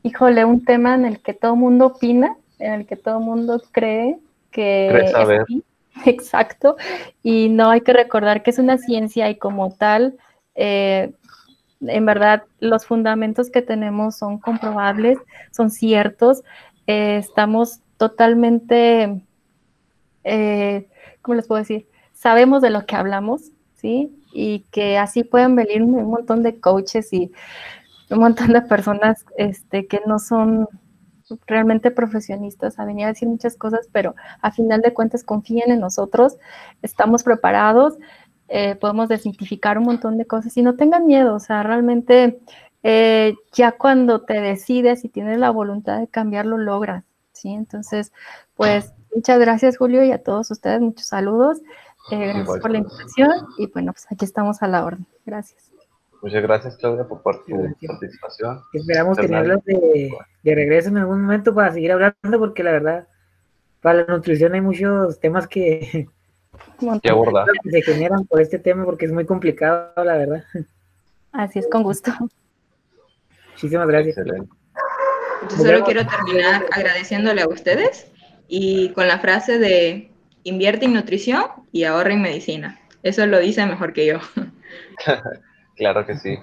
híjole, 0.03 0.45
un 0.45 0.63
tema 0.63 0.95
en 0.95 1.05
el 1.05 1.21
que 1.21 1.33
todo 1.33 1.53
el 1.53 1.59
mundo 1.59 1.87
opina, 1.87 2.35
en 2.59 2.73
el 2.73 2.85
que 2.85 2.95
todo 2.95 3.19
el 3.19 3.23
mundo 3.23 3.61
cree 3.71 4.19
que... 4.51 4.89
Exacto, 6.05 6.75
y 7.21 7.49
no 7.49 7.69
hay 7.69 7.81
que 7.81 7.93
recordar 7.93 8.43
que 8.43 8.49
es 8.49 8.59
una 8.59 8.77
ciencia 8.77 9.29
y 9.29 9.37
como 9.37 9.73
tal, 9.75 10.17
eh, 10.55 11.13
en 11.81 12.05
verdad 12.05 12.43
los 12.59 12.85
fundamentos 12.85 13.49
que 13.49 13.61
tenemos 13.61 14.15
son 14.15 14.39
comprobables, 14.39 15.17
son 15.51 15.69
ciertos, 15.69 16.43
eh, 16.87 17.17
estamos 17.17 17.79
totalmente, 17.97 19.21
eh, 20.23 20.87
¿cómo 21.21 21.35
les 21.35 21.47
puedo 21.47 21.59
decir? 21.59 21.87
Sabemos 22.13 22.61
de 22.61 22.69
lo 22.69 22.85
que 22.85 22.95
hablamos, 22.95 23.51
¿sí? 23.75 24.15
Y 24.33 24.61
que 24.71 24.97
así 24.97 25.23
pueden 25.23 25.55
venir 25.55 25.83
un, 25.83 26.09
montón 26.09 26.41
de 26.41 26.59
coaches 26.59 27.11
y 27.13 27.31
un 28.09 28.19
montón 28.19 28.53
de 28.53 28.61
personas 28.61 29.25
este, 29.37 29.87
que 29.87 30.01
no 30.05 30.19
son 30.19 30.67
realmente 31.47 31.91
profesionistas 31.91 32.79
a 32.79 32.85
venir 32.85 33.05
a 33.05 33.09
decir 33.09 33.27
muchas 33.27 33.55
cosas, 33.55 33.89
pero 33.91 34.15
a 34.41 34.51
final 34.51 34.81
de 34.81 34.93
cuentas 34.93 35.23
confíen 35.23 35.71
en 35.71 35.79
nosotros, 35.79 36.37
estamos 36.81 37.23
preparados 37.23 37.97
eh, 38.55 38.75
podemos 38.75 39.09
desintificar 39.09 39.77
un 39.77 39.85
montón 39.85 40.17
de 40.17 40.27
cosas 40.27 40.55
y 40.57 40.61
no 40.61 40.75
tengan 40.75 41.07
miedo, 41.07 41.33
o 41.33 41.39
sea, 41.39 41.63
realmente 41.63 42.39
eh, 42.83 43.33
ya 43.51 43.71
cuando 43.71 44.21
te 44.21 44.41
decides 44.41 45.05
y 45.05 45.09
tienes 45.09 45.39
la 45.39 45.49
voluntad 45.49 45.99
de 45.99 46.07
cambiarlo, 46.07 46.57
logras, 46.59 47.03
¿sí? 47.31 47.49
Entonces, 47.49 48.11
pues 48.55 48.93
muchas 49.15 49.39
gracias 49.39 49.77
Julio 49.77 50.03
y 50.03 50.11
a 50.11 50.21
todos 50.21 50.51
ustedes, 50.51 50.81
muchos 50.81 51.07
saludos, 51.07 51.61
eh, 52.11 52.27
gracias 52.27 52.59
por 52.59 52.69
la 52.69 52.77
invitación 52.79 53.31
y 53.57 53.67
bueno, 53.67 53.93
pues 53.93 54.05
aquí 54.11 54.25
estamos 54.25 54.61
a 54.61 54.67
la 54.67 54.85
orden, 54.85 55.07
gracias. 55.25 55.72
Muchas 56.23 56.41
gracias 56.41 56.77
Claudia 56.77 57.03
por 57.03 57.21
tu 57.21 57.75
participación. 57.85 58.61
Esperamos 58.71 59.17
tenerlos 59.17 59.63
de, 59.65 60.09
de 60.41 60.55
regreso 60.55 60.87
en 60.87 60.97
algún 60.97 61.21
momento 61.21 61.53
para 61.53 61.73
seguir 61.73 61.91
hablando 61.91 62.39
porque 62.39 62.63
la 62.63 62.71
verdad, 62.71 63.07
para 63.81 63.99
la 63.99 64.05
nutrición 64.05 64.53
hay 64.53 64.61
muchos 64.61 65.19
temas 65.19 65.47
que 65.47 66.07
que 67.01 67.09
abordar. 67.09 67.47
Se 67.69 67.81
generan 67.81 68.25
por 68.25 68.41
este 68.41 68.59
tema 68.59 68.85
porque 68.85 69.05
es 69.05 69.11
muy 69.11 69.25
complicado, 69.25 69.91
la 70.03 70.15
verdad. 70.15 70.43
Así 71.33 71.59
es, 71.59 71.67
con 71.69 71.83
gusto. 71.83 72.11
Muchísimas 73.51 73.87
gracias. 73.87 74.15
Yo 74.15 75.57
solo 75.57 75.83
quiero 75.83 76.07
terminar 76.07 76.65
agradeciéndole 76.71 77.41
a 77.41 77.49
ustedes 77.49 78.07
y 78.47 78.89
con 78.93 79.07
la 79.07 79.19
frase 79.19 79.59
de 79.59 80.09
invierte 80.43 80.85
en 80.85 80.93
nutrición 80.93 81.45
y 81.73 81.83
ahorra 81.83 82.13
en 82.13 82.21
medicina. 82.21 82.79
Eso 83.01 83.25
lo 83.25 83.39
dice 83.39 83.65
mejor 83.65 83.91
que 83.91 84.05
yo. 84.05 84.19
claro 85.75 86.05
que 86.05 86.17
sí. 86.17 86.37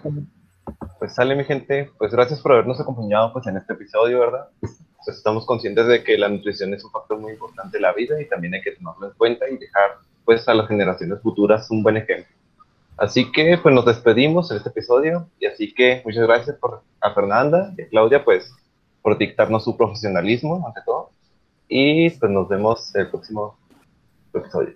Pues 0.99 1.14
sale 1.14 1.35
mi 1.35 1.45
gente, 1.45 1.91
pues 1.99 2.12
gracias 2.12 2.41
por 2.41 2.53
habernos 2.53 2.81
acompañado 2.81 3.33
pues 3.33 3.47
en 3.47 3.57
este 3.57 3.72
episodio, 3.72 4.20
¿verdad? 4.20 4.49
Pues 4.61 4.81
estamos 5.07 5.47
conscientes 5.47 5.87
de 5.87 6.05
que 6.05 6.18
la 6.18 6.28
nutrición 6.28 6.74
es 6.74 6.85
un 6.85 6.91
factor 6.91 7.18
muy 7.18 7.33
importante 7.33 7.78
en 7.78 7.83
la 7.83 7.93
vida 7.93 8.20
y 8.20 8.28
también 8.28 8.55
hay 8.55 8.62
que 8.62 8.72
tomarlo 8.72 9.09
en 9.09 9.12
cuenta 9.14 9.49
y 9.49 9.57
dejar 9.57 9.91
pues 10.24 10.47
a 10.49 10.55
las 10.55 10.68
generaciones 10.68 11.20
futuras 11.22 11.70
un 11.70 11.83
buen 11.83 11.97
ejemplo. 11.97 12.33
Así 12.97 13.33
que 13.33 13.59
pues 13.62 13.74
nos 13.74 13.87
despedimos 13.87 14.51
en 14.51 14.59
este 14.59 14.68
episodio 14.68 15.26
y 15.39 15.47
así 15.47 15.72
que 15.72 16.03
muchas 16.05 16.26
gracias 16.26 16.57
por, 16.57 16.83
a 17.01 17.14
Fernanda 17.14 17.72
y 17.76 17.83
a 17.83 17.89
Claudia 17.89 18.24
pues 18.24 18.53
por 19.01 19.16
dictarnos 19.16 19.64
su 19.64 19.76
profesionalismo 19.76 20.64
ante 20.66 20.83
todo 20.85 21.11
y 21.66 22.11
pues 22.11 22.31
nos 22.31 22.49
vemos 22.49 22.95
en 22.95 23.03
el 23.03 23.09
próximo 23.09 23.57
episodio. 24.35 24.74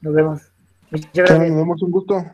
Nos 0.00 0.14
vemos. 0.14 0.42
Muchas 0.90 1.12
gracias. 1.14 1.48
Nos 1.48 1.58
vemos 1.58 1.82
un 1.82 1.90
gusto. 1.90 2.24